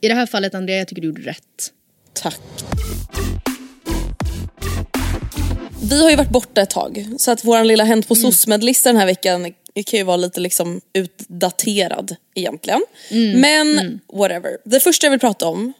i 0.00 0.08
det 0.08 0.14
här 0.14 0.26
fallet 0.26 0.54
Andrea 0.54 0.76
jag 0.76 0.88
tycker 0.88 1.02
du 1.02 1.08
gjorde 1.08 1.22
rätt. 1.22 1.72
Tack. 2.12 2.40
Vi 5.90 6.02
har 6.02 6.10
ju 6.10 6.16
varit 6.16 6.30
borta 6.30 6.60
ett 6.62 6.70
tag 6.70 7.06
så 7.18 7.30
att 7.30 7.44
våran 7.44 7.66
lilla 7.66 7.84
Hänt 7.84 8.08
på 8.08 8.14
SOSMED-lista 8.14 8.88
den 8.88 8.96
här 8.96 9.06
veckan 9.06 9.52
kan 9.82 9.98
ju 9.98 10.04
vara 10.04 10.16
lite 10.16 10.40
liksom 10.40 10.80
utdaterad 10.92 12.16
egentligen. 12.34 12.80
Men 13.40 14.00
whatever. 14.12 14.58
Det 14.64 14.80
första 14.80 15.06
jag 15.06 15.10
vill 15.10 15.20
prata 15.20 15.46
om 15.46 15.72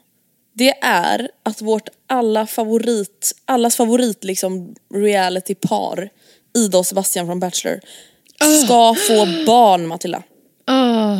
det 0.53 0.73
är 0.81 1.29
att 1.43 1.61
vårt 1.61 1.89
alla 2.07 2.47
favorit, 2.47 3.35
allas 3.45 3.75
favorit 3.75 4.23
liksom 4.23 4.75
reality-par 4.93 6.09
Ida 6.57 6.77
och 6.77 6.85
Sebastian 6.85 7.25
från 7.25 7.39
Bachelor 7.39 7.79
ska 8.65 8.95
få 9.07 9.45
barn 9.45 9.87
Matilda. 9.87 10.23
Ah, 10.65 11.17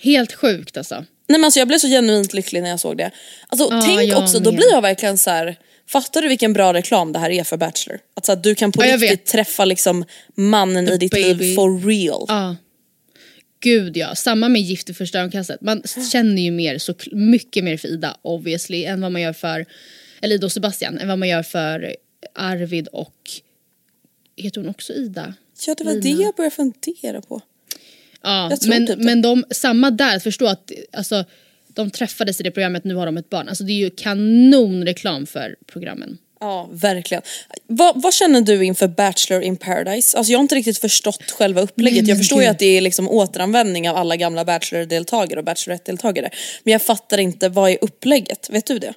helt 0.00 0.32
sjukt 0.32 0.76
alltså. 0.76 0.94
Nej 0.94 1.38
men 1.38 1.44
alltså 1.44 1.60
jag 1.60 1.68
blev 1.68 1.78
så 1.78 1.88
genuint 1.88 2.34
lycklig 2.34 2.62
när 2.62 2.70
jag 2.70 2.80
såg 2.80 2.96
det. 2.96 3.10
Alltså 3.48 3.68
Ja, 3.70 3.82
tänk 3.84 4.16
också, 4.16 4.38
då 4.38 4.52
blir 4.52 4.72
jag 4.72 4.82
verkligen 4.82 5.18
så 5.18 5.30
här. 5.30 5.56
Fattar 5.92 6.22
du 6.22 6.28
vilken 6.28 6.52
bra 6.52 6.72
reklam 6.74 7.12
det 7.12 7.18
här 7.18 7.30
är 7.30 7.44
för 7.44 7.56
Bachelor? 7.56 8.00
Att 8.14 8.26
så 8.26 8.32
här, 8.32 8.40
du 8.42 8.54
kan 8.54 8.72
på 8.72 8.84
Ja, 8.84 8.94
riktigt 8.96 9.10
vet. 9.10 9.26
träffa 9.26 9.64
liksom 9.64 10.04
mannen 10.34 10.88
i 10.88 10.96
ditt 10.96 11.12
baby. 11.12 11.44
liv 11.44 11.54
for 11.54 11.86
real. 11.86 12.24
Ja. 12.28 12.56
Gud 13.60 13.96
ja, 13.96 14.14
samma 14.14 14.48
med 14.48 14.62
Gift 14.62 14.90
i 14.90 14.94
första 14.94 15.18
ögonkastet. 15.18 15.60
Man 15.60 15.82
känner 16.12 16.42
ju 16.42 16.50
mer, 16.50 16.78
så 16.78 16.94
mycket 17.12 17.64
mer 17.64 17.76
för 17.76 17.88
Ida 17.88 18.16
obviously 18.22 18.84
än 18.84 19.00
vad 19.00 19.12
man 19.12 19.22
gör 19.22 19.32
för, 19.32 19.66
eller 20.22 20.34
Ida 20.34 20.46
och 20.46 20.52
Sebastian, 20.52 20.98
än 20.98 21.08
vad 21.08 21.18
man 21.18 21.28
gör 21.28 21.42
för 21.42 21.96
Arvid 22.34 22.88
och, 22.88 23.30
heter 24.36 24.60
hon 24.60 24.70
också 24.70 24.92
Ida? 24.92 25.34
Ja 25.66 25.74
det 25.78 25.84
var 25.84 25.92
Lina. 25.92 26.16
det 26.16 26.22
jag 26.22 26.34
började 26.34 26.56
fundera 26.56 27.20
på. 27.20 27.40
Ja, 28.22 28.56
men, 28.66 28.86
typ 28.86 28.98
men 28.98 29.22
de, 29.22 29.44
samma 29.50 29.90
där, 29.90 30.18
förstå 30.18 30.46
att 30.46 30.72
alltså, 30.92 31.24
de 31.74 31.90
träffades 31.90 32.40
i 32.40 32.42
det 32.42 32.50
programmet, 32.50 32.84
nu 32.84 32.94
har 32.94 33.06
de 33.06 33.16
ett 33.16 33.30
barn. 33.30 33.48
Alltså 33.48 33.64
det 33.64 33.72
är 33.72 33.78
ju 33.78 33.90
kanonreklam 33.90 35.26
för 35.26 35.56
programmen. 35.72 36.18
Ja 36.40 36.68
verkligen. 36.72 37.22
Vad, 37.66 38.02
vad 38.02 38.14
känner 38.14 38.40
du 38.40 38.64
inför 38.64 38.88
Bachelor 38.88 39.42
in 39.42 39.56
paradise? 39.56 40.18
Alltså 40.18 40.32
jag 40.32 40.38
har 40.38 40.42
inte 40.42 40.54
riktigt 40.54 40.78
förstått 40.78 41.30
själva 41.30 41.60
upplägget. 41.60 42.08
jag 42.08 42.18
förstår 42.18 42.42
ju 42.42 42.48
att 42.48 42.58
det 42.58 42.76
är 42.76 42.80
liksom 42.80 43.08
återanvändning 43.08 43.90
av 43.90 43.96
alla 43.96 44.16
gamla 44.16 44.44
Bachelor-deltagare 44.44 45.38
och 45.38 45.44
Bachelorette-deltagare. 45.44 46.30
Men 46.62 46.72
jag 46.72 46.82
fattar 46.82 47.18
inte, 47.18 47.48
vad 47.48 47.70
är 47.70 47.78
upplägget? 47.80 48.50
Vet 48.50 48.66
du 48.66 48.78
det? 48.78 48.94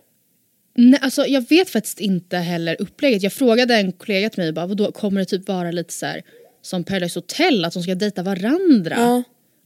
Nej, 0.75 0.99
alltså, 1.03 1.25
jag 1.25 1.49
vet 1.49 1.69
faktiskt 1.69 1.99
inte 1.99 2.37
heller 2.37 2.75
upplägget. 2.79 3.23
Jag 3.23 3.33
frågade 3.33 3.75
en 3.75 3.91
kollega 3.91 4.29
till 4.29 4.43
mig, 4.43 4.51
bara, 4.51 4.67
vadå, 4.67 4.91
kommer 4.91 5.19
det 5.19 5.25
typ 5.25 5.47
vara 5.47 5.71
lite 5.71 5.93
så 5.93 6.05
här, 6.05 6.21
som 6.61 6.83
Paradise 6.83 7.19
Hotel, 7.19 7.65
att 7.65 7.73
de 7.73 7.83
ska 7.83 7.95
dejta 7.95 8.23
varandra? 8.23 8.95
Ja. 8.97 9.23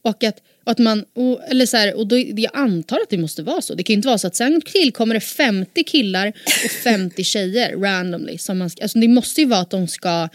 Och 0.07 0.23
att, 0.23 0.37
och 0.65 0.71
att 0.71 0.77
man, 0.77 1.05
och, 1.13 1.41
eller 1.49 1.65
så 1.65 1.77
här, 1.77 1.93
och 1.93 2.07
då, 2.07 2.17
jag 2.17 2.51
antar 2.53 2.95
att 2.97 3.09
det 3.09 3.17
måste 3.17 3.43
vara 3.43 3.61
så. 3.61 3.73
Det 3.73 3.83
kan 3.83 3.93
ju 3.93 3.97
inte 3.97 4.07
vara 4.07 4.17
så 4.17 4.27
att 4.27 4.35
sen 4.35 4.61
tillkommer 4.61 5.13
det 5.15 5.21
50 5.21 5.83
killar 5.83 6.33
och 6.65 6.71
50 6.71 7.23
tjejer 7.23 7.77
randomly. 7.77 8.37
Som 8.37 8.57
man 8.57 8.69
alltså 8.81 8.99
det 8.99 9.07
måste 9.07 9.41
ju 9.41 9.47
vara 9.47 9.59
att 9.59 9.69
de 9.69 9.87
ska 9.87 10.29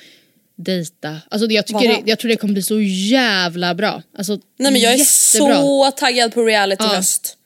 dejta. 0.57 1.17
Alltså 1.29 1.51
jag, 1.51 1.67
tycker 1.67 1.89
det, 1.89 2.03
jag 2.05 2.19
tror 2.19 2.29
det 2.29 2.37
kommer 2.37 2.53
bli 2.55 2.63
så 2.63 2.81
jävla 2.81 3.75
bra. 3.75 4.03
Alltså, 4.19 4.39
Nej 4.59 4.73
men 4.73 4.81
jag 4.81 4.93
är 4.93 4.97
jättebra. 4.97 5.55
så 5.55 5.91
taggad 5.91 6.35
på 6.35 6.45
reality 6.45 6.85
Ja. 6.85 6.95
höst. 6.97 7.37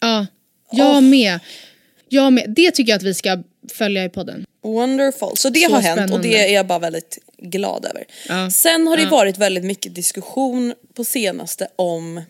Ja, 0.00 0.26
jag 0.72 1.02
med. 1.02 1.38
Jag 2.08 2.32
med. 2.32 2.44
Det 2.56 2.70
tycker 2.70 2.92
jag 2.92 2.96
att 2.96 3.02
vi 3.02 3.14
ska 3.14 3.42
följa 3.72 4.04
i 4.04 4.08
podden. 4.08 4.44
Wonderful. 4.62 5.36
Så 5.36 5.48
det 5.48 5.60
Så 5.60 5.72
har 5.74 5.80
hänt 5.80 6.00
och 6.00 6.06
spännande. 6.08 6.28
det 6.28 6.48
är 6.48 6.54
jag 6.54 6.66
bara 6.66 6.78
väldigt 6.78 7.18
glad 7.38 7.84
över. 7.84 8.04
Ja. 8.28 8.50
Sen 8.50 8.86
har 8.86 8.96
det 8.96 9.02
Ja. 9.02 9.08
varit 9.10 9.38
väldigt 9.38 9.64
mycket 9.64 9.94
diskussion 9.94 10.74
på 10.94 11.04
senaste 11.04 11.68
om 11.76 12.22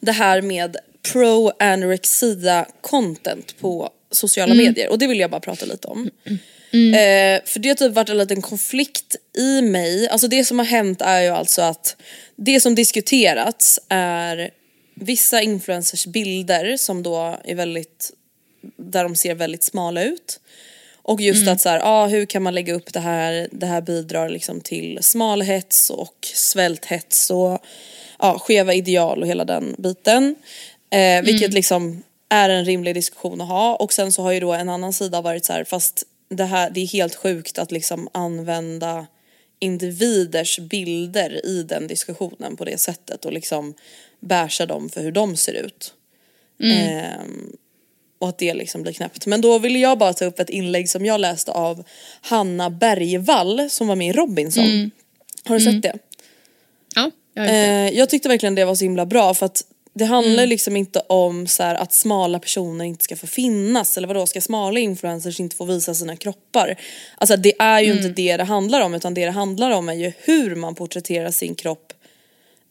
det 0.00 0.12
här 0.12 0.42
med 0.42 0.76
pro 1.12 1.52
anorexia 1.58 2.66
content 2.80 3.54
på 3.60 3.90
sociala 4.10 4.52
Mm. 4.52 4.64
medier 4.66 4.88
och 4.90 4.98
det 4.98 5.06
vill 5.06 5.20
jag 5.20 5.30
bara 5.30 5.40
prata 5.40 5.66
lite 5.66 5.88
om. 5.88 6.10
Eh, 6.72 7.40
för 7.44 7.58
det 7.58 7.68
har 7.68 7.74
typ 7.76 7.92
varit 7.92 8.08
en 8.08 8.18
liten 8.18 8.42
konflikt 8.42 9.16
i 9.38 9.62
mig. 9.62 10.08
Alltså 10.08 10.28
det 10.28 10.44
som 10.44 10.58
har 10.58 10.66
hänt 10.66 11.02
är 11.02 11.20
ju 11.20 11.28
alltså 11.28 11.62
att 11.62 11.96
det 12.36 12.60
som 12.60 12.74
diskuterats 12.74 13.80
är 13.88 14.50
vissa 14.94 15.42
influencers 15.42 16.06
bilder 16.06 16.76
som 16.76 17.02
då 17.02 17.38
är 17.44 17.54
väldigt, 17.54 18.10
där 18.76 19.02
de 19.02 19.16
ser 19.16 19.34
väldigt 19.34 19.62
smala 19.62 20.04
ut. 20.04 20.40
Och 21.02 21.20
just 21.20 21.48
att 21.48 21.60
så 21.60 21.68
här, 21.68 21.80
ah, 21.84 22.06
hur 22.06 22.26
kan 22.26 22.42
man 22.42 22.54
lägga 22.54 22.74
upp 22.74 22.92
det 22.92 23.00
här, 23.00 23.48
det 23.52 23.66
här 23.66 23.80
bidrar 23.80 24.28
liksom 24.28 24.60
till 24.60 24.98
smalhets 25.02 25.90
och 25.90 26.16
svälthets 26.34 27.30
och 27.30 27.64
ja, 28.18 28.38
skeva 28.38 28.74
ideal 28.74 29.22
och 29.22 29.28
hela 29.28 29.44
den 29.44 29.74
biten. 29.78 30.34
Eh, 30.90 31.22
vilket 31.22 31.52
liksom 31.52 32.02
är 32.28 32.48
en 32.48 32.64
rimlig 32.64 32.94
diskussion 32.94 33.40
att 33.40 33.48
ha 33.48 33.76
och 33.76 33.92
sen 33.92 34.12
så 34.12 34.22
har 34.22 34.32
ju 34.32 34.40
då 34.40 34.52
en 34.52 34.68
annan 34.68 34.92
sida 34.92 35.20
varit 35.20 35.44
så 35.44 35.52
här, 35.52 35.64
fast 35.64 36.04
det 36.28 36.44
här 36.44 36.70
det 36.70 36.80
är 36.80 36.86
helt 36.86 37.14
sjukt 37.14 37.58
att 37.58 37.72
liksom 37.72 38.08
använda 38.12 39.06
individers 39.58 40.58
bilder 40.58 41.46
i 41.46 41.62
den 41.62 41.86
diskussionen 41.86 42.56
på 42.56 42.64
det 42.64 42.78
sättet 42.78 43.24
och 43.24 43.32
liksom 43.32 43.74
bärsa 44.20 44.66
dem 44.66 44.88
för 44.88 45.00
hur 45.00 45.12
de 45.12 45.36
ser 45.36 45.52
ut. 45.52 45.94
Ehm, 46.62 47.56
och 48.18 48.28
att 48.28 48.38
det 48.38 48.54
liksom 48.54 48.82
blir 48.82 48.92
knäppt. 48.92 49.26
Men 49.26 49.40
då 49.40 49.58
ville 49.58 49.78
jag 49.78 49.98
bara 49.98 50.12
ta 50.12 50.24
upp 50.24 50.40
ett 50.40 50.50
inlägg 50.50 50.90
som 50.90 51.06
jag 51.06 51.20
läste 51.20 51.52
av 51.52 51.84
Hanna 52.20 52.70
Bergvall 52.70 53.70
som 53.70 53.86
var 53.88 53.96
med 53.96 54.08
i 54.08 54.12
Robinson. 54.12 54.90
Har 55.44 55.58
du 55.58 55.64
sett 55.64 55.82
det? 55.82 55.98
Ja, 56.94 57.10
jag 57.34 57.42
har 57.42 57.48
det. 57.48 57.58
Eh, 57.58 57.98
jag 57.98 58.08
tyckte 58.08 58.28
verkligen 58.28 58.54
det 58.54 58.64
var 58.64 58.74
så 58.74 58.84
himla 58.84 59.06
bra 59.06 59.34
för 59.34 59.46
att 59.46 59.64
det 59.98 60.04
handlar 60.04 60.46
liksom 60.46 60.76
inte 60.76 61.00
om 61.00 61.46
så 61.46 61.62
här 61.62 61.74
att 61.74 61.92
smala 61.92 62.38
personer 62.38 62.84
inte 62.84 63.04
ska 63.04 63.16
få 63.16 63.26
finnas 63.26 63.96
eller 63.96 64.08
vadå 64.08 64.26
ska 64.26 64.40
smala 64.40 64.80
influencers 64.80 65.40
inte 65.40 65.56
få 65.56 65.64
visa 65.64 65.94
sina 65.94 66.16
kroppar. 66.16 66.76
Alltså 67.18 67.36
det 67.36 67.52
är 67.58 67.80
ju 67.80 67.92
inte 67.92 68.08
det 68.08 68.36
det 68.36 68.44
handlar 68.44 68.80
om 68.80 68.94
utan 68.94 69.14
det 69.14 69.24
det 69.24 69.30
handlar 69.30 69.70
om 69.70 69.88
är 69.88 69.94
ju 69.94 70.12
hur 70.18 70.54
man 70.54 70.74
porträtterar 70.74 71.30
sin 71.30 71.54
kropp 71.54 71.92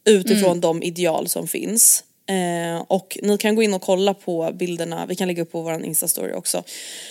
utifrån 0.04 0.60
de 0.60 0.82
ideal 0.82 1.28
som 1.28 1.48
finns. 1.48 2.04
Eh, 2.26 2.84
och 2.88 3.18
ni 3.22 3.38
kan 3.38 3.54
gå 3.54 3.62
in 3.62 3.74
och 3.74 3.82
kolla 3.82 4.14
på 4.14 4.50
bilderna, 4.54 5.06
vi 5.06 5.16
kan 5.16 5.28
lägga 5.28 5.42
upp 5.42 5.52
på 5.52 5.62
vår 5.62 5.84
instastory 5.84 6.32
också. 6.32 6.58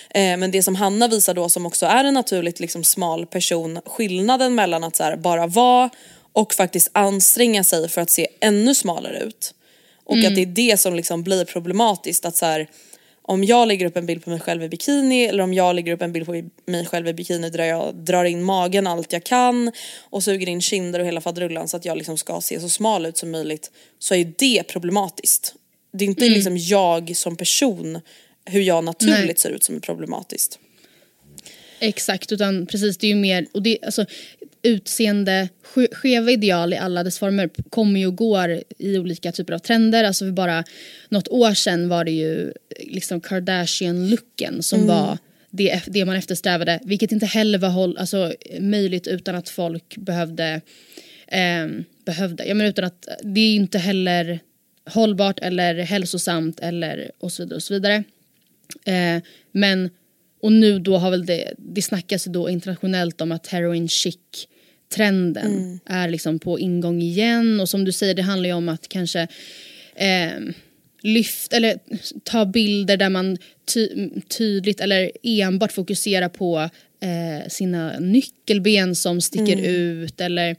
Eh, 0.10 0.38
men 0.38 0.52
det 0.52 0.64
som 0.64 0.76
Hanna 0.76 1.08
visar 1.08 1.34
då 1.34 1.50
som 1.50 1.66
också 1.66 1.86
är 1.86 2.04
en 2.04 2.14
naturligt 2.14 2.60
liksom 2.60 2.84
smal 2.84 3.26
person, 3.26 3.80
skillnaden 3.86 4.56
mellan 4.56 4.84
att 4.84 4.96
så 4.96 5.04
här, 5.04 5.16
bara 5.16 5.48
vara 5.48 5.90
och 6.34 6.54
faktiskt 6.54 6.90
anstränga 6.92 7.64
sig 7.64 7.90
för 7.90 8.02
att 8.02 8.10
se 8.10 8.28
ännu 8.40 8.76
smalare 8.76 9.20
ut. 9.20 9.54
Och 10.04 10.18
att 10.18 10.36
det 10.36 10.42
är 10.42 10.46
det 10.46 10.80
som 10.80 10.96
liksom 10.96 11.24
blir 11.24 11.46
problematiskt 11.46 12.26
att 12.26 12.36
så 12.36 12.46
här, 12.46 12.68
om 13.28 13.44
jag 13.44 13.68
lägger 13.68 13.86
upp 13.86 13.98
en 13.98 14.06
bild 14.06 14.24
på 14.24 14.30
mig 14.30 14.40
själv 14.40 14.64
i 14.64 14.70
bikini 14.70 15.26
eller 15.26 15.44
om 15.44 15.54
jag 15.54 15.76
lägger 15.76 15.94
upp 15.94 16.02
en 16.02 16.12
bild 16.14 16.26
på 16.26 16.32
mig 16.66 16.86
själv 16.86 17.08
i 17.08 17.14
bikini 17.14 17.50
där 17.50 17.66
jag 17.66 17.96
drar 17.96 18.26
in 18.26 18.44
magen 18.44 18.88
allt 18.88 19.14
jag 19.14 19.24
kan 19.24 19.72
och 20.02 20.24
suger 20.24 20.50
in 20.50 20.62
kinder 20.62 21.00
och 21.00 21.06
hela 21.06 21.22
faderullan 21.22 21.68
så 21.68 21.78
att 21.78 21.86
jag 21.86 21.98
liksom 21.98 22.18
ska 22.18 22.42
se 22.42 22.60
så 22.60 22.70
smal 22.70 23.06
ut 23.06 23.18
som 23.18 23.32
möjligt 23.32 23.72
så 24.00 24.14
är 24.14 24.18
ju 24.18 24.34
det 24.38 24.64
problematiskt. 24.64 25.56
Det 25.94 26.06
är 26.06 26.08
inte 26.10 26.30
liksom 26.30 26.58
jag 26.58 27.16
som 27.16 27.36
person 27.36 28.02
hur 28.46 28.62
jag 28.62 28.84
naturligt 28.84 29.26
Nej. 29.26 29.38
ser 29.38 29.50
ut 29.50 29.64
som 29.64 29.76
är 29.76 29.80
problematiskt. 29.80 30.60
Exakt, 31.80 32.32
utan 32.32 32.66
precis 32.66 32.98
det 32.98 33.08
är 33.08 33.10
ju 33.10 33.16
mer, 33.16 33.48
och 33.54 33.62
det, 33.62 33.78
alltså, 33.86 34.06
utseende, 34.66 35.50
ske- 35.64 35.88
skeva 35.92 36.32
ideal 36.32 36.74
i 36.74 36.78
alla 36.78 37.04
dess 37.04 37.20
former 37.20 37.50
kommer 37.70 38.00
ju 38.00 38.08
och 38.08 38.16
går 38.16 38.62
i 38.78 38.98
olika 38.98 39.32
typer 39.32 39.54
av 39.54 39.60
trender. 39.60 40.04
Alltså 40.04 40.26
för 40.26 40.32
bara 40.32 40.64
något 41.10 41.28
år 41.28 41.54
sedan 41.54 41.90
var 41.90 42.04
det 42.06 42.12
ju 42.12 42.54
liksom 42.80 43.22
Kardashian-looken 43.22 44.62
som 44.62 44.88
var 44.88 45.18
det, 45.58 45.82
det 45.88 46.06
man 46.06 46.16
eftersträvade, 46.16 46.80
vilket 46.84 47.12
inte 47.12 47.26
heller 47.26 47.58
var 47.58 47.70
håll, 47.70 47.98
alltså, 47.98 48.34
möjligt 48.60 49.08
utan 49.08 49.36
att 49.36 49.50
folk 49.50 49.98
behövde, 49.98 50.62
ehm, 51.28 51.84
behövde, 52.06 52.46
jag 52.46 52.58
menar 52.58 52.70
utan 52.70 52.86
att 52.86 53.08
det 53.24 53.40
är 53.40 53.56
inte 53.56 53.78
heller 53.78 54.40
hållbart 54.90 55.40
eller 55.40 55.76
hälsosamt 55.76 56.60
eller 56.60 57.12
och 57.20 57.32
så 57.32 57.44
vidare 57.44 57.56
och 57.56 57.64
så 57.64 57.74
vidare. 57.74 58.04
Eh, 58.86 59.24
men, 59.52 59.90
och 60.42 60.52
nu 60.52 60.80
då 60.80 60.98
har 60.98 61.12
väl 61.12 61.26
det, 61.26 61.54
det 61.58 61.82
snackas 61.82 62.26
då 62.26 62.50
internationellt 62.50 63.22
om 63.22 63.32
att 63.32 63.48
heroin 63.48 63.90
chic 63.90 64.48
trenden 64.90 65.80
är 65.86 66.10
liksom 66.10 66.40
på 66.40 66.60
ingång 66.60 67.02
igen. 67.02 67.60
Och 67.60 67.70
som 67.70 67.86
du 67.86 67.92
säger 67.92 68.14
det 68.14 68.22
handlar 68.22 68.50
ju 68.50 68.54
om 68.56 68.70
att 68.70 68.90
kanske 68.90 69.28
eh, 69.96 70.32
lyfta 71.02 71.56
eller 71.56 71.80
ta 72.24 72.46
bilder 72.46 72.98
där 72.98 73.10
man 73.10 73.38
ty, 73.74 74.10
tydligt 74.38 74.82
eller 74.82 75.12
enbart 75.24 75.72
fokuserar 75.72 76.30
på 76.30 76.70
eh, 77.00 77.50
sina 77.50 78.00
nyckelben 78.00 78.96
som 78.96 79.22
sticker 79.22 79.58
ut. 79.58 80.22
Eller 80.22 80.56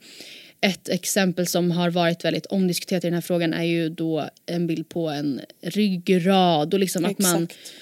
ett 0.60 0.88
exempel 0.88 1.46
som 1.46 1.70
har 1.70 1.90
varit 1.90 2.24
väldigt 2.24 2.46
omdiskuterat 2.46 3.04
i 3.04 3.06
den 3.06 3.14
här 3.14 3.20
frågan 3.20 3.54
är 3.54 3.64
ju 3.64 3.88
då 3.88 4.28
en 4.46 4.66
bild 4.66 4.88
på 4.88 5.08
en 5.08 5.40
ryggrad 5.62 6.74
och 6.74 6.80
liksom 6.80 7.04
att 7.04 7.18
man 7.18 7.42
Exakt. 7.42 7.72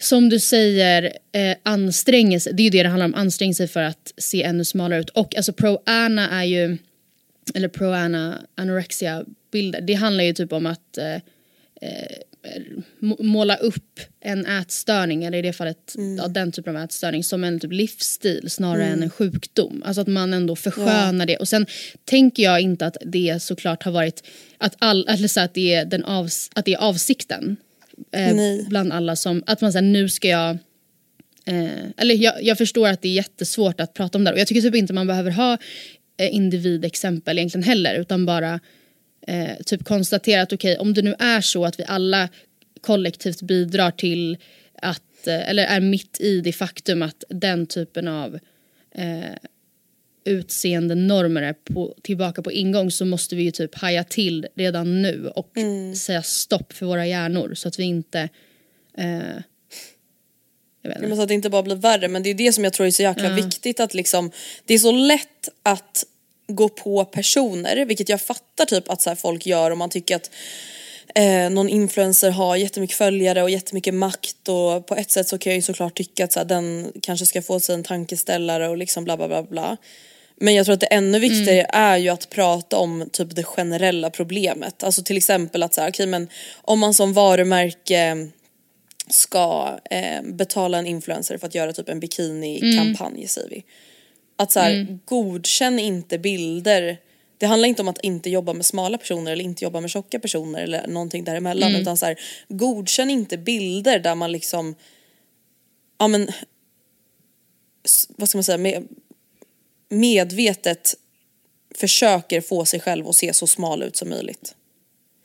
Som 0.00 0.28
du 0.28 0.38
säger, 0.38 1.12
eh, 1.32 1.56
anstränger 1.62 2.38
sig. 2.38 2.52
Det 2.54 2.62
är 2.62 2.64
ju 2.64 2.70
det 2.70 2.82
det 2.82 2.88
handlar 2.88 3.06
om, 3.06 3.14
anstränger 3.14 3.54
sig 3.54 3.68
för 3.68 3.82
att 3.82 4.12
se 4.16 4.42
ännu 4.42 4.64
smalare 4.64 5.00
ut. 5.00 5.10
Och 5.10 5.36
alltså 5.36 5.52
pro-ana 5.52 6.30
är 6.30 6.44
ju, 6.44 6.78
eller 7.54 7.68
pro-ana 7.68 8.38
anorexia 8.54 9.24
bilder, 9.52 9.80
det 9.80 9.94
handlar 9.94 10.24
ju 10.24 10.32
typ 10.32 10.52
om 10.52 10.66
att 10.66 10.98
eh, 10.98 11.14
eh, 11.14 11.20
må- 12.98 13.16
måla 13.20 13.56
upp 13.56 14.00
en 14.20 14.46
ätstörning, 14.46 15.24
eller 15.24 15.38
i 15.38 15.42
det 15.42 15.52
fallet 15.52 15.94
ja, 16.18 16.28
den 16.28 16.52
typen 16.52 16.76
av 16.76 16.82
ätstörning, 16.82 17.24
som 17.24 17.44
en 17.44 17.60
typ 17.60 17.72
livsstil 17.72 18.50
snarare 18.50 18.84
än 18.84 19.02
en 19.02 19.10
sjukdom. 19.10 19.82
Alltså 19.86 20.00
att 20.00 20.08
man 20.08 20.34
ändå 20.34 20.56
förskönar 20.56 21.26
det. 21.26 21.36
Och 21.36 21.48
sen 21.48 21.66
tänker 22.04 22.42
jag 22.42 22.60
inte 22.60 22.86
att 22.86 22.96
det 23.06 23.42
såklart 23.42 23.82
har 23.82 23.92
varit, 23.92 24.24
att, 24.58 24.76
all, 24.78 25.06
eller 25.08 25.28
så 25.28 25.40
att, 25.40 25.54
det 25.54 25.74
är 25.74 25.84
den 25.84 26.04
avs, 26.04 26.50
att 26.54 26.64
det 26.64 26.74
är 26.74 26.78
avsikten 26.78 27.56
eh, 28.12 28.68
bland 28.68 28.92
alla 28.92 29.16
som, 29.16 29.42
att 29.46 29.60
man 29.60 29.72
säger 29.72 29.86
nu 29.86 30.08
ska 30.08 30.28
jag 30.28 30.58
Eh, 31.44 31.90
eller 31.96 32.14
jag, 32.14 32.42
jag 32.42 32.58
förstår 32.58 32.88
att 32.88 33.02
det 33.02 33.08
är 33.08 33.12
jättesvårt 33.12 33.80
att 33.80 33.94
prata 33.94 34.18
om 34.18 34.24
det 34.24 34.32
och 34.32 34.38
jag 34.38 34.46
tycker 34.46 34.60
typ 34.60 34.74
inte 34.74 34.92
man 34.92 35.06
behöver 35.06 35.30
ha 35.30 35.58
eh, 36.16 36.34
individexempel 36.34 37.38
egentligen 37.38 37.64
heller 37.64 37.94
utan 37.94 38.26
bara 38.26 38.60
eh, 39.26 39.56
typ 39.66 39.84
konstatera 39.84 40.42
att 40.42 40.52
okej 40.52 40.78
om 40.78 40.94
det 40.94 41.02
nu 41.02 41.14
är 41.18 41.40
så 41.40 41.64
att 41.64 41.80
vi 41.80 41.84
alla 41.88 42.28
kollektivt 42.80 43.42
bidrar 43.42 43.90
till 43.90 44.36
att, 44.82 45.26
eh, 45.26 45.50
eller 45.50 45.64
är 45.64 45.80
mitt 45.80 46.20
i 46.20 46.40
det 46.40 46.52
faktum 46.52 47.02
att 47.02 47.24
den 47.28 47.66
typen 47.66 48.08
av 48.08 48.38
eh, 50.24 50.32
utseende 50.32 50.94
normer 50.94 51.42
är 51.42 51.52
på, 51.52 51.94
tillbaka 52.02 52.42
på 52.42 52.52
ingång 52.52 52.90
så 52.90 53.04
måste 53.04 53.36
vi 53.36 53.42
ju 53.42 53.50
typ 53.50 53.74
haja 53.74 54.04
till 54.04 54.46
redan 54.54 55.02
nu 55.02 55.28
och 55.28 55.52
säga 55.96 56.22
stopp 56.22 56.72
för 56.72 56.86
våra 56.86 57.06
hjärnor 57.06 57.54
så 57.54 57.68
att 57.68 57.78
vi 57.78 57.84
inte 57.84 58.20
eh, 58.98 59.08
Men 60.82 61.04
inte. 61.04 61.16
så 61.16 61.22
att 61.22 61.28
det 61.28 61.34
inte 61.34 61.50
bara 61.50 61.62
blir 61.62 61.76
värre 61.76 62.08
men 62.08 62.22
det 62.22 62.30
är 62.30 62.34
det 62.34 62.52
som 62.52 62.64
jag 62.64 62.72
tror 62.72 62.86
är 62.86 62.90
så 62.90 63.02
jäkla 63.02 63.34
viktigt 63.34 63.80
att 63.80 63.94
liksom 63.94 64.30
Det 64.64 64.74
är 64.74 64.78
så 64.78 64.92
lätt 64.92 65.48
att 65.62 66.04
gå 66.46 66.68
på 66.68 67.04
personer 67.04 67.84
vilket 67.84 68.08
jag 68.08 68.20
fattar 68.20 68.64
typ 68.64 68.90
att 68.90 69.02
så 69.02 69.16
folk 69.16 69.46
gör 69.46 69.70
om 69.70 69.78
man 69.78 69.90
tycker 69.90 70.16
att 70.16 70.30
eh, 71.14 71.50
någon 71.50 71.68
influencer 71.68 72.30
har 72.30 72.56
jättemycket 72.56 72.96
följare 72.96 73.42
och 73.42 73.50
jättemycket 73.50 73.94
makt 73.94 74.48
och 74.48 74.86
på 74.86 74.94
ett 74.94 75.10
sätt 75.10 75.28
så 75.28 75.38
kan 75.38 75.50
jag 75.50 75.56
ju 75.56 75.62
såklart 75.62 75.96
tycka 75.96 76.24
att 76.24 76.32
så 76.32 76.44
den 76.44 76.92
kanske 77.02 77.26
ska 77.26 77.42
få 77.42 77.60
sig 77.60 77.74
en 77.74 77.82
tankeställare 77.82 78.68
och 78.68 78.76
liksom 78.76 79.04
bla 79.04 79.16
bla 79.16 79.28
bla 79.28 79.42
bla. 79.42 79.76
Men 80.42 80.54
jag 80.54 80.66
tror 80.66 80.74
att 80.74 80.80
det 80.80 80.86
ännu 80.86 81.18
viktigare 81.18 81.66
är 81.68 81.96
ju 81.96 82.08
att 82.08 82.30
prata 82.30 82.78
om 82.78 83.08
typ 83.12 83.36
det 83.36 83.44
generella 83.44 84.10
problemet. 84.10 84.82
Alltså 84.82 85.02
till 85.02 85.16
exempel 85.16 85.62
att 85.62 85.74
så 85.74 85.80
här, 85.80 85.90
okej 85.90 86.06
men 86.06 86.28
om 86.54 86.78
man 86.78 86.94
som 86.94 87.12
varumärke 87.12 88.28
ska 89.08 89.78
eh, 89.90 90.22
betala 90.22 90.78
en 90.78 90.86
influencer 90.86 91.38
för 91.38 91.46
att 91.46 91.54
göra 91.54 91.72
typ 91.72 91.88
en 91.88 92.00
bikinikampanj 92.00 93.28
säger 93.28 93.48
vi. 93.48 93.64
Att 94.36 94.52
så 94.52 94.60
här, 94.60 94.98
godkänn 95.04 95.78
inte 95.78 96.18
bilder. 96.18 96.98
Det 97.38 97.46
handlar 97.46 97.68
inte 97.68 97.82
om 97.82 97.88
att 97.88 98.04
inte 98.04 98.30
jobba 98.30 98.52
med 98.52 98.66
smala 98.66 98.98
personer 98.98 99.32
eller 99.32 99.44
inte 99.44 99.64
jobba 99.64 99.80
med 99.80 99.90
tjocka 99.90 100.18
personer 100.18 100.62
eller 100.62 100.86
någonting 100.86 101.24
däremellan 101.24 101.74
utan 101.76 101.96
så 101.96 102.06
här, 102.06 102.20
godkänn 102.48 103.10
inte 103.10 103.38
bilder 103.38 103.98
där 103.98 104.14
man 104.14 104.32
liksom 104.32 104.74
ja 105.98 106.08
men 106.08 106.28
vad 108.16 108.28
ska 108.28 108.38
man 108.38 108.44
säga 108.44 108.58
med, 108.58 108.88
medvetet 109.90 110.94
försöker 111.74 112.40
få 112.40 112.64
sig 112.64 112.80
själv 112.80 113.08
att 113.08 113.16
se 113.16 113.34
så 113.34 113.46
smal 113.46 113.82
ut 113.82 113.96
som 113.96 114.08
möjligt. 114.08 114.54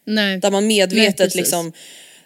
Nej. 0.06 0.38
Där 0.38 0.52
man 0.52 0.68
Nej, 0.68 0.78
medvetet 0.78 1.18
precis. 1.18 1.36
liksom 1.36 1.74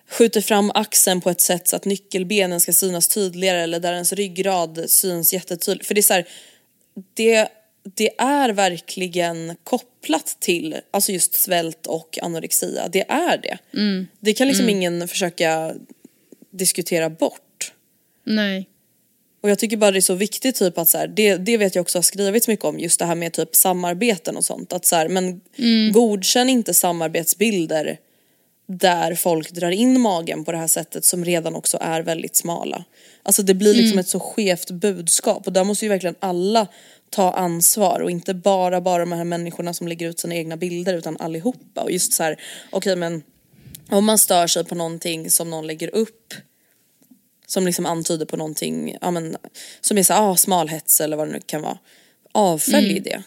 skjuter 0.09 0.41
fram 0.41 0.71
axeln 0.73 1.21
på 1.21 1.29
ett 1.29 1.41
sätt 1.41 1.67
så 1.67 1.75
att 1.75 1.85
nyckelbenen 1.85 2.59
ska 2.59 2.73
synas 2.73 3.07
tydligare 3.07 3.61
eller 3.61 3.79
där 3.79 3.93
ens 3.93 4.13
ryggrad 4.13 4.89
syns 4.89 5.33
jättetydligt. 5.33 5.87
För 5.87 5.95
det 5.95 5.99
är 5.99 6.03
så 6.03 6.13
här, 6.13 6.27
det, 7.13 7.47
det 7.83 8.09
är 8.17 8.49
verkligen 8.49 9.55
kopplat 9.63 10.37
till 10.39 10.75
alltså 10.91 11.11
just 11.11 11.33
svält 11.33 11.87
och 11.87 12.19
anorexia. 12.21 12.87
Det 12.87 13.09
är 13.09 13.37
det. 13.37 13.57
Mm. 13.73 14.07
Det 14.19 14.33
kan 14.33 14.47
liksom 14.47 14.69
ingen 14.69 15.07
försöka 15.07 15.75
diskutera 16.51 17.09
bort. 17.09 17.73
Nej. 18.23 18.67
Och 19.41 19.49
jag 19.49 19.59
tycker 19.59 19.77
bara 19.77 19.91
det 19.91 19.99
är 19.99 20.01
så 20.01 20.13
viktigt 20.13 20.55
typ 20.55 20.77
att 20.77 20.89
så 20.89 20.97
här, 20.97 21.07
det, 21.07 21.35
det 21.35 21.57
vet 21.57 21.75
jag 21.75 21.81
också 21.81 21.97
har 21.97 22.03
skrivits 22.03 22.47
mycket 22.47 22.65
om 22.65 22.79
just 22.79 22.99
det 22.99 23.05
här 23.05 23.15
med 23.15 23.33
typ 23.33 23.55
samarbeten 23.55 24.37
och 24.37 24.45
sånt. 24.45 24.73
Att 24.73 24.85
så 24.85 24.95
här, 24.95 25.09
men 25.09 25.41
godkänn 25.93 26.49
inte 26.49 26.73
samarbetsbilder 26.73 27.97
där 28.67 29.15
folk 29.15 29.51
drar 29.51 29.71
in 29.71 30.01
magen 30.01 30.45
på 30.45 30.51
det 30.51 30.57
här 30.57 30.67
sättet 30.67 31.05
som 31.05 31.25
redan 31.25 31.55
också 31.55 31.77
är 31.81 32.01
väldigt 32.01 32.35
smala. 32.35 32.83
Alltså 33.23 33.43
det 33.43 33.53
blir 33.53 33.73
liksom 33.73 33.99
ett 33.99 34.07
så 34.07 34.19
skevt 34.19 34.71
budskap 34.71 35.47
och 35.47 35.53
där 35.53 35.63
måste 35.63 35.85
ju 35.85 35.89
verkligen 35.89 36.15
alla 36.19 36.67
ta 37.09 37.31
ansvar 37.31 37.99
och 37.99 38.11
inte 38.11 38.33
bara 38.33 38.81
bara 38.81 38.99
de 38.99 39.11
här 39.11 39.23
människorna 39.23 39.73
som 39.73 39.87
lägger 39.87 40.09
ut 40.09 40.19
sina 40.19 40.35
egna 40.35 40.57
bilder 40.57 40.93
utan 40.93 41.17
allihopa 41.17 41.81
och 41.81 41.91
just 41.91 42.13
så 42.13 42.23
här, 42.23 42.41
okej 42.69 42.95
men 42.95 43.23
om 43.89 44.05
man 44.05 44.17
stör 44.17 44.47
sig 44.47 44.65
på 44.65 44.75
någonting 44.75 45.29
som 45.29 45.49
någon 45.49 45.67
lägger 45.67 45.95
upp 45.95 46.33
som 47.49 47.65
liksom 47.65 47.85
antyder 47.85 48.25
på 48.25 48.37
någonting, 48.37 48.97
ja 49.01 49.11
men 49.11 49.37
som 49.81 49.97
är 49.97 50.03
såhär, 50.03 50.29
ah, 50.31 50.35
smalhets 50.35 51.01
eller 51.01 51.17
vad 51.17 51.27
det 51.27 51.31
nu 51.33 51.39
kan 51.45 51.61
vara. 51.61 51.77
Avfölj 52.31 52.99
det. 52.99 53.23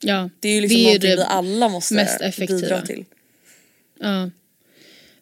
Ja. 0.00 0.30
Det 0.40 0.48
är 0.48 0.52
ju 0.54 0.60
liksom 0.60 0.78
det 0.78 0.84
någonting 0.84 1.10
det 1.10 1.16
vi 1.16 1.22
alla 1.22 1.68
måste 1.68 1.94
mest 1.94 2.20
effektiva. 2.20 2.60
bidra 2.60 2.82
till. 2.82 3.04
Ja. 4.00 4.30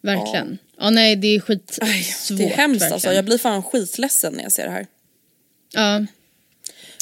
Verkligen. 0.01 0.57
Ja. 0.77 0.89
nej 0.89 1.15
det 1.15 1.27
är 1.27 1.39
skitsvårt. 1.39 1.89
Aj, 1.89 2.05
det 2.37 2.43
är 2.43 2.49
hemskt 2.49 2.81
verkligen. 2.81 2.93
alltså, 2.93 3.13
jag 3.13 3.25
blir 3.25 3.37
fan 3.37 3.63
skitledsen 3.63 4.33
när 4.33 4.43
jag 4.43 4.51
ser 4.51 4.65
det 4.65 4.71
här. 4.71 4.87
Ja. 5.73 6.05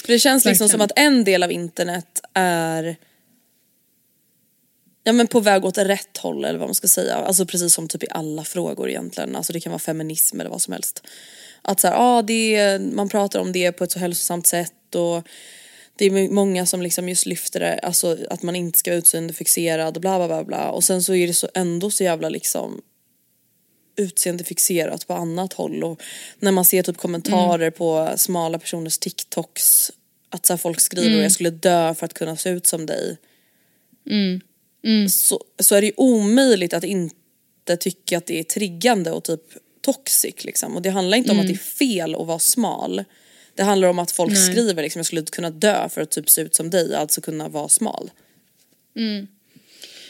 För 0.06 0.14
det 0.14 0.20
känns 0.20 0.46
liksom 0.46 0.66
Verkligen. 0.68 0.70
som 0.70 0.82
att 0.82 0.92
en 0.96 1.24
del 1.24 1.44
av 1.44 1.52
internet 1.52 2.22
är 2.34 2.96
Ja 5.08 5.14
men 5.14 5.28
på 5.28 5.40
väg 5.40 5.66
åt 5.66 5.78
rätt 5.78 6.18
håll 6.18 6.46
eller 6.46 6.60
vad 6.60 6.68
man 6.68 6.76
ska 6.76 6.88
säga. 6.88 7.16
Alltså 7.16 7.46
precis 7.46 7.74
som 7.74 7.88
typ 7.88 8.04
i 8.04 8.08
alla 8.10 8.44
frågor 8.44 8.90
egentligen. 8.90 9.36
Alltså 9.36 9.54
det 9.54 9.60
kan 9.60 9.72
vara 9.72 9.80
feminism 9.80 10.40
eller 10.40 10.50
vad 10.50 10.62
som 10.62 10.74
helst. 10.74 11.08
Att 11.62 11.80
så 11.80 11.88
här, 11.88 11.96
ah, 11.98 12.22
det 12.22 12.56
är, 12.56 12.80
man 12.80 13.10
pratar 13.10 13.40
om 13.40 13.52
det 13.52 13.72
på 13.72 13.84
ett 13.84 13.92
så 13.92 14.00
hälsosamt 14.00 14.48
sätt 14.48 14.96
och 14.96 15.28
det 15.96 16.06
är 16.06 16.30
många 16.30 16.66
som 16.66 16.82
liksom 16.82 17.10
just 17.10 17.26
lyfter 17.26 17.60
det, 17.60 17.80
alltså 17.80 18.18
att 18.30 18.44
man 18.44 18.56
inte 18.56 18.80
ska 18.80 18.92
vara 18.92 18.98
utseendefixerad 18.98 19.96
och 19.96 20.02
bla 20.02 20.18
bla 20.18 20.28
bla 20.28 20.44
bla. 20.44 20.72
Och 20.72 20.84
sen 20.84 21.04
så 21.04 21.16
är 21.16 21.28
det 21.28 21.34
så 21.34 21.50
ändå 21.54 21.92
så 21.92 22.04
jävla 22.04 22.30
liksom 22.30 22.82
utseendefixerat 23.96 25.08
på 25.08 25.14
annat 25.14 25.54
håll 25.54 25.84
och 25.84 26.02
när 26.40 26.52
man 26.52 26.66
ser 26.66 26.84
typ 26.84 26.98
kommentarer 26.98 27.70
på 27.72 28.14
smala 28.18 28.60
personers 28.60 28.98
TikToks 28.98 29.92
att 30.30 30.46
så 30.46 30.58
folk 30.58 30.80
skriver 30.82 31.22
jag 31.24 31.32
skulle 31.32 31.50
dö 31.50 31.96
för 31.96 32.06
att 32.06 32.14
kunna 32.14 32.36
se 32.36 32.50
ut 32.50 32.68
som 32.68 32.86
dig. 32.86 33.18
Så, 35.10 35.44
så 35.60 35.76
är 35.76 35.82
det 35.82 35.88
ju 35.88 35.94
omöjligt 35.98 36.74
att 36.74 36.84
inte 36.84 37.78
tycka 37.80 38.18
att 38.18 38.26
det 38.26 38.40
är 38.40 38.44
triggande 38.44 39.12
och 39.12 39.24
typ 39.24 39.42
toxic 39.82 40.44
liksom. 40.44 40.76
Och 40.76 40.82
det 40.82 40.90
handlar 40.90 41.18
inte 41.18 41.32
om 41.32 41.40
att 41.40 41.48
det 41.48 41.54
är 41.54 41.58
fel 41.58 42.16
att 42.16 42.28
vara 42.28 42.40
smal. 42.40 43.04
Det 43.56 43.64
handlar 43.64 43.88
om 43.88 44.00
att 44.00 44.12
folk 44.12 44.38
skriver 44.38 44.84
liksom 44.84 45.00
jag 45.00 45.06
skulle 45.06 45.22
kunna 45.22 45.50
dö 45.50 45.90
för 45.90 46.02
att 46.02 46.12
typ 46.12 46.30
se 46.30 46.42
ut 46.42 46.56
som 46.56 46.70
dig, 46.70 46.96
alltså 46.96 47.22
kunna 47.22 47.48
vara 47.48 47.70
smal. 47.70 48.12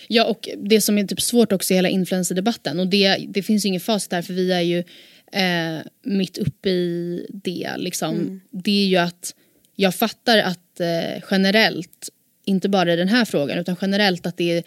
Ja 0.07 0.25
och 0.25 0.49
det 0.57 0.81
som 0.81 0.97
är 0.97 1.03
typ 1.03 1.21
svårt 1.21 1.51
också 1.51 1.73
i 1.73 1.75
hela 1.75 1.89
influencerdebatten 1.89 2.79
och 2.79 2.87
det, 2.87 3.25
det 3.29 3.43
finns 3.43 3.65
ju 3.65 3.69
ingen 3.69 3.81
facit 3.81 4.09
där 4.09 4.21
för 4.21 4.33
vi 4.33 4.51
är 4.51 4.61
ju 4.61 4.83
eh, 5.31 5.85
mitt 6.03 6.37
uppe 6.37 6.69
i 6.69 7.27
det 7.29 7.71
liksom. 7.77 8.41
Det 8.51 8.83
är 8.83 8.87
ju 8.87 8.97
att 8.97 9.35
jag 9.75 9.95
fattar 9.95 10.37
att 10.37 10.79
eh, 10.79 11.23
generellt, 11.31 12.09
inte 12.45 12.69
bara 12.69 12.93
i 12.93 12.95
den 12.95 13.07
här 13.07 13.25
frågan 13.25 13.57
utan 13.57 13.75
generellt 13.81 14.25
att 14.25 14.37
det 14.37 14.57
är 14.57 14.63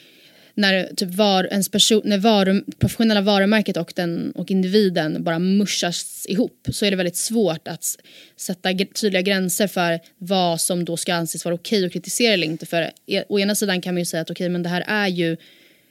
när 0.58 0.94
typ 0.96 1.14
var, 1.14 1.44
ens 1.44 1.68
person, 1.68 2.02
när 2.04 2.18
varu, 2.18 2.62
professionella 2.78 3.20
varumärket 3.20 3.76
och, 3.76 3.92
den, 3.96 4.32
och 4.34 4.50
individen 4.50 5.24
bara 5.24 5.38
muschas 5.38 6.26
ihop 6.28 6.68
så 6.72 6.84
är 6.84 6.90
det 6.90 6.96
väldigt 6.96 7.16
svårt 7.16 7.68
att 7.68 7.84
sätta 8.36 8.70
tydliga 8.94 9.22
gränser 9.22 9.66
för 9.66 10.00
vad 10.18 10.60
som 10.60 10.84
då 10.84 10.96
ska 10.96 11.14
anses 11.14 11.44
vara 11.44 11.54
okej 11.54 11.86
att 11.86 11.92
kritisera 11.92 12.32
eller 12.32 12.46
inte. 12.46 12.66
För 12.66 12.90
e- 13.06 13.24
å 13.28 13.38
ena 13.38 13.54
sidan 13.54 13.80
kan 13.80 13.94
man 13.94 13.98
ju 13.98 14.04
säga 14.04 14.20
att 14.20 14.30
okej 14.30 14.48
men 14.48 14.62
det 14.62 14.68
här 14.68 14.84
är 14.86 15.08
ju 15.08 15.36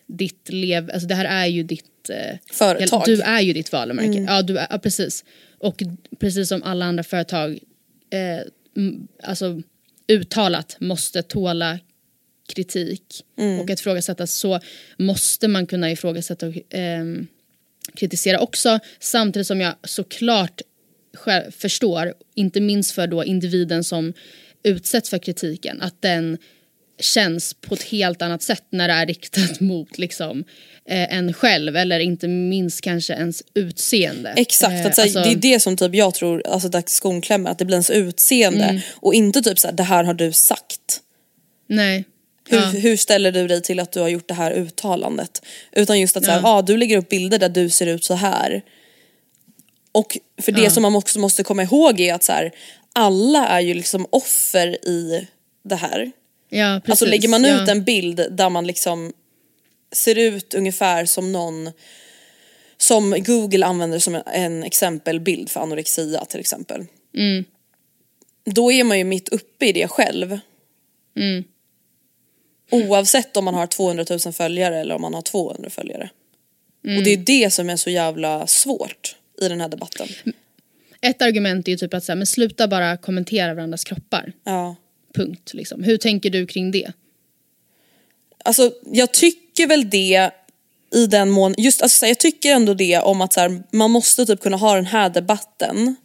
ditt 0.07 0.49
lev, 0.49 0.91
alltså 0.93 1.07
det 1.07 1.15
här 1.15 1.25
är 1.25 1.47
ju 1.47 1.63
ditt 1.63 2.09
eh, 2.09 2.37
Företag. 2.51 3.03
Du 3.05 3.21
är 3.21 3.41
ju 3.41 3.53
ditt 3.53 3.71
varumärke. 3.71 4.25
Ja, 4.27 4.41
du 4.41 4.57
är, 4.57 4.67
ja 4.69 4.77
precis. 4.77 5.25
Och 5.59 5.83
precis 6.19 6.49
som 6.49 6.63
alla 6.63 6.85
andra 6.85 7.03
företag 7.03 7.59
eh, 8.09 8.39
alltså 9.23 9.61
uttalat 10.07 10.77
måste 10.79 11.23
tåla 11.23 11.79
kritik 12.53 13.25
och 13.61 13.69
att 13.69 13.79
ifrågasättas 13.79 14.31
så 14.31 14.59
måste 14.97 15.47
man 15.47 15.67
kunna 15.67 15.91
ifrågasätta 15.91 16.47
och 16.47 16.53
ehm, 16.69 17.27
kritisera 17.95 18.39
också. 18.39 18.79
Samtidigt 18.99 19.47
som 19.47 19.61
jag 19.61 19.75
såklart 19.83 20.61
förstår, 21.51 22.13
inte 22.35 22.61
minst 22.61 22.91
för 22.91 23.07
då 23.07 23.23
individen 23.23 23.83
som 23.83 24.13
utsätts 24.63 25.09
för 25.09 25.17
kritiken, 25.17 25.81
att 25.81 26.01
den 26.01 26.37
känns 26.99 27.53
på 27.53 27.73
ett 27.75 27.83
helt 27.83 28.21
annat 28.21 28.43
sätt 28.43 28.63
när 28.69 28.87
det 28.87 28.93
är 28.93 29.05
riktat 29.05 29.59
mot 29.59 29.97
liksom, 29.97 30.43
eh, 30.89 31.13
en 31.17 31.33
själv 31.33 31.75
eller 31.75 31.99
inte 31.99 32.27
minst 32.27 32.81
kanske 32.81 33.13
ens 33.13 33.43
utseende. 33.53 34.33
Exakt, 34.37 34.73
Eh, 34.73 34.85
att, 34.85 34.99
alltså- 34.99 35.23
det 35.23 35.31
är 35.31 35.35
det 35.35 35.59
som 35.59 35.77
typ 35.77 35.95
jag 35.95 36.13
tror, 36.13 36.47
alltså 36.47 36.69
där 36.69 36.83
skon 36.85 37.21
klämmer, 37.21 37.49
att 37.51 37.57
det 37.59 37.65
blir 37.65 37.75
ens 37.75 37.89
utseende 37.89 38.81
och 38.95 39.13
inte 39.13 39.41
typ 39.41 39.59
så 39.59 39.67
här, 39.67 39.75
det 39.75 39.83
här 39.83 40.03
har 40.03 40.13
du 40.13 40.31
sagt. 40.31 41.01
Nej. 41.69 42.03
Hur, 42.49 42.57
Ja. 42.57 42.65
hur 42.65 42.97
ställer 42.97 43.31
du 43.31 43.47
dig 43.47 43.61
till 43.61 43.79
att 43.79 43.91
du 43.91 43.99
har 43.99 44.07
gjort 44.07 44.27
det 44.27 44.33
här 44.33 44.51
uttalandet? 44.51 45.41
Utan 45.71 45.99
just 45.99 46.17
att 46.17 46.25
så 46.25 46.31
här, 46.31 46.41
ah, 46.43 46.61
du 46.61 46.77
lägger 46.77 46.97
upp 46.97 47.09
bilder 47.09 47.39
där 47.39 47.49
du 47.49 47.69
ser 47.69 47.87
ut 47.87 48.03
så 48.03 48.13
här. 48.13 48.61
Och 49.91 50.17
för 50.41 50.51
det 50.51 50.69
som 50.69 50.81
man 50.83 50.95
också 50.95 51.19
måste 51.19 51.43
komma 51.43 51.63
ihåg 51.63 51.99
är 51.99 52.13
att 52.13 52.23
så 52.23 52.31
här, 52.31 52.51
alla 52.93 53.47
är 53.47 53.59
ju 53.59 53.73
liksom 53.73 54.07
offer 54.09 54.67
i 54.87 55.27
det 55.63 55.75
här. 55.75 56.11
Ja, 56.49 56.81
precis. 56.85 56.89
Alltså 56.89 57.05
lägger 57.05 57.29
man 57.29 57.45
ut 57.45 57.61
ja. 57.65 57.71
en 57.71 57.83
bild 57.83 58.27
där 58.31 58.49
man 58.49 58.67
liksom 58.67 59.13
ser 59.91 60.17
ut 60.17 60.53
ungefär 60.53 61.05
som 61.05 61.31
någon 61.31 61.71
som 62.77 63.15
Google 63.17 63.65
använder 63.65 63.99
som 63.99 64.21
en 64.25 64.63
exempelbild 64.63 65.49
för 65.49 65.59
anorexia 65.59 66.25
till 66.25 66.39
exempel. 66.39 66.85
då 68.45 68.71
är 68.71 68.83
man 68.83 68.97
ju 68.97 69.03
mitt 69.03 69.29
uppe 69.29 69.65
i 69.65 69.71
det 69.71 69.87
själv. 69.87 70.39
Mm. 71.17 71.43
Oavsett 72.71 73.37
om 73.37 73.45
man 73.45 73.53
har 73.53 73.67
200 73.67 74.05
000 74.25 74.33
följare 74.33 74.79
eller 74.79 74.95
om 74.95 75.01
man 75.01 75.13
har 75.13 75.21
200 75.21 75.69
följare. 75.69 76.09
Och 76.97 77.03
det 77.03 77.13
är 77.13 77.17
det 77.17 77.53
som 77.53 77.69
är 77.69 77.75
så 77.75 77.89
jävla 77.89 78.47
svårt 78.47 79.15
i 79.41 79.47
den 79.47 79.61
här 79.61 79.69
debatten. 79.69 80.07
Ett 81.01 81.21
argument 81.21 81.67
är 81.67 81.71
ju 81.71 81.77
typ 81.77 81.93
att 81.93 82.03
säga, 82.03 82.15
men 82.15 82.27
sluta 82.27 82.67
bara 82.67 82.97
kommentera 82.97 83.53
varandras 83.53 83.83
kroppar. 83.83 84.33
Ja. 84.43 84.75
Punkt. 85.17 85.53
Liksom. 85.53 85.83
Hur 85.83 85.97
tänker 85.97 86.29
du 86.29 86.47
kring 86.47 86.71
det? 86.71 86.91
Alltså 88.45 88.71
jag 88.91 89.13
tycker 89.13 89.67
väl 89.67 89.89
det 89.89 90.31
i 90.95 91.05
den 91.05 91.29
mån, 91.29 91.55
just 91.57 91.81
alltså, 91.81 92.05
jag 92.05 92.19
tycker 92.19 92.51
ändå 92.51 92.73
det 92.73 92.99
om 92.99 93.21
att 93.21 93.33
så 93.33 93.39
här, 93.39 93.63
man 93.71 93.91
måste 93.91 94.25
typ 94.25 94.41
kunna 94.41 94.57
ha 94.57 94.75
den 94.75 94.85
här 94.85 95.09
debatten 95.09 95.95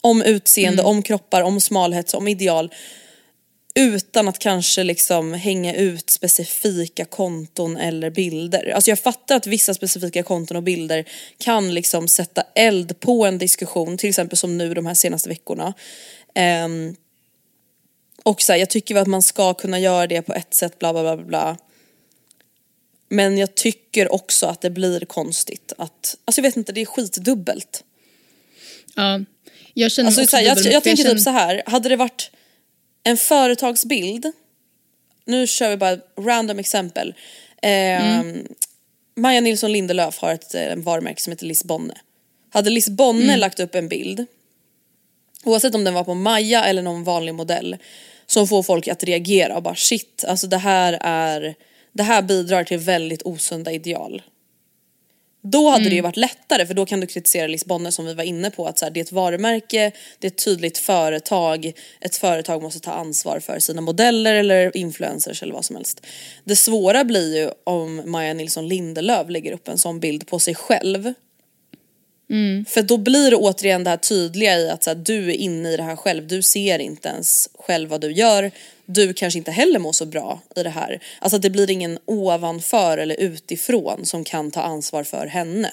om 0.00 0.22
utseende, 0.22 0.82
om 0.82 1.02
kroppar, 1.02 1.42
om 1.42 1.60
smalhet, 1.60 2.14
om 2.14 2.28
ideal 2.28 2.70
utan 3.74 4.28
att 4.28 4.38
kanske 4.38 4.84
liksom 4.84 5.32
hänga 5.32 5.74
ut 5.74 6.10
specifika 6.10 7.04
konton 7.04 7.76
eller 7.76 8.10
bilder. 8.10 8.72
Alltså 8.74 8.90
jag 8.90 8.98
fattar 8.98 9.36
att 9.36 9.46
vissa 9.46 9.74
specifika 9.74 10.22
konton 10.22 10.56
och 10.56 10.62
bilder 10.62 11.04
kan 11.38 11.74
liksom 11.74 12.08
sätta 12.08 12.42
eld 12.54 13.00
på 13.00 13.26
en 13.26 13.38
diskussion, 13.38 13.98
till 13.98 14.08
exempel 14.08 14.38
som 14.38 14.58
nu 14.58 14.74
de 14.74 14.86
här 14.86 14.94
senaste 14.94 15.28
veckorna. 15.28 15.74
Ehm, 16.34 16.96
och 18.24 18.42
så 18.42 18.52
här, 18.52 18.58
jag 18.58 18.70
tycker 18.70 18.96
att 18.96 19.06
man 19.06 19.22
ska 19.22 19.54
kunna 19.54 19.78
göra 19.78 20.06
det 20.06 20.22
på 20.22 20.34
ett 20.34 20.54
sätt, 20.54 20.78
bla 20.78 20.92
bla 20.92 21.02
bla 21.02 21.16
bla. 21.24 21.56
Men 23.08 23.38
jag 23.38 23.54
tycker 23.54 24.12
också 24.12 24.46
att 24.46 24.60
det 24.60 24.70
blir 24.70 25.00
konstigt 25.00 25.72
att, 25.78 26.16
alltså 26.24 26.38
jag 26.40 26.42
vet 26.42 26.56
inte, 26.56 26.72
det 26.72 26.80
är 26.80 26.86
skitdubbelt. 26.86 27.84
Ja, 28.94 29.20
jag 29.74 29.92
känner 29.92 30.06
Alltså, 30.06 30.20
också 30.22 30.30
så 30.30 30.36
här, 30.36 30.44
jag, 30.44 30.56
jag 30.58 30.64
för 30.64 30.80
tänker 30.80 30.96
känner- 31.02 31.14
typ 31.14 31.24
så 31.24 31.30
här, 31.30 31.62
hade 31.66 31.88
det 31.88 31.96
varit 31.96 32.30
en 33.02 33.16
företagsbild, 33.16 34.32
nu 35.24 35.46
kör 35.46 35.70
vi 35.70 35.76
bara 35.76 35.90
ett 35.92 36.06
random 36.18 36.58
exempel. 36.58 37.14
Eh, 37.62 37.70
Mm. 38.20 38.46
Maja 39.16 39.40
Nilsson 39.40 39.72
Lindelöf 39.72 40.18
har 40.18 40.32
ett 40.34 40.54
eh, 40.54 40.76
varumärke 40.76 41.20
som 41.22 41.30
heter 41.30 41.46
Lisbonne. 41.46 41.94
Hade 42.50 42.70
Lisbonne 42.70 43.22
Mm. 43.24 43.40
lagt 43.40 43.60
upp 43.60 43.74
en 43.74 43.88
bild, 43.88 44.26
oavsett 45.44 45.74
om 45.74 45.84
den 45.84 45.94
var 45.94 46.04
på 46.04 46.14
Maja 46.14 46.64
eller 46.64 46.82
någon 46.82 47.04
vanlig 47.04 47.34
modell, 47.34 47.76
som 48.26 48.48
får 48.48 48.62
folk 48.62 48.88
att 48.88 49.04
reagera 49.04 49.56
och 49.56 49.62
bara 49.62 49.74
shit, 49.74 50.24
alltså 50.28 50.46
det 50.46 50.56
här 50.58 50.98
är, 51.00 51.54
det 51.92 52.02
här 52.02 52.22
bidrar 52.22 52.64
till 52.64 52.78
väldigt 52.78 53.22
osunda 53.22 53.72
ideal. 53.72 54.22
Då 55.46 55.68
hade 55.68 55.80
Mm. 55.80 55.90
det 55.90 55.96
ju 55.96 56.02
varit 56.02 56.16
lättare 56.16 56.66
för 56.66 56.74
då 56.74 56.86
kan 56.86 57.00
du 57.00 57.06
kritisera 57.06 57.46
Lisbonne 57.46 57.92
som 57.92 58.06
vi 58.06 58.14
var 58.14 58.24
inne 58.24 58.50
på 58.50 58.66
att 58.66 58.78
så 58.78 58.84
här, 58.84 58.92
det 58.92 59.00
är 59.00 59.04
ett 59.04 59.12
varumärke, 59.12 59.92
det 60.18 60.26
är 60.26 60.30
ett 60.30 60.44
tydligt 60.44 60.78
företag, 60.78 61.72
ett 62.00 62.16
företag 62.16 62.62
måste 62.62 62.80
ta 62.80 62.92
ansvar 62.92 63.40
för 63.40 63.58
sina 63.58 63.80
modeller 63.80 64.34
eller 64.34 64.76
influencers 64.76 65.42
eller 65.42 65.54
vad 65.54 65.64
som 65.64 65.76
helst. 65.76 66.06
Det 66.44 66.56
svåra 66.56 67.04
blir 67.04 67.36
ju 67.36 67.50
om 67.64 68.02
Maja 68.10 68.34
Nilsson 68.34 68.68
Lindelöf 68.68 69.28
lägger 69.28 69.52
upp 69.52 69.68
en 69.68 69.78
sån 69.78 70.00
bild 70.00 70.26
på 70.26 70.38
sig 70.38 70.54
själv. 70.54 71.12
För 72.68 72.82
då 72.82 72.96
blir 72.96 73.30
det 73.30 73.36
återigen 73.36 73.84
det 73.84 73.90
här 73.90 73.96
tydliga 73.96 74.58
i 74.58 74.70
att 74.70 74.84
så 74.84 74.90
här, 74.90 74.94
du 74.94 75.30
är 75.30 75.34
inne 75.34 75.72
i 75.72 75.76
det 75.76 75.82
här 75.82 75.96
själv, 75.96 76.26
du 76.26 76.42
ser 76.42 76.78
inte 76.78 77.08
ens 77.08 77.48
själv 77.58 77.90
vad 77.90 78.00
du 78.00 78.12
gör. 78.12 78.50
Du 78.86 79.12
kanske 79.12 79.38
inte 79.38 79.50
heller 79.50 79.78
mår 79.78 79.92
så 79.92 80.06
bra 80.06 80.42
i 80.56 80.62
det 80.62 80.70
här. 80.70 81.00
Alltså 81.18 81.36
att 81.36 81.42
det 81.42 81.50
blir 81.50 81.70
ingen 81.70 81.98
ovanför 82.04 82.98
eller 82.98 83.20
utifrån 83.20 84.06
som 84.06 84.24
kan 84.24 84.50
ta 84.50 84.62
ansvar 84.62 85.04
för 85.04 85.26
henne. 85.26 85.72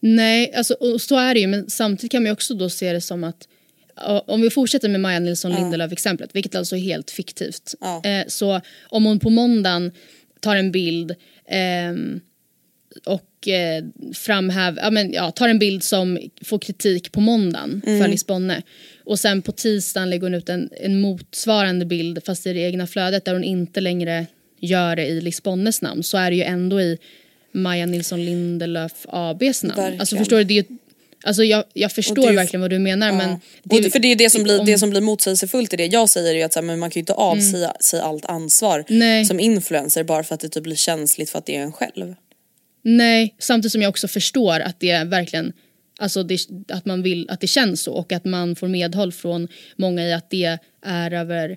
Nej, 0.00 0.54
alltså, 0.54 0.74
och 0.74 1.00
så 1.00 1.16
är 1.16 1.34
det 1.34 1.40
ju 1.40 1.46
men 1.46 1.70
samtidigt 1.70 2.12
kan 2.12 2.22
man 2.22 2.26
ju 2.26 2.32
också 2.32 2.54
då 2.54 2.70
se 2.70 2.92
det 2.92 3.00
som 3.00 3.24
att 3.24 3.48
om 4.26 4.40
vi 4.40 4.50
fortsätter 4.50 4.88
med 4.88 5.00
Maja 5.00 5.18
Nilsson 5.18 5.52
Lindelöf-exemplet, 5.52 6.30
vilket 6.32 6.54
alltså 6.54 6.76
är 6.76 6.80
helt 6.80 7.10
fiktivt. 7.10 7.74
Ja. 7.80 8.02
Eh, 8.04 8.24
så 8.28 8.60
om 8.88 9.04
hon 9.04 9.18
på 9.18 9.30
måndagen 9.30 9.92
tar 10.40 10.56
en 10.56 10.72
bild 10.72 11.14
ehm, 11.48 12.20
och 13.40 13.48
eh, 13.48 13.84
framhäv, 14.14 14.78
ja, 14.82 14.90
men, 14.90 15.12
ja, 15.12 15.30
tar 15.30 15.48
en 15.48 15.58
bild 15.58 15.82
som 15.84 16.18
får 16.44 16.58
kritik 16.58 17.12
på 17.12 17.20
måndagen 17.20 17.82
för 17.84 18.08
Lisbonne 18.08 18.62
och 19.04 19.18
sen 19.18 19.42
på 19.42 19.52
tisdagen 19.52 20.10
lägger 20.10 20.22
hon 20.22 20.34
ut 20.34 20.48
en, 20.48 20.70
en 20.80 21.00
motsvarande 21.00 21.86
bild 21.86 22.18
fast 22.26 22.46
i 22.46 22.52
det 22.52 22.60
egna 22.60 22.86
flödet 22.86 23.24
där 23.24 23.32
hon 23.32 23.44
inte 23.44 23.80
längre 23.80 24.26
gör 24.60 24.96
det 24.96 25.06
i 25.06 25.20
Lisbonnes 25.20 25.82
namn 25.82 26.02
så 26.02 26.18
är 26.18 26.30
det 26.30 26.36
ju 26.36 26.42
ändå 26.42 26.80
i 26.80 26.98
Maja 27.52 27.86
Nilsson 27.86 28.24
Lindelöf 28.24 28.92
ABs 29.08 29.62
namn. 29.62 29.76
Verkligen. 29.76 30.00
Alltså 30.00 30.16
förstår 30.16 30.36
du, 30.38 30.44
det 30.44 30.54
är 30.54 30.62
ju, 30.62 30.64
alltså 31.24 31.44
jag, 31.44 31.64
jag 31.74 31.92
förstår 31.92 32.30
ju- 32.30 32.36
verkligen 32.36 32.60
vad 32.60 32.70
du 32.70 32.78
menar 32.78 33.12
men 33.12 33.30
och 33.70 33.82
det, 33.82 33.90
för 33.90 33.98
det 33.98 34.08
är 34.12 34.16
det 34.16 34.30
som 34.30 34.42
blir, 34.42 34.60
om- 34.60 34.66
det 34.66 34.78
som 34.78 34.90
blir 34.90 35.00
motsägelsefullt 35.00 35.74
i 35.74 35.76
det 35.76 35.86
jag 35.86 36.10
säger 36.10 36.30
är 36.30 36.38
ju 36.38 36.42
att 36.42 36.52
så 36.52 36.58
här, 36.58 36.66
men 36.66 36.78
man 36.78 36.90
kan 36.90 36.94
ju 36.94 37.00
inte 37.00 37.12
avsäga 37.12 37.72
sig 37.80 38.00
allt 38.00 38.24
ansvar 38.24 38.84
Nej. 38.88 39.24
som 39.24 39.40
influencer 39.40 40.04
bara 40.04 40.24
för 40.24 40.34
att 40.34 40.40
det 40.40 40.48
typ 40.48 40.62
blir 40.62 40.76
känsligt 40.76 41.30
för 41.30 41.38
att 41.38 41.46
det 41.46 41.56
är 41.56 41.60
en 41.62 41.72
själv. 41.72 42.14
Nej, 42.96 43.34
samtidigt 43.38 43.72
som 43.72 43.82
jag 43.82 43.88
också 43.88 44.08
förstår 44.08 44.60
att 44.60 44.80
det 44.80 45.04
verkligen 45.04 45.52
Alltså 46.00 46.22
det, 46.22 46.38
att 46.68 46.84
man 46.84 47.02
vill 47.02 47.30
att 47.30 47.40
det 47.40 47.46
känns 47.46 47.82
så 47.82 47.92
och 47.92 48.12
att 48.12 48.24
man 48.24 48.56
får 48.56 48.68
medhåll 48.68 49.12
från 49.12 49.48
många 49.76 50.02
i 50.02 50.12
att 50.12 50.30
det 50.30 50.58
är 50.82 51.12
över 51.12 51.56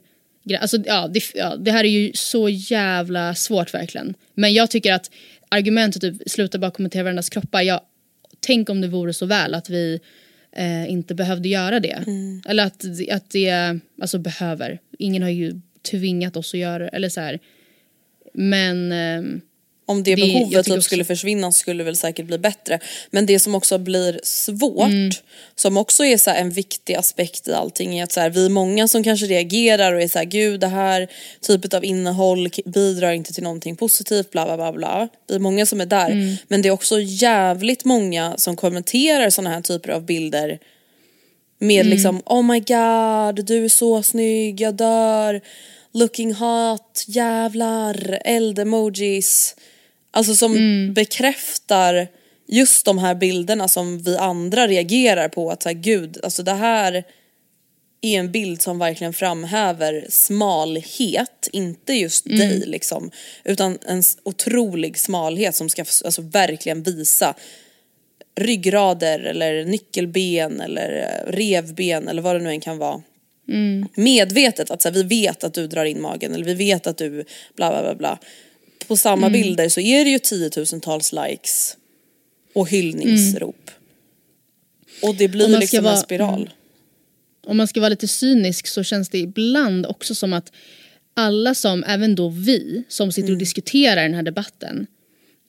Alltså 0.60 0.78
ja 0.86 1.08
det, 1.14 1.24
ja, 1.36 1.56
det 1.56 1.72
här 1.72 1.84
är 1.84 1.90
ju 1.90 2.12
så 2.14 2.50
jävla 2.50 3.36
svårt 3.36 3.74
verkligen. 3.74 4.14
Men 4.34 4.54
jag 4.54 4.72
tycker 4.72 4.94
att 4.94 5.12
argumentet 5.50 6.02
typ 6.02 6.30
sluta 6.30 6.60
bara 6.60 6.72
kommentera 6.72 7.04
varandras 7.04 7.30
kroppar. 7.30 7.62
Jag, 7.62 7.82
tänk 8.40 8.70
om 8.70 8.82
det 8.82 8.88
vore 8.88 9.14
så 9.14 9.26
väl 9.26 9.54
att 9.54 9.70
vi 9.70 10.00
eh, 10.52 10.92
inte 10.92 11.16
behövde 11.16 11.50
göra 11.50 11.80
det. 11.80 12.04
Eller 12.46 12.66
att, 12.66 12.86
att 13.12 13.30
det, 13.30 13.80
alltså 14.02 14.20
behöver. 14.20 14.80
Ingen 15.00 15.24
har 15.24 15.30
ju 15.30 15.62
tvingat 15.92 16.38
oss 16.38 16.54
att 16.54 16.60
göra 16.60 16.84
det. 16.84 16.90
Eller 16.90 17.10
så 17.10 17.22
här. 17.22 17.40
Men 18.34 18.92
ehm, 18.92 19.42
Om 19.92 20.04
det, 20.04 20.16
Det- 20.16 20.22
behovet 20.22 20.66
typ 20.66 20.84
skulle 20.84 21.06
försvinna 21.06 21.52
skulle 21.52 21.78
det 21.80 21.84
väl 21.86 21.96
säkert 21.96 22.26
bli 22.26 22.38
bättre. 22.38 22.80
Men 23.10 23.26
det 23.26 23.40
som 23.40 23.56
också 23.56 23.78
blir 23.78 24.20
svårt, 24.24 24.88
Mm. 24.90 25.12
som 25.56 25.78
också 25.78 26.06
är 26.06 26.18
så 26.18 26.30
en 26.32 26.50
viktig 26.50 26.94
aspekt 26.96 27.48
i 27.48 27.54
allting 27.54 28.00
är 28.00 28.04
att 28.04 28.12
så 28.12 28.20
här, 28.20 28.30
vi 28.30 28.46
är 28.46 28.50
många 28.50 28.88
som 28.88 29.04
kanske 29.04 29.26
reagerar 29.26 29.94
och 29.94 30.02
är 30.02 30.08
så 30.08 30.18
här, 30.20 30.26
gud 30.26 30.60
det 30.60 30.68
här 30.68 31.08
typet 31.42 31.74
av 31.74 31.86
innehåll 31.86 32.50
bidrar 32.66 33.12
inte 33.12 33.34
till 33.34 33.44
någonting 33.44 33.76
positivt 33.76 34.32
bla 34.32 34.46
bla 34.46 34.58
bla 34.58 34.72
bla. 34.72 35.08
Vi 35.28 35.36
är 35.36 35.40
många 35.40 35.66
som 35.66 35.82
är 35.82 35.86
där. 35.86 36.10
Mm. 36.10 36.36
Men 36.48 36.62
det 36.62 36.68
är 36.70 36.74
också 36.74 37.00
jävligt 37.02 37.86
många 37.86 38.34
som 38.38 38.56
kommenterar 38.56 39.30
sådana 39.30 39.50
här 39.56 39.62
typer 39.62 39.90
av 39.90 40.06
bilder 40.06 40.60
med 41.60 41.80
Mm. 41.82 41.90
liksom 41.92 42.22
oh 42.26 42.44
my 42.44 42.60
god 42.60 43.46
du 43.46 43.66
är 43.66 43.70
så 43.70 44.04
snygg, 44.04 44.62
jag 44.62 44.74
dör, 44.76 45.42
looking 45.94 46.34
hot, 46.34 47.04
jävlar, 47.08 48.20
eld-emojis. 48.26 49.56
Alltså 50.12 50.36
som 50.36 50.52
Mm. 50.52 50.94
bekräftar 50.94 52.08
just 52.48 52.86
de 52.86 52.98
här 52.98 53.16
bilderna 53.16 53.68
som 53.68 54.00
vi 54.00 54.18
andra 54.18 54.68
reagerar 54.68 55.30
på 55.30 55.52
att 55.52 55.64
så 55.64 55.70
här, 55.70 55.74
gud, 55.74 56.18
alltså 56.24 56.44
det 56.44 56.54
här 56.54 57.04
är 58.02 58.20
en 58.20 58.32
bild 58.32 58.62
som 58.62 58.80
verkligen 58.80 59.14
framhäver 59.14 60.06
smalhet, 60.10 61.50
inte 61.52 61.94
just 61.94 62.26
Mm. 62.26 62.40
dig 62.40 62.64
liksom, 62.66 63.12
utan 63.44 63.78
en 63.88 64.04
otrolig 64.24 64.98
smalhet 65.00 65.56
som 65.56 65.70
ska 65.70 65.82
alltså, 66.06 66.22
verkligen 66.22 66.84
visa 66.84 67.36
ryggrader 68.36 69.20
eller 69.20 69.66
nyckelben 69.66 70.62
eller 70.62 70.90
eh, 71.28 71.32
revben 71.32 72.08
eller 72.08 72.22
vad 72.22 72.36
det 72.36 72.40
nu 72.40 72.50
än 72.50 72.62
kan 72.62 72.78
vara. 72.78 73.02
Medvetet 73.96 74.72
att 74.72 74.82
så 74.82 74.88
här, 74.90 74.94
vi 74.94 75.04
vet 75.04 75.44
att 75.44 75.54
du 75.54 75.68
drar 75.68 75.86
in 75.86 76.02
magen 76.02 76.34
eller 76.34 76.46
vi 76.46 76.54
vet 76.54 76.88
att 76.88 76.98
du 76.98 77.26
bla 77.56 77.70
bla 77.70 77.82
bla 77.82 77.96
bla. 77.96 78.20
På 78.92 78.98
samma 78.98 79.30
bilder 79.30 79.70
så 79.70 79.80
är 79.82 80.06
det 80.06 80.12
ju 80.12 80.20
tiotusentals 80.20 81.14
likes 81.14 81.78
och 82.54 82.70
hyllningsrop. 82.70 83.72
Och 85.02 85.16
det 85.16 85.28
blir 85.28 85.48
liksom 85.48 85.78
en 85.78 85.84
vara- 85.84 85.98
spiral. 85.98 86.50
om 87.48 87.58
man 87.58 87.68
ska 87.68 87.80
vara 87.80 87.90
lite 87.90 88.08
cynisk 88.08 88.68
så 88.68 88.84
känns 88.84 89.10
det 89.10 89.18
ibland 89.18 89.86
också 89.86 90.16
som 90.16 90.34
att 90.34 90.52
alla 91.14 91.56
som, 91.56 91.84
även 91.84 92.16
då 92.16 92.30
vi, 92.30 92.84
som 92.88 93.12
sitter 93.12 93.32
och 93.32 93.38
diskuterar 93.38 94.04
den 94.04 94.14
här 94.14 94.24
debatten, 94.24 94.88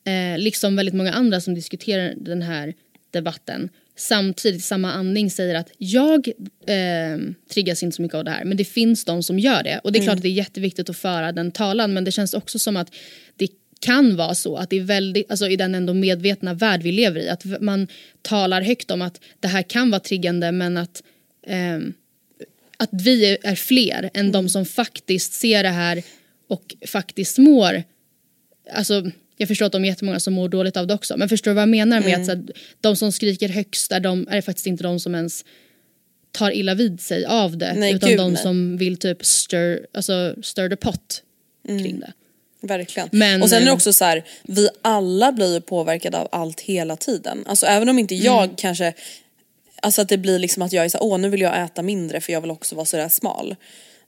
eh, 0.04 0.38
liksom 0.38 0.76
väldigt 0.76 0.94
många 0.94 1.12
andra 1.12 1.40
som 1.40 1.54
diskuterar 1.54 2.14
den 2.16 2.42
här 2.42 2.74
debatten, 3.10 3.68
samtidigt 3.96 4.58
i 4.58 4.62
samma 4.62 4.92
andning 4.92 5.30
säger 5.30 5.54
att 5.54 5.70
jag 5.78 6.28
eh, 6.66 7.18
triggas 7.54 7.82
inte 7.82 7.96
så 7.96 8.02
mycket 8.02 8.14
av 8.14 8.24
det 8.24 8.30
här, 8.30 8.44
men 8.44 8.56
det 8.56 8.64
finns 8.64 9.04
de 9.04 9.22
som 9.22 9.38
gör 9.38 9.62
det. 9.62 9.80
Och 9.84 9.92
det 9.92 9.98
är 9.98 10.02
klart 10.02 10.16
att 10.16 10.22
det 10.22 10.28
är 10.28 10.32
jätteviktigt 10.32 10.90
att 10.90 10.96
föra 10.96 11.32
den 11.32 11.52
talan, 11.52 11.92
men 11.92 12.04
det 12.04 12.12
känns 12.12 12.34
också 12.34 12.58
som 12.58 12.76
att 12.76 12.94
det 13.36 13.48
kan 13.80 14.16
vara 14.16 14.34
så 14.34 14.56
att 14.56 14.70
det 14.70 14.76
är 14.76 14.82
väldigt, 14.82 15.30
alltså 15.30 15.48
i 15.48 15.56
den 15.56 15.74
ändå 15.74 15.94
medvetna 15.94 16.54
värld 16.54 16.82
vi 16.82 16.92
lever 16.92 17.20
i, 17.20 17.28
att 17.28 17.44
man 17.60 17.88
talar 18.22 18.62
högt 18.62 18.90
om 18.90 19.02
att 19.02 19.20
det 19.40 19.48
här 19.48 19.62
kan 19.62 19.90
vara 19.90 20.00
triggande 20.00 20.52
men 20.52 20.76
att 20.76 21.02
ehm, 21.46 21.92
att 22.76 22.90
vi 22.92 23.38
är- 23.42 23.54
fler 23.54 24.10
än 24.14 24.32
de 24.32 24.48
som 24.48 24.66
faktiskt 24.66 25.32
ser 25.32 25.62
det 25.62 25.68
här 25.68 26.02
och 26.48 26.74
faktiskt 26.86 27.38
mår. 27.38 27.82
Alltså, 28.72 29.10
jag 29.42 29.48
förstår 29.48 29.66
att 29.66 29.72
de 29.72 29.84
är 29.84 29.88
jättemånga 29.88 30.20
som 30.20 30.34
mår 30.34 30.48
dåligt 30.48 30.76
av 30.76 30.86
det 30.86 30.94
också. 30.94 31.16
Men 31.16 31.28
förstår 31.28 31.50
du 31.50 31.54
vad 31.54 31.62
jag 31.62 31.68
menar 31.68 32.00
med 32.00 32.20
att 32.20 32.26
så 32.26 32.32
här, 32.32 32.44
de 32.80 32.96
som 32.96 33.12
skriker 33.12 33.48
högst 33.48 33.92
är, 33.92 34.00
de, 34.00 34.26
är 34.30 34.40
faktiskt 34.40 34.66
inte 34.66 34.82
de 34.82 35.00
som 35.00 35.14
ens 35.14 35.44
tar 36.32 36.50
illa 36.50 36.74
vid 36.74 37.00
sig 37.00 37.24
av 37.26 37.56
det. 37.58 37.74
Nej, 37.74 37.94
utan 37.94 38.08
gud, 38.08 38.18
de 38.18 38.32
nej. 38.32 38.42
som 38.42 38.76
vill 38.76 38.96
typ 38.96 39.24
stir, 39.24 39.86
alltså, 39.94 40.34
stir 40.42 40.68
the 40.68 40.76
pot 40.76 41.22
Mm. 41.68 41.82
kring 41.84 42.00
det. 42.00 42.12
Verkligen. 42.60 43.08
Men, 43.12 43.42
och 43.42 43.48
sen 43.48 43.58
är 43.58 43.64
det 43.64 43.70
eh, 43.70 43.74
också 43.74 43.92
så 43.92 44.04
här, 44.04 44.24
vi 44.42 44.68
alla 44.82 45.32
blir 45.32 45.54
ju 45.54 45.60
påverkade 45.60 46.18
av 46.18 46.28
allt 46.32 46.60
hela 46.60 46.96
tiden. 46.96 47.44
Alltså 47.46 47.66
även 47.66 47.88
om 47.88 47.98
inte 47.98 48.14
jag 48.14 48.44
Mm. 48.44 48.56
kanske, 48.56 48.92
alltså 49.82 50.02
att 50.02 50.08
det 50.08 50.18
blir 50.18 50.38
liksom 50.38 50.62
att 50.62 50.72
jag 50.72 50.84
är 50.84 50.88
så 50.88 50.98
här, 50.98 51.04
åh 51.04 51.18
nu 51.18 51.28
vill 51.28 51.40
jag 51.40 51.62
äta 51.64 51.82
mindre 51.82 52.20
för 52.20 52.32
jag 52.32 52.40
vill 52.40 52.50
också 52.50 52.74
vara 52.74 52.86
sådär 52.86 53.08
smal. 53.08 53.56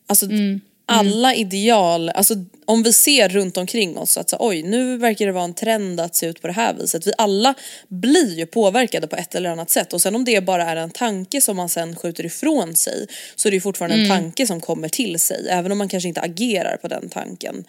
Alltså 0.07 0.27
Mm. 0.27 0.61
Alla 0.87 1.35
ideal, 1.35 2.09
alltså 2.09 2.35
om 2.65 2.83
vi 2.83 2.93
ser 2.93 3.29
runt 3.29 3.57
omkring 3.57 3.99
oss 3.99 4.19
att 4.19 4.31
så, 4.31 4.37
oj 4.41 4.63
nu 4.63 4.97
verkar 4.97 5.27
det 5.27 5.33
vara 5.33 5.45
en 5.45 5.55
trend 5.55 6.01
att 6.01 6.15
se 6.15 6.27
ut 6.27 6.41
på 6.41 6.47
det 6.47 6.53
här 6.53 6.75
viset. 6.75 7.07
Vi 7.07 7.13
alla 7.19 7.55
blir 7.89 8.39
ju 8.39 8.47
påverkade 8.47 9.07
på 9.07 9.17
ett 9.17 9.35
eller 9.35 9.51
annat 9.51 9.71
sätt 9.71 9.93
och 9.93 10.01
sen 10.01 10.15
om 10.15 10.25
det 10.25 10.45
bara 10.45 10.65
är 10.65 10.77
en 10.77 10.91
tanke 10.91 11.41
som 11.41 11.57
man 11.57 11.69
sen 11.69 11.97
skjuter 11.97 12.27
ifrån 12.27 12.75
sig 12.75 13.07
så 13.37 13.49
är 13.49 13.51
det 13.51 13.55
ju 13.57 13.61
fortfarande 13.61 13.97
Mm. 13.97 14.11
en 14.11 14.19
tanke 14.19 14.47
som 14.47 14.61
kommer 14.61 14.89
till 14.89 15.21
sig 15.21 15.49
även 15.51 15.73
om 15.73 15.79
man 15.79 15.89
kanske 15.89 16.09
inte 16.09 16.21
agerar 16.21 16.77
på 16.77 16.89
den 16.89 17.09
tanken. 17.09 17.65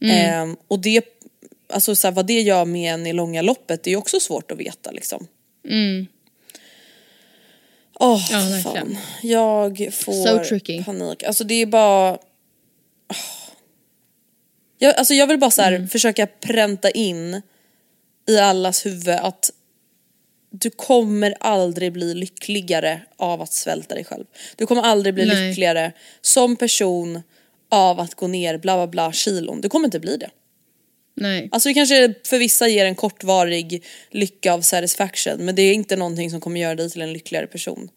Mm. 0.00 0.16
Ehm, 0.16 0.56
och 0.68 0.78
det, 0.78 1.04
alltså 1.72 1.96
så 1.96 2.06
här, 2.06 2.12
vad 2.12 2.26
det 2.26 2.40
gör 2.40 2.64
med 2.64 2.94
en 2.94 3.06
i 3.06 3.12
långa 3.12 3.42
loppet 3.42 3.82
det 3.82 3.90
är 3.90 3.92
ju 3.92 3.96
också 3.98 4.20
svårt 4.20 4.50
att 4.50 4.58
veta 4.58 4.90
liksom. 4.90 5.26
Åh 8.00 8.20
Ja, 8.30 8.62
fan. 8.64 8.98
Jag 9.22 9.88
får 9.92 10.12
So 10.12 10.84
panik. 10.84 11.22
Alltså 11.22 11.44
det 11.44 11.54
är 11.54 11.66
bara... 11.66 12.18
Jag, 14.78 14.94
alltså 14.96 15.14
jag 15.14 15.26
vill 15.26 15.38
bara 15.38 15.50
så 15.50 15.62
här, 15.62 15.72
Mm. 15.72 15.88
försöka 15.88 16.26
pränta 16.26 16.90
in 16.90 17.42
i 18.28 18.38
allas 18.38 18.86
huvud 18.86 19.08
att 19.08 19.50
du 20.50 20.70
kommer 20.70 21.34
aldrig 21.40 21.92
bli 21.92 22.14
lyckligare 22.14 23.02
av 23.16 23.42
att 23.42 23.52
svälta 23.52 23.94
dig 23.94 24.04
själv. 24.04 24.24
Du 24.56 24.66
kommer 24.66 24.82
aldrig 24.82 25.14
bli 25.14 25.26
Nej. 25.26 25.48
lyckligare 25.48 25.92
som 26.20 26.56
person 26.56 27.22
av 27.70 28.00
att 28.00 28.14
gå 28.14 28.26
ner 28.26 28.58
bla 28.58 28.76
bla 28.76 28.86
bla 28.86 29.12
kilon. 29.12 29.60
Du 29.60 29.68
kommer 29.68 29.84
inte 29.84 30.00
bli 30.00 30.16
det. 30.16 30.30
Nej. 31.14 31.48
Alltså 31.52 31.68
det 31.68 31.74
kanske 31.74 32.14
för 32.26 32.38
vissa 32.38 32.68
ger 32.68 32.86
en 32.86 32.94
kortvarig 32.94 33.84
lycka 34.10 34.52
av 34.52 34.60
satisfaction 34.60 35.44
men 35.44 35.54
det 35.54 35.62
är 35.62 35.72
inte 35.74 35.96
någonting 35.96 36.30
som 36.30 36.40
kommer 36.40 36.60
göra 36.60 36.74
dig 36.74 36.90
till 36.90 37.02
en 37.02 37.12
lyckligare 37.12 37.46
person. 37.46 37.88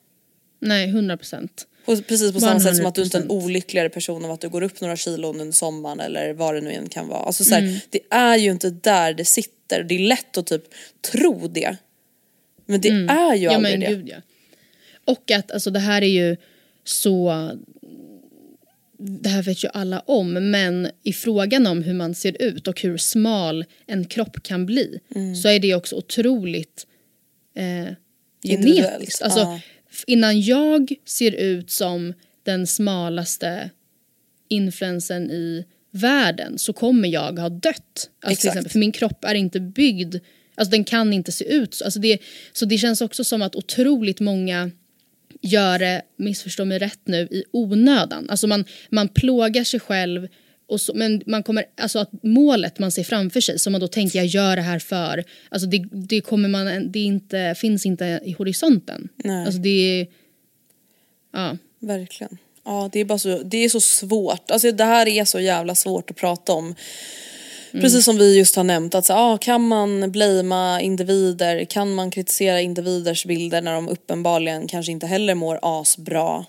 Nej, 0.59 0.89
100 0.89 1.17
procent. 1.17 1.67
På, 1.85 1.97
precis 1.97 2.33
på 2.33 2.39
samma 2.39 2.59
sätt 2.59 2.75
som 2.77 2.85
att 2.85 2.95
du 2.95 3.03
inte 3.03 3.17
är 3.17 3.21
en 3.21 3.27
100%. 3.29 3.31
olyckligare 3.31 3.89
person 3.89 4.25
av 4.25 4.31
att 4.31 4.41
du 4.41 4.49
går 4.49 4.61
upp 4.63 4.81
några 4.81 4.95
kilon 4.97 5.39
under 5.41 5.51
sommaren 5.53 5.99
eller 5.99 6.33
vad 6.33 6.55
det 6.55 6.61
nu 6.61 6.71
än 6.73 6.89
kan 6.89 7.07
vara. 7.07 7.19
Alltså 7.23 7.43
så 7.43 7.53
här, 7.55 7.61
Mm. 7.61 7.79
Det 7.89 7.99
är 8.09 8.37
ju 8.37 8.51
inte 8.51 8.69
där 8.69 9.13
det 9.13 9.25
sitter. 9.25 9.83
Det 9.83 9.95
är 9.95 9.99
lätt 9.99 10.37
att 10.37 10.47
typ 10.47 10.63
tro 11.11 11.47
det. 11.47 11.75
Men 12.65 12.81
det 12.81 12.89
är 12.89 12.91
ju 12.93 12.97
Mm. 13.03 13.41
Ja 13.43 13.55
aldrig 13.55 13.71
men 13.71 13.79
det. 13.79 13.95
gud 13.95 14.09
ja. 14.09 14.17
Och 15.05 15.31
att 15.31 15.51
alltså 15.51 15.69
det 15.69 15.79
här 15.79 16.01
är 16.01 16.05
ju 16.07 16.37
så 16.83 17.49
det 18.99 19.29
här 19.29 19.43
vet 19.43 19.63
ju 19.63 19.67
alla 19.73 19.99
om 19.99 20.33
men 20.51 20.89
i 21.03 21.13
frågan 21.13 21.67
om 21.67 21.83
hur 21.83 21.93
man 21.93 22.15
ser 22.15 22.41
ut 22.41 22.67
och 22.67 22.81
hur 22.81 22.97
smal 22.97 23.65
en 23.87 24.05
kropp 24.05 24.43
kan 24.43 24.65
bli 24.65 24.99
Mm. 25.15 25.35
så 25.35 25.47
är 25.49 25.59
det 25.59 25.75
också 25.75 25.95
otroligt 25.95 26.87
eh, 27.55 27.93
genetiskt. 28.43 29.21
Alltså, 29.21 29.39
ja. 29.39 29.59
Innan 30.07 30.41
jag 30.41 30.93
ser 31.05 31.31
ut 31.31 31.71
som 31.71 32.13
den 32.43 32.67
smalaste 32.67 33.69
influensen 34.47 35.31
i 35.31 35.65
världen 35.91 36.57
så 36.57 36.73
kommer 36.73 37.09
jag 37.09 37.39
ha 37.39 37.49
dött. 37.49 38.09
Alltså 38.21 38.47
exempel, 38.47 38.71
för 38.71 38.79
min 38.79 38.91
kropp 38.91 39.25
är 39.25 39.35
inte 39.35 39.59
byggd, 39.59 40.15
alltså 40.55 40.71
den 40.71 40.83
kan 40.83 41.13
inte 41.13 41.31
se 41.31 41.45
ut 41.45 41.73
så. 41.73 41.85
Alltså 41.85 41.99
det, 41.99 42.19
så 42.53 42.65
det 42.65 42.77
känns 42.77 43.01
också 43.01 43.23
som 43.23 43.41
att 43.41 43.55
otroligt 43.55 44.19
många 44.19 44.71
gör 45.41 45.79
det, 45.79 46.01
missförstå 46.15 46.65
mig 46.65 46.79
rätt 46.79 46.99
nu, 47.03 47.27
i 47.31 47.43
onödan. 47.51 48.29
Alltså 48.29 48.47
man, 48.47 48.65
man 48.89 49.07
plågar 49.07 49.63
sig 49.63 49.79
själv 49.79 50.27
och 50.71 50.81
så, 50.81 50.93
men 50.95 51.21
man 51.25 51.43
kommer, 51.43 51.65
alltså 51.77 51.99
att 51.99 52.09
målet 52.23 52.79
man 52.79 52.91
ser 52.91 53.03
framför 53.03 53.41
sig 53.41 53.59
som 53.59 53.71
man 53.71 53.81
då 53.81 53.87
tänker 53.87 54.19
jag 54.19 54.25
gör 54.25 54.55
det 54.55 54.61
här 54.61 54.79
för, 54.79 55.23
alltså 55.49 55.67
det, 55.67 55.85
det 55.91 56.21
kommer 56.21 56.49
man, 56.49 56.91
det 56.91 56.99
inte, 56.99 57.55
finns 57.57 57.85
inte 57.85 58.19
i 58.23 58.31
horisonten. 58.31 59.09
Nej. 59.15 59.45
Alltså 59.45 59.61
det 59.61 60.07
ja. 61.33 61.57
Verkligen. 61.79 62.37
Ja 62.65 62.89
det 62.93 62.99
är 62.99 63.05
bara 63.05 63.19
så, 63.19 63.37
det 63.43 63.57
är 63.57 63.69
så 63.69 63.79
svårt. 63.81 64.51
Alltså 64.51 64.71
det 64.71 64.83
här 64.83 65.07
är 65.07 65.25
så 65.25 65.39
jävla 65.39 65.75
svårt 65.75 66.11
att 66.11 66.17
prata 66.17 66.53
om. 66.53 66.75
Mm. 67.73 67.83
Precis 67.83 68.05
som 68.05 68.17
vi 68.17 68.37
just 68.37 68.55
har 68.55 68.63
nämnt 68.63 68.95
att 68.95 69.05
så, 69.05 69.13
ah, 69.13 69.37
kan 69.37 69.67
man 69.67 70.11
blamea 70.11 70.81
individer, 70.81 71.65
kan 71.65 71.93
man 71.95 72.11
kritisera 72.11 72.61
individers 72.61 73.25
bilder 73.25 73.61
när 73.61 73.73
de 73.73 73.89
uppenbarligen 73.89 74.67
kanske 74.67 74.91
inte 74.91 75.07
heller 75.07 75.35
mår 75.35 75.59
asbra. 75.61 76.45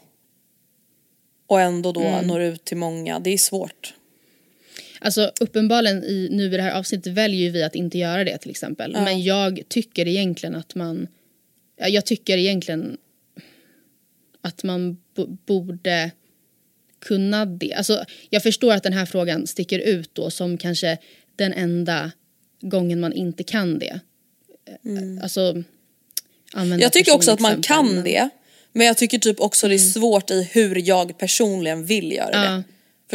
Och 1.47 1.61
ändå 1.61 1.93
då 1.93 2.01
Mm. 2.01 2.27
når 2.27 2.41
ut 2.41 2.65
till 2.65 2.77
många, 2.77 3.19
det 3.19 3.31
är 3.31 3.39
svårt. 3.39 3.95
Alltså 5.05 5.33
uppenbarligen 5.41 6.05
i, 6.05 6.29
nu 6.31 6.45
i 6.45 6.49
det 6.49 6.63
här 6.63 6.73
avsnittet 6.79 7.13
väljer 7.13 7.51
vi 7.51 7.63
att 7.63 7.75
inte 7.75 7.99
göra 7.99 8.25
det 8.25 8.39
till 8.39 8.51
exempel. 8.51 8.93
Men 9.05 9.23
jag 9.23 9.63
tycker 9.69 10.09
egentligen 10.09 10.55
att 10.55 10.75
man, 10.75 11.07
ja, 11.79 11.89
jag 11.89 12.07
tycker 12.07 12.39
egentligen 12.39 12.97
att 14.41 14.63
man 14.63 14.97
bo- 15.17 15.37
borde 15.47 16.11
kunna 17.01 17.45
det. 17.47 17.75
Alltså 17.75 18.05
jag 18.31 18.43
förstår 18.43 18.73
att 18.73 18.83
den 18.83 18.93
här 18.93 19.07
frågan 19.07 19.47
sticker 19.47 19.79
ut 19.79 20.11
då 20.13 20.31
som 20.31 20.59
kanske 20.59 20.99
den 21.37 21.53
enda 21.53 22.13
gången 22.61 23.01
man 23.01 23.13
inte 23.13 23.43
kan 23.45 23.79
det. 23.79 24.01
Alltså 25.23 25.63
använda 26.53 26.83
Jag 26.85 26.93
tycker 26.93 27.15
också 27.15 27.31
att 27.31 27.41
man 27.41 27.63
kan 27.63 27.95
men- 27.95 28.05
det. 28.05 28.29
Men 28.73 28.87
jag 28.87 28.97
tycker 28.97 29.19
typ 29.19 29.41
också 29.41 29.69
det 29.69 29.75
är 29.75 29.79
svårt 29.79 30.31
i 30.31 30.43
hur 30.53 30.89
jag 30.89 31.19
personligen 31.19 31.85
vill 31.87 32.13
göra 32.13 32.31
det. 32.57 32.63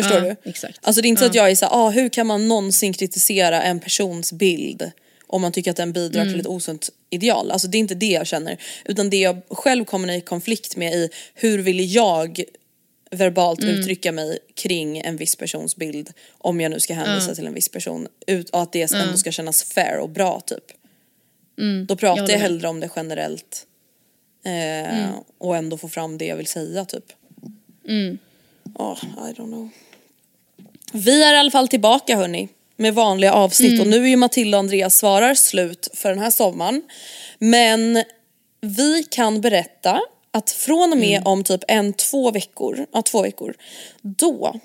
Förstår 0.03 0.19
du? 0.21 0.49
exakt. 0.49 0.79
Alltså 0.81 1.01
det 1.01 1.07
är 1.07 1.09
inte 1.09 1.19
så 1.21 1.25
att 1.25 1.35
jag 1.35 1.51
är 1.51 1.55
såhär, 1.55 1.73
ah, 1.73 1.89
hur 1.89 2.09
kan 2.09 2.27
man 2.27 2.47
någonsin 2.47 2.93
kritisera 2.93 3.61
en 3.63 3.79
persons 3.79 4.33
bild 4.33 4.91
om 5.27 5.41
man 5.41 5.51
tycker 5.51 5.71
att 5.71 5.77
den 5.77 5.93
bidrar 5.93 6.21
Mm. 6.21 6.33
till 6.33 6.39
ett 6.39 6.47
osunt 6.47 6.89
ideal. 7.09 7.51
Alltså 7.51 7.67
det 7.67 7.77
är 7.77 7.79
inte 7.79 7.95
det 7.95 8.05
jag 8.11 8.27
känner. 8.27 8.57
Utan 8.85 9.09
det 9.09 9.17
jag 9.17 9.41
själv 9.49 9.85
kommer 9.85 10.11
i 10.11 10.21
konflikt 10.21 10.75
med 10.75 10.93
i 10.93 11.09
hur 11.33 11.59
vill 11.59 11.93
jag 11.95 12.43
verbalt 13.11 13.59
Mm. 13.63 13.75
uttrycka 13.75 14.11
mig 14.11 14.39
kring 14.55 14.97
en 14.97 15.17
viss 15.17 15.35
persons 15.35 15.75
bild 15.75 16.09
om 16.37 16.61
jag 16.61 16.69
nu 16.71 16.79
ska 16.79 16.93
hänvisa 16.93 17.35
till 17.35 17.47
en 17.47 17.53
viss 17.53 17.69
person 17.69 18.07
ut, 18.27 18.49
och 18.49 18.61
att 18.61 18.71
det 18.71 18.93
ändå 18.93 19.17
ska 19.17 19.31
kännas 19.31 19.63
fair 19.63 19.97
och 19.97 20.09
bra 20.09 20.39
typ. 20.39 20.63
Då 21.87 21.95
pratar 21.95 22.17
Mm. 22.23 22.29
jag 22.31 22.39
med. 22.39 22.41
hellre 22.41 22.67
om 22.67 22.79
det 22.79 22.89
generellt 22.95 23.65
eh, 24.45 25.09
och 25.37 25.57
ändå 25.57 25.77
få 25.77 25.89
fram 25.89 26.17
det 26.17 26.25
jag 26.25 26.35
vill 26.35 26.47
säga 26.47 26.85
typ. 26.85 27.03
Oh, 28.73 28.97
I 29.29 29.33
don't 29.33 29.35
know. 29.47 29.69
Vi 30.93 31.23
är 31.23 31.33
i 31.33 31.37
alla 31.37 31.51
fall 31.51 31.67
tillbaka 31.67 32.15
hörni 32.15 32.49
med 32.75 32.93
vanliga 32.93 33.33
avsnitt 33.33 33.81
och 33.81 33.87
nu 33.87 34.03
är 34.03 34.07
ju 34.07 34.15
Matilda 34.15 34.57
och 34.57 34.59
Andreas 34.59 34.97
svarar 34.97 35.35
slut 35.35 35.87
för 35.93 36.09
den 36.09 36.19
här 36.19 36.29
sommaren. 36.29 36.81
Men 37.39 38.03
vi 38.61 39.03
kan 39.03 39.41
berätta 39.41 40.01
att 40.31 40.51
från 40.51 40.91
och 40.91 40.97
med 40.97 41.21
om 41.25 41.43
typ 41.43 41.63
en, 41.67 41.93
två 41.93 42.31
veckor, 42.31 42.85
ja 42.91 43.01
två 43.01 43.21
veckor, 43.21 43.55
då 44.01 44.55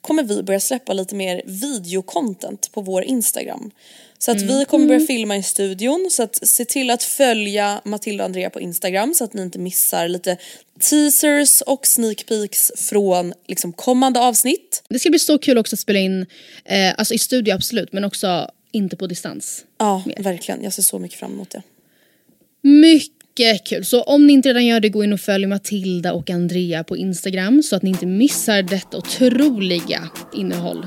kommer 0.00 0.22
vi 0.22 0.42
börja 0.42 0.60
släppa 0.60 0.92
lite 0.92 1.14
mer 1.14 1.42
videocontent 1.44 2.72
på 2.72 2.80
vår 2.80 3.04
Instagram. 3.04 3.70
Så 4.18 4.30
att 4.30 4.42
vi 4.42 4.64
kommer 4.64 4.86
börja 4.86 5.06
filma 5.06 5.36
i 5.36 5.42
studion 5.42 6.08
så 6.10 6.22
att 6.22 6.48
se 6.48 6.64
till 6.64 6.90
att 6.90 7.02
följa 7.02 7.80
Matilda 7.84 8.24
och 8.24 8.28
Andrea 8.28 8.50
på 8.50 8.60
Instagram 8.60 9.14
så 9.14 9.24
att 9.24 9.34
ni 9.34 9.42
inte 9.42 9.58
missar 9.58 10.08
lite 10.08 10.36
teasers 10.80 11.60
och 11.60 11.86
sneak 11.86 12.26
peeks 12.26 12.72
från 12.76 13.32
liksom 13.46 13.72
kommande 13.72 14.20
avsnitt. 14.20 14.82
Det 14.88 14.98
ska 14.98 15.10
bli 15.10 15.18
så 15.18 15.38
kul 15.38 15.58
också 15.58 15.74
att 15.76 15.80
spela 15.80 15.98
in, 15.98 16.26
eh, 16.64 16.94
alltså 16.98 17.14
i 17.14 17.18
studio 17.18 17.54
absolut, 17.54 17.92
men 17.92 18.04
också 18.04 18.50
inte 18.72 18.96
på 18.96 19.06
distans. 19.06 19.64
Ja, 19.78 20.04
verkligen. 20.18 20.62
Jag 20.62 20.72
ser 20.72 20.82
så 20.82 20.98
mycket 20.98 21.18
fram 21.18 21.32
emot 21.32 21.50
det. 21.50 21.62
Mycket 22.62 23.66
kul! 23.66 23.84
Så 23.84 24.02
om 24.02 24.26
ni 24.26 24.32
inte 24.32 24.48
redan 24.48 24.66
gör 24.66 24.80
det, 24.80 24.88
gå 24.88 25.04
in 25.04 25.12
och 25.12 25.20
följ 25.20 25.46
Matilda 25.46 26.12
och 26.12 26.30
Andrea 26.30 26.84
på 26.84 26.96
Instagram 26.96 27.62
så 27.62 27.76
att 27.76 27.82
ni 27.82 27.90
inte 27.90 28.06
missar 28.06 28.62
detta 28.62 28.98
otroliga 28.98 30.08
innehåll. 30.34 30.86